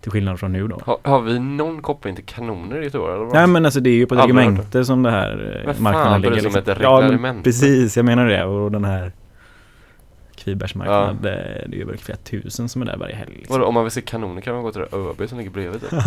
Till 0.00 0.10
skillnad 0.10 0.40
från 0.40 0.52
nu 0.52 0.68
då. 0.68 0.80
Har, 0.84 0.98
har 1.02 1.20
vi 1.20 1.38
någon 1.38 1.82
koppling 1.82 2.14
till 2.16 2.24
kanoner 2.24 2.80
i 2.80 2.84
Göteborg 2.84 3.14
eller? 3.14 3.24
vad? 3.24 3.34
Nej 3.34 3.46
men 3.46 3.64
alltså 3.64 3.80
det 3.80 3.90
är 3.90 3.94
ju 3.94 4.06
på 4.06 4.14
ett 4.14 4.20
regemente 4.24 4.84
som 4.84 5.02
det 5.02 5.10
här 5.10 5.62
eh, 5.66 5.72
fan, 5.74 5.82
marknaden 5.82 6.22
det 6.22 6.28
är 6.28 6.30
ligger. 6.30 6.50
som 6.50 6.58
ett 6.72 6.78
ja, 6.82 7.00
men 7.00 7.10
reglement. 7.10 7.44
precis, 7.44 7.96
jag 7.96 8.06
menar 8.06 8.26
det. 8.26 8.44
Och 8.44 8.72
den 8.72 8.84
här 8.84 9.12
Kvibergs 10.34 10.74
marknad, 10.74 11.08
eh, 11.16 11.20
det 11.22 11.30
är 11.66 11.78
ju 11.78 11.84
väl 11.84 11.96
flera 11.98 12.18
tusen 12.18 12.68
som 12.68 12.82
är 12.82 12.86
där 12.86 12.96
varje 12.96 13.14
helg. 13.14 13.32
Liksom. 13.36 13.52
Vadå, 13.54 13.66
om 13.66 13.74
man 13.74 13.84
vill 13.84 13.90
se 13.92 14.00
kanoner 14.00 14.40
kan 14.40 14.54
man 14.54 14.62
gå 14.62 14.72
till 14.72 14.80
det 14.90 14.96
ÖB 14.96 15.28
som 15.28 15.38
ligger 15.38 15.50
bredvid 15.50 15.80
typ. 15.80 15.90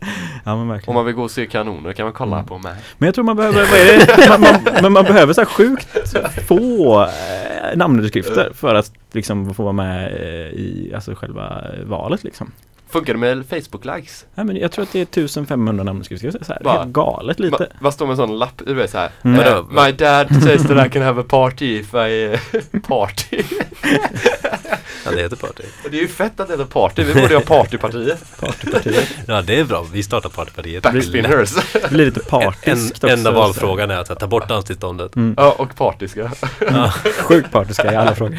ja 0.44 0.56
men 0.56 0.58
Om 0.60 0.68
verkligen. 0.68 0.94
man 0.94 1.04
vill 1.06 1.14
gå 1.14 1.22
och 1.22 1.30
se 1.30 1.46
kanoner 1.46 1.92
kan 1.92 2.04
man 2.06 2.12
kolla 2.12 2.36
Mm. 2.36 2.46
på 2.46 2.58
mig. 2.58 2.74
Men 2.98 3.06
jag 3.06 3.14
tror 3.14 3.24
man 3.24 3.36
behöver, 3.36 3.60
vad 3.70 3.78
är 3.80 3.98
det? 4.16 4.28
Man, 4.28 4.40
man, 4.40 4.82
men 4.82 4.92
man 4.92 5.04
behöver 5.04 5.32
så 5.32 5.40
här 5.40 5.46
sjukt 5.48 5.88
få, 6.48 7.02
eh, 7.02 7.76
namnunderskrifter 7.76 8.50
för 8.54 8.74
att 8.74 8.92
liksom 9.12 9.54
få 9.54 9.62
vara 9.62 9.72
med 9.72 10.06
eh, 10.06 10.20
i 10.60 10.92
alltså 10.94 11.14
själva 11.14 11.64
valet 11.84 12.24
liksom. 12.24 12.52
Funkar 12.92 13.12
det 13.12 13.18
med 13.18 13.44
Facebook-likes? 13.50 14.24
Ja, 14.34 14.44
men 14.44 14.56
jag 14.56 14.72
tror 14.72 14.82
att 14.82 14.92
det 14.92 14.98
är 14.98 15.02
1500 15.02 15.84
namnunderskrifter. 15.84 16.44
Så 16.44 16.52
här, 16.52 16.60
Va? 16.64 16.78
helt 16.78 16.92
galet 16.92 17.38
lite. 17.40 17.56
Va, 17.58 17.66
vad 17.80 17.94
står 17.94 18.06
med 18.06 18.10
en 18.12 18.16
sån 18.16 18.38
lapp? 18.38 18.62
Du 18.66 18.74
vet 18.74 18.90
såhär 18.90 19.10
Mm. 19.22 19.40
eh, 19.40 19.62
My 19.84 19.92
dad 19.92 20.28
says 20.42 20.62
that 20.62 20.86
I 20.86 20.90
can 20.90 21.02
have 21.02 21.20
a 21.20 21.24
party 21.28 21.78
if 21.80 21.94
I 21.94 22.36
party 22.88 23.42
Ja, 25.04 25.10
det 25.10 25.22
heter 25.22 25.36
party. 25.36 25.62
Det 25.90 25.96
är 25.96 26.00
ju 26.02 26.08
fett 26.08 26.40
att 26.40 26.48
det 26.48 26.52
heter 26.54 26.64
party, 26.64 27.04
vi 27.04 27.20
borde 27.20 27.34
ha 27.34 27.40
partypartiet 27.42 28.40
Partypartiet. 28.40 29.08
Ja, 29.26 29.42
det 29.42 29.60
är 29.60 29.64
bra. 29.64 29.86
Vi 29.92 30.02
startar 30.02 30.28
partypartiet. 30.28 30.82
Backspinners 30.82 31.54
Det 31.72 31.90
blir 31.90 32.04
lite 32.06 32.20
En, 32.20 32.26
partiskt 32.26 33.04
också. 33.04 33.08
enda 33.08 33.30
valfrågan 33.30 33.90
är 33.90 33.96
att 33.96 34.18
ta 34.20 34.26
bort 34.26 34.48
danstillståndet. 34.48 35.16
Mm. 35.16 35.34
Ja, 35.38 35.54
och 35.58 35.76
partiska 35.76 36.30
Ja. 36.70 36.92
Sjukt 37.22 37.50
partiska 37.52 37.92
i 37.92 37.96
alla 37.96 38.14
frågor. 38.14 38.38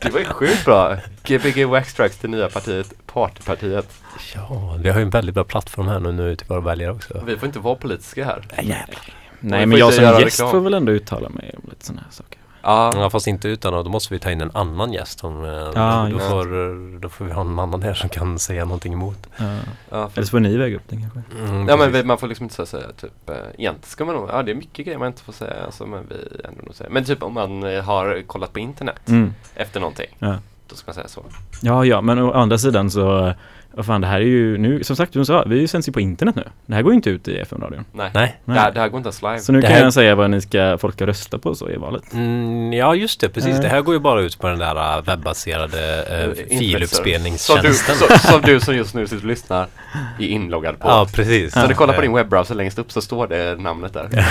Det 0.00 0.10
var 0.10 0.18
ju 0.20 0.24
sjukt 0.24 0.64
bra 0.64 0.96
Gbg 1.22 1.64
Waxtrax 1.64 2.18
till 2.18 2.30
nya 2.30 2.48
partiet 2.48 2.94
Partypartiet 3.06 3.88
Ja, 4.34 4.76
vi 4.82 4.88
har 4.88 4.96
ju 4.96 5.02
en 5.02 5.10
väldigt 5.10 5.34
bra 5.34 5.44
plattform 5.44 5.88
här 5.88 6.00
nu, 6.00 6.12
nu 6.12 6.36
till 6.36 6.46
våra 6.46 6.60
väljare 6.60 6.92
också. 6.92 7.22
Vi 7.26 7.36
får 7.36 7.46
inte 7.46 7.58
vara 7.58 7.74
politiska 7.74 8.24
här 8.24 8.46
Nej 9.40 9.60
får 9.60 9.66
men 9.66 9.78
jag 9.78 9.94
som 9.94 10.04
gäst 10.04 10.20
reklam. 10.20 10.50
får 10.50 10.60
väl 10.60 10.74
ändå 10.74 10.92
uttala 10.92 11.28
mig 11.28 11.54
om 11.56 11.70
lite 11.70 11.86
sådana 11.86 12.02
här 12.02 12.10
saker. 12.12 12.38
Ja, 12.66 12.92
Ja 12.96 13.10
fast 13.10 13.26
inte 13.26 13.48
utan 13.48 13.74
och 13.74 13.84
då 13.84 13.90
måste 13.90 14.14
vi 14.14 14.20
ta 14.20 14.30
in 14.30 14.40
en 14.40 14.50
annan 14.54 14.92
gäst 14.92 15.18
som, 15.18 15.44
eh, 15.44 15.50
Ja, 15.50 16.08
då, 16.12 16.18
får, 16.18 16.98
då 17.00 17.08
får 17.08 17.24
vi 17.24 17.32
ha 17.32 17.40
en 17.40 17.58
annan 17.58 17.82
här 17.82 17.94
som 17.94 18.08
kan 18.08 18.38
säga 18.38 18.64
någonting 18.64 18.92
emot. 18.92 19.26
Ja. 19.36 19.44
ja, 19.90 20.10
Eller 20.14 20.24
så 20.26 20.30
får 20.30 20.40
ni 20.40 20.56
väga 20.56 20.76
upp 20.76 20.88
den 20.88 21.00
kanske. 21.00 21.20
Mm, 21.38 21.68
ja 21.68 21.76
men 21.76 21.78
precis. 21.78 21.94
vi, 21.94 22.04
man 22.04 22.18
får 22.18 22.28
liksom 22.28 22.44
inte 22.44 22.66
säga 22.66 22.86
typ 23.00 23.30
eh, 23.30 23.34
Egentligen 23.36 23.76
ska 23.82 24.04
man 24.04 24.14
nog, 24.14 24.28
ja 24.32 24.42
det 24.42 24.50
är 24.50 24.54
mycket 24.54 24.84
grejer 24.86 24.98
man 24.98 25.06
inte 25.08 25.22
får 25.22 25.32
säga 25.32 25.64
alltså, 25.64 25.86
men 25.86 26.06
vi 26.08 26.14
ändå 26.48 26.62
nog 26.64 26.74
säga 26.74 26.90
Men 26.90 27.04
typ 27.04 27.22
om 27.22 27.34
man 27.34 27.62
eh, 27.62 27.84
har 27.84 28.22
kollat 28.26 28.52
på 28.52 28.58
internet 28.58 29.08
Mm. 29.08 29.34
efter 29.54 29.80
någonting 29.80 30.16
Ja. 30.18 30.36
Då 30.68 30.76
ska 30.76 30.88
man 30.88 30.94
säga 30.94 31.08
så 31.08 31.24
Ja, 31.62 31.84
ja, 31.84 32.00
men 32.00 32.18
å 32.18 32.32
andra 32.32 32.58
sidan 32.58 32.90
så 32.90 33.34
vad 33.76 33.86
fan 33.86 34.00
det 34.00 34.06
här 34.06 34.16
är 34.20 34.24
ju 34.24 34.58
nu, 34.58 34.84
som 34.84 34.96
sagt, 34.96 35.12
du 35.12 35.24
sa, 35.24 35.44
vi 35.46 35.68
sänds 35.68 35.88
ju 35.88 35.92
på 35.92 36.00
internet 36.00 36.34
nu. 36.36 36.44
Det 36.66 36.74
här 36.74 36.82
går 36.82 36.92
ju 36.92 36.96
inte 36.96 37.10
ut 37.10 37.28
i 37.28 37.38
FM-radion. 37.38 37.84
Nej, 37.92 38.10
Nej. 38.14 38.36
Det, 38.44 38.52
här, 38.52 38.72
det 38.72 38.80
här 38.80 38.88
går 38.88 38.98
inte 38.98 39.06
ens 39.06 39.22
live 39.22 39.38
Så 39.38 39.52
nu 39.52 39.60
Det 39.60 39.66
kan 39.66 39.76
här- 39.76 39.82
jag 39.82 39.92
säga 39.92 40.14
vad 40.14 40.30
ni 40.30 40.40
ska, 40.40 40.78
folk 40.78 40.94
ska 40.94 41.06
rösta 41.06 41.38
på 41.38 41.54
så 41.54 41.70
i 41.70 41.76
valet. 41.76 42.12
Mm, 42.12 42.72
ja 42.72 42.94
just 42.94 43.20
det, 43.20 43.28
precis. 43.28 43.52
Nej. 43.52 43.60
Det 43.62 43.68
här 43.68 43.80
går 43.80 43.94
ju 43.94 44.00
bara 44.00 44.20
ut 44.20 44.38
på 44.38 44.46
den 44.48 44.58
där 44.58 44.98
äh, 44.98 45.04
webbaserade 45.04 46.04
äh, 46.10 46.16
Eh, 46.16 46.24
Som 46.34 46.44
du, 46.48 46.56
filuppspelningstjänsten. 46.58 47.94
så, 48.08 48.18
som 48.18 48.40
du 48.42 48.60
som 48.60 48.76
just 48.76 48.94
nu 48.94 49.06
sitter 49.06 49.22
och 49.22 49.28
lyssnar 49.28 49.66
är 50.18 50.26
inloggad 50.26 50.78
på 50.80 50.88
Ja, 50.88 51.08
precis. 51.14 51.52
Så 51.52 51.60
när 51.60 51.68
du 51.68 51.74
kollar 51.74 51.94
på 51.94 52.00
din 52.00 52.12
webbrowser 52.12 52.54
längst 52.54 52.78
upp 52.78 52.92
så 52.92 53.00
står 53.00 53.26
det 53.26 53.56
namnet 53.60 53.92
där 53.92 54.08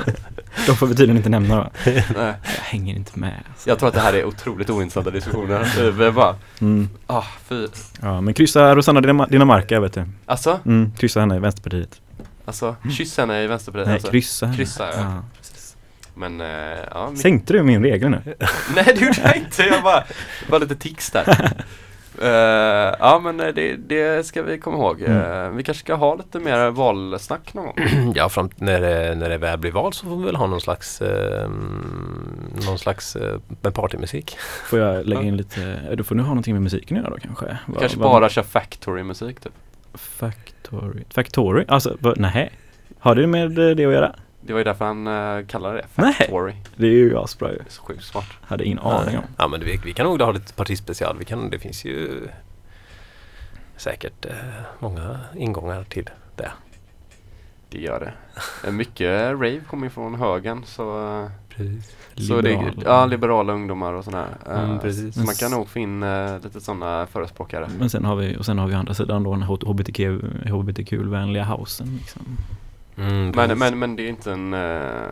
De 0.66 0.76
får 0.76 0.86
vi 0.86 0.94
tydligen 0.94 1.16
inte 1.16 1.28
nämna 1.28 1.56
va? 1.56 1.70
Nej. 1.84 2.02
Jag 2.42 2.62
hänger 2.62 2.94
inte 2.94 3.18
med. 3.18 3.42
Alltså. 3.50 3.68
Jag 3.68 3.78
tror 3.78 3.88
att 3.88 3.94
det 3.94 4.00
här 4.00 4.12
är 4.12 4.24
otroligt 4.24 4.70
ointressanta 4.70 5.10
diskussioner 5.10 5.90
Vi 6.04 6.10
bara, 6.10 6.36
Mm. 6.60 6.88
ah 7.06 7.24
fy 7.48 7.66
Ja, 8.02 8.20
men 8.20 8.34
kryssa 8.34 8.74
Rosanna 8.74 9.00
Dinam- 9.00 9.30
Dinamarca 9.30 9.80
vet 9.80 9.92
du. 9.92 10.04
Alltså, 10.26 10.60
Mm, 10.66 10.92
kryssa 10.98 11.20
henne 11.20 11.36
i 11.36 11.38
Vänsterpartiet. 11.38 12.00
alltså 12.44 12.76
kyss 12.96 13.18
henne 13.18 13.42
i 13.42 13.46
Vänsterpartiet 13.46 13.86
Nej, 13.86 13.94
alltså. 13.94 14.10
kryssa 14.10 14.46
henne. 14.46 14.56
kryssa, 14.56 14.86
ja. 14.92 14.98
ja. 15.00 15.22
Men, 16.14 16.40
eh, 16.40 16.46
ja 16.90 17.06
min- 17.08 17.16
Sänkte 17.18 17.52
du 17.52 17.62
min 17.62 17.82
regel 17.82 18.10
nu? 18.10 18.20
Nej 18.74 18.84
det 18.84 19.00
gjorde 19.04 19.20
jag 19.24 19.36
inte, 19.36 19.62
jag 19.62 19.82
bara, 19.82 20.04
bara 20.50 20.58
lite 20.58 20.74
tics 20.76 21.10
där 21.10 21.52
Eh, 22.22 22.94
Ja 23.00 23.20
men 23.24 23.40
eh, 23.40 23.46
det, 23.54 23.76
det 23.76 24.26
ska 24.26 24.42
vi 24.42 24.58
komma 24.58 24.76
ihåg 24.76 25.02
Eh, 25.02 25.48
Vi 25.50 25.62
kanske 25.62 25.84
ska 25.84 25.94
ha 25.94 26.14
lite 26.14 26.38
mer 26.38 26.70
valsnack 26.70 27.54
någon 27.54 27.64
gång 27.64 27.74
Ja, 28.14 28.28
fram, 28.28 28.50
när, 28.56 28.80
det, 28.80 29.14
när 29.14 29.28
det 29.28 29.38
väl 29.38 29.58
blir 29.58 29.72
val 29.72 29.92
så 29.92 30.06
får 30.06 30.16
vi 30.16 30.24
väl 30.24 30.36
ha 30.36 30.46
någon 30.46 30.60
slags, 30.60 31.00
eh, 31.02 31.50
någon 32.66 32.78
slags 32.78 33.16
med 33.62 33.74
partymusik. 33.74 34.36
Får 34.64 34.78
jag 34.78 35.06
lägga 35.08 35.22
in 35.22 35.36
lite, 35.36 35.94
då 35.94 36.04
får 36.04 36.14
ni 36.14 36.22
ha 36.22 36.28
någonting 36.28 36.54
med 36.54 36.62
musiken 36.62 36.96
att 36.96 37.02
göra 37.02 37.14
då 37.14 37.20
kanske? 37.20 37.58
Vad- 37.66 37.80
Kanske 37.80 37.98
bara 37.98 38.28
köra 38.28 38.44
factory 38.44 39.02
musik 39.02 39.40
typ 39.40 39.52
Factory, 39.94 41.04
Factory? 41.14 41.64
Alltså, 41.68 41.96
vad, 42.00 42.18
nej. 42.20 42.50
Har 42.98 43.14
det 43.14 43.26
med 43.26 43.50
det 43.50 43.72
att 43.72 43.78
göra? 43.92 44.14
Det 44.48 44.54
var 44.54 44.60
ju 44.60 44.64
därför 44.64 44.84
han 44.84 45.06
uh, 45.06 45.46
kallade 45.46 45.74
det 45.74 45.86
Nej. 45.94 46.14
factory 46.14 46.54
Det 46.76 46.86
är 46.86 46.90
ju 46.90 47.18
asbra 47.18 47.52
ju. 47.52 47.58
Sjukt 47.78 48.04
smart 48.04 48.24
Hade 48.40 48.64
ingen 48.64 48.78
aning 48.78 49.18
om. 49.18 49.24
Ja 49.36 49.48
men 49.48 49.60
vi, 49.60 49.80
vi 49.84 49.92
kan 49.92 50.06
nog 50.06 50.22
ha 50.22 50.32
lite 50.32 50.52
partispecial. 50.52 51.16
Vi 51.18 51.24
kan, 51.24 51.50
det 51.50 51.58
finns 51.58 51.84
ju 51.84 52.28
säkert 53.76 54.26
eh, 54.26 54.32
många 54.78 55.20
ingångar 55.36 55.84
till 55.84 56.10
det. 56.36 56.50
Det 57.70 57.78
gör 57.78 58.00
det 58.00 58.12
Eh, 58.66 58.72
Mycket 58.72 59.30
rave 59.30 59.60
kommer 59.68 59.86
ju 59.86 59.90
från 59.90 60.14
högen 60.14 60.64
så 60.66 61.18
eh, 61.22 61.30
Precis. 61.56 61.96
Så 62.28 62.40
det 62.40 62.74
ja, 62.84 63.06
liberala 63.06 63.52
ungdomar 63.52 63.92
och 63.92 64.04
sådär. 64.04 64.26
Eh, 64.46 64.64
Mm, 64.64 64.78
precis. 64.78 65.14
Så 65.14 65.20
man 65.20 65.34
kan 65.34 65.50
nog 65.50 65.68
få 65.68 65.78
in 65.78 66.02
eh, 66.02 66.40
lite 66.42 66.60
sådana 66.60 67.06
förespråkare. 67.06 67.68
Men 67.78 67.90
sen 67.90 68.04
har 68.04 68.16
vi, 68.16 68.36
och 68.36 68.46
sen 68.46 68.58
har 68.58 68.66
vi 68.66 68.74
andra 68.74 68.94
sidan 68.94 69.22
då 69.22 69.30
den 69.30 69.42
HBTQ, 69.42 70.00
HBTQ-vänliga 70.50 71.44
housen 71.44 71.96
liksom. 72.00 72.22
Mm, 72.98 73.30
Men, 73.36 73.58
men, 73.58 73.78
men 73.78 73.96
det 73.96 74.02
är 74.02 74.08
inte 74.08 74.32
en, 74.32 74.54
eh, 74.54 74.58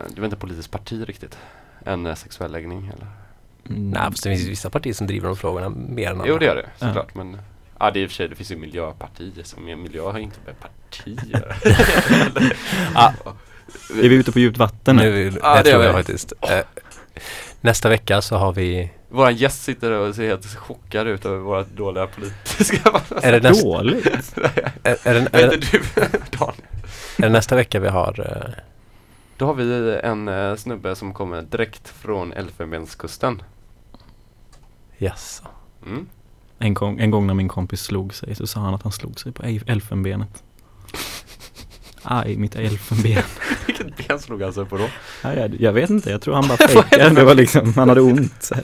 det 0.09 0.21
är 0.21 0.23
inte 0.23 0.35
ett 0.35 0.39
politiskt 0.39 0.71
parti 0.71 1.03
riktigt? 1.07 1.37
En 1.85 2.05
eh, 2.05 2.15
sexuell 2.15 2.51
läggning 2.51 2.87
eller? 2.95 3.07
Mm. 3.69 3.89
Nej, 3.91 4.01
fast 4.11 4.23
det 4.23 4.29
finns 4.29 4.47
vissa 4.47 4.69
partier 4.69 4.93
som 4.93 5.07
driver 5.07 5.27
de 5.27 5.37
frågorna 5.37 5.69
mer 5.69 6.07
än 6.07 6.11
andra. 6.13 6.27
Jo 6.27 6.37
det 6.37 6.45
gör 6.45 6.55
det 6.55 6.65
Ja. 6.79 6.87
såklart 6.87 7.15
men 7.15 7.37
Ja 7.79 7.91
det 7.91 7.99
är 7.99 8.03
i 8.03 8.05
och 8.05 8.09
för 8.09 8.15
sig, 8.15 8.27
det 8.27 8.35
finns 8.35 8.51
ju 8.51 8.55
miljöpartier 8.57 9.43
som 9.43 9.65
miljö 9.65 10.01
har 10.01 10.19
inte 10.19 10.39
med 10.45 10.55
partier 10.59 11.55
Ja. 12.93 13.13
Är 14.03 14.09
vi 14.09 14.15
ute 14.15 14.31
på 14.31 14.39
djupt 14.39 14.57
vatten 14.57 14.95
nu? 14.95 15.11
Nu, 15.11 15.29
det, 15.29 15.39
Ja, 15.43 15.63
det 15.63 15.71
tror 15.71 15.83
jag 15.83 15.93
faktiskt. 15.93 16.33
Eh, 16.41 16.59
nästa 17.61 17.89
vecka 17.89 18.21
så 18.21 18.35
har 18.37 18.53
vi 18.53 18.91
Våran 19.09 19.35
gäst 19.35 19.63
sitter 19.63 19.91
och 19.91 20.15
ser 20.15 20.27
helt 20.27 20.45
chockad 20.55 21.07
ut 21.07 21.25
över 21.25 21.37
våra 21.37 21.63
dåliga 21.63 22.07
politiska 22.07 23.01
Är 23.21 23.31
det 23.31 23.49
nästa, 23.49 23.67
Dåligt? 23.67 24.05
är, 24.83 24.97
är, 25.07 25.13
det, 25.13 25.29
är, 25.31 25.49
du 25.49 25.81
Daniel? 26.37 26.61
är 27.17 27.21
det 27.21 27.29
nästa 27.29 27.55
vecka 27.55 27.79
vi 27.79 27.87
har 27.87 28.19
eh, 28.19 28.63
Då 29.37 29.45
har 29.45 29.53
vi 29.53 29.99
en 30.03 30.27
eh, 30.27 30.55
snubbe 30.55 30.95
som 30.95 31.13
kommer 31.13 31.41
direkt 31.41 31.87
från 31.89 32.33
Elfenbenskusten 32.33 33.41
Yes. 34.99 35.41
mm. 35.85 36.07
En 36.59 36.73
gång, 36.73 36.99
en 36.99 37.11
gång 37.11 37.27
när 37.27 37.33
min 37.33 37.47
kompis 37.47 37.81
slog 37.81 38.13
sig 38.13 38.35
så 38.35 38.47
sa 38.47 38.59
han 38.59 38.73
att 38.73 38.83
han 38.83 38.91
slog 38.91 39.19
sig 39.19 39.31
på 39.31 39.43
el- 39.45 39.63
elfenbenet. 39.67 40.43
Aj, 42.09 42.37
mitt 42.37 42.55
elfenben. 42.55 43.23
Vilket 43.67 44.07
ben 44.07 44.19
slog 44.19 44.41
han 44.41 44.53
sig 44.53 44.65
på 44.65 44.77
då? 44.77 44.89
Ja, 45.23 45.33
jag, 45.33 45.61
jag 45.61 45.73
vet 45.73 45.89
inte, 45.89 46.09
jag 46.11 46.21
tror 46.21 46.33
han 46.35 46.47
bara 46.47 46.57
fejkade. 46.67 47.09
Det 47.09 47.23
var 47.23 47.35
liksom, 47.35 47.73
han 47.73 47.89
hade 47.89 48.01
ont. 48.01 48.43
Så 48.43 48.55
här. 48.55 48.63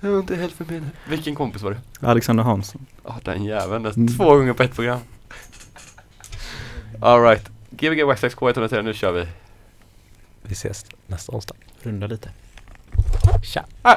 Jag 0.00 0.10
har 0.10 0.18
inte 0.18 0.34
Elfenbenet 0.36 0.92
Vilken 1.08 1.34
kompis 1.34 1.62
var 1.62 1.70
det? 1.70 2.06
Alexander 2.08 2.44
Hansson. 2.44 2.86
Ja 3.04 3.20
den 3.24 3.44
jäveln, 3.44 3.82
det 3.82 3.88
är 3.88 3.94
Mm. 3.94 4.16
två 4.16 4.24
gånger 4.36 4.52
på 4.52 4.62
ett 4.62 4.74
program 4.74 4.98
Alright, 7.00 7.50
Gbg 7.70 8.02
Waxax 8.04 8.36
K103, 8.36 8.82
nu 8.82 8.94
kör 8.94 9.12
vi 9.12 9.26
Vi 10.42 10.52
ses 10.52 10.84
nästa 11.06 11.32
onsdag. 11.32 11.54
Runda 11.82 12.06
lite. 12.06 12.30
Tja! 13.42 13.64
ah. 13.82 13.96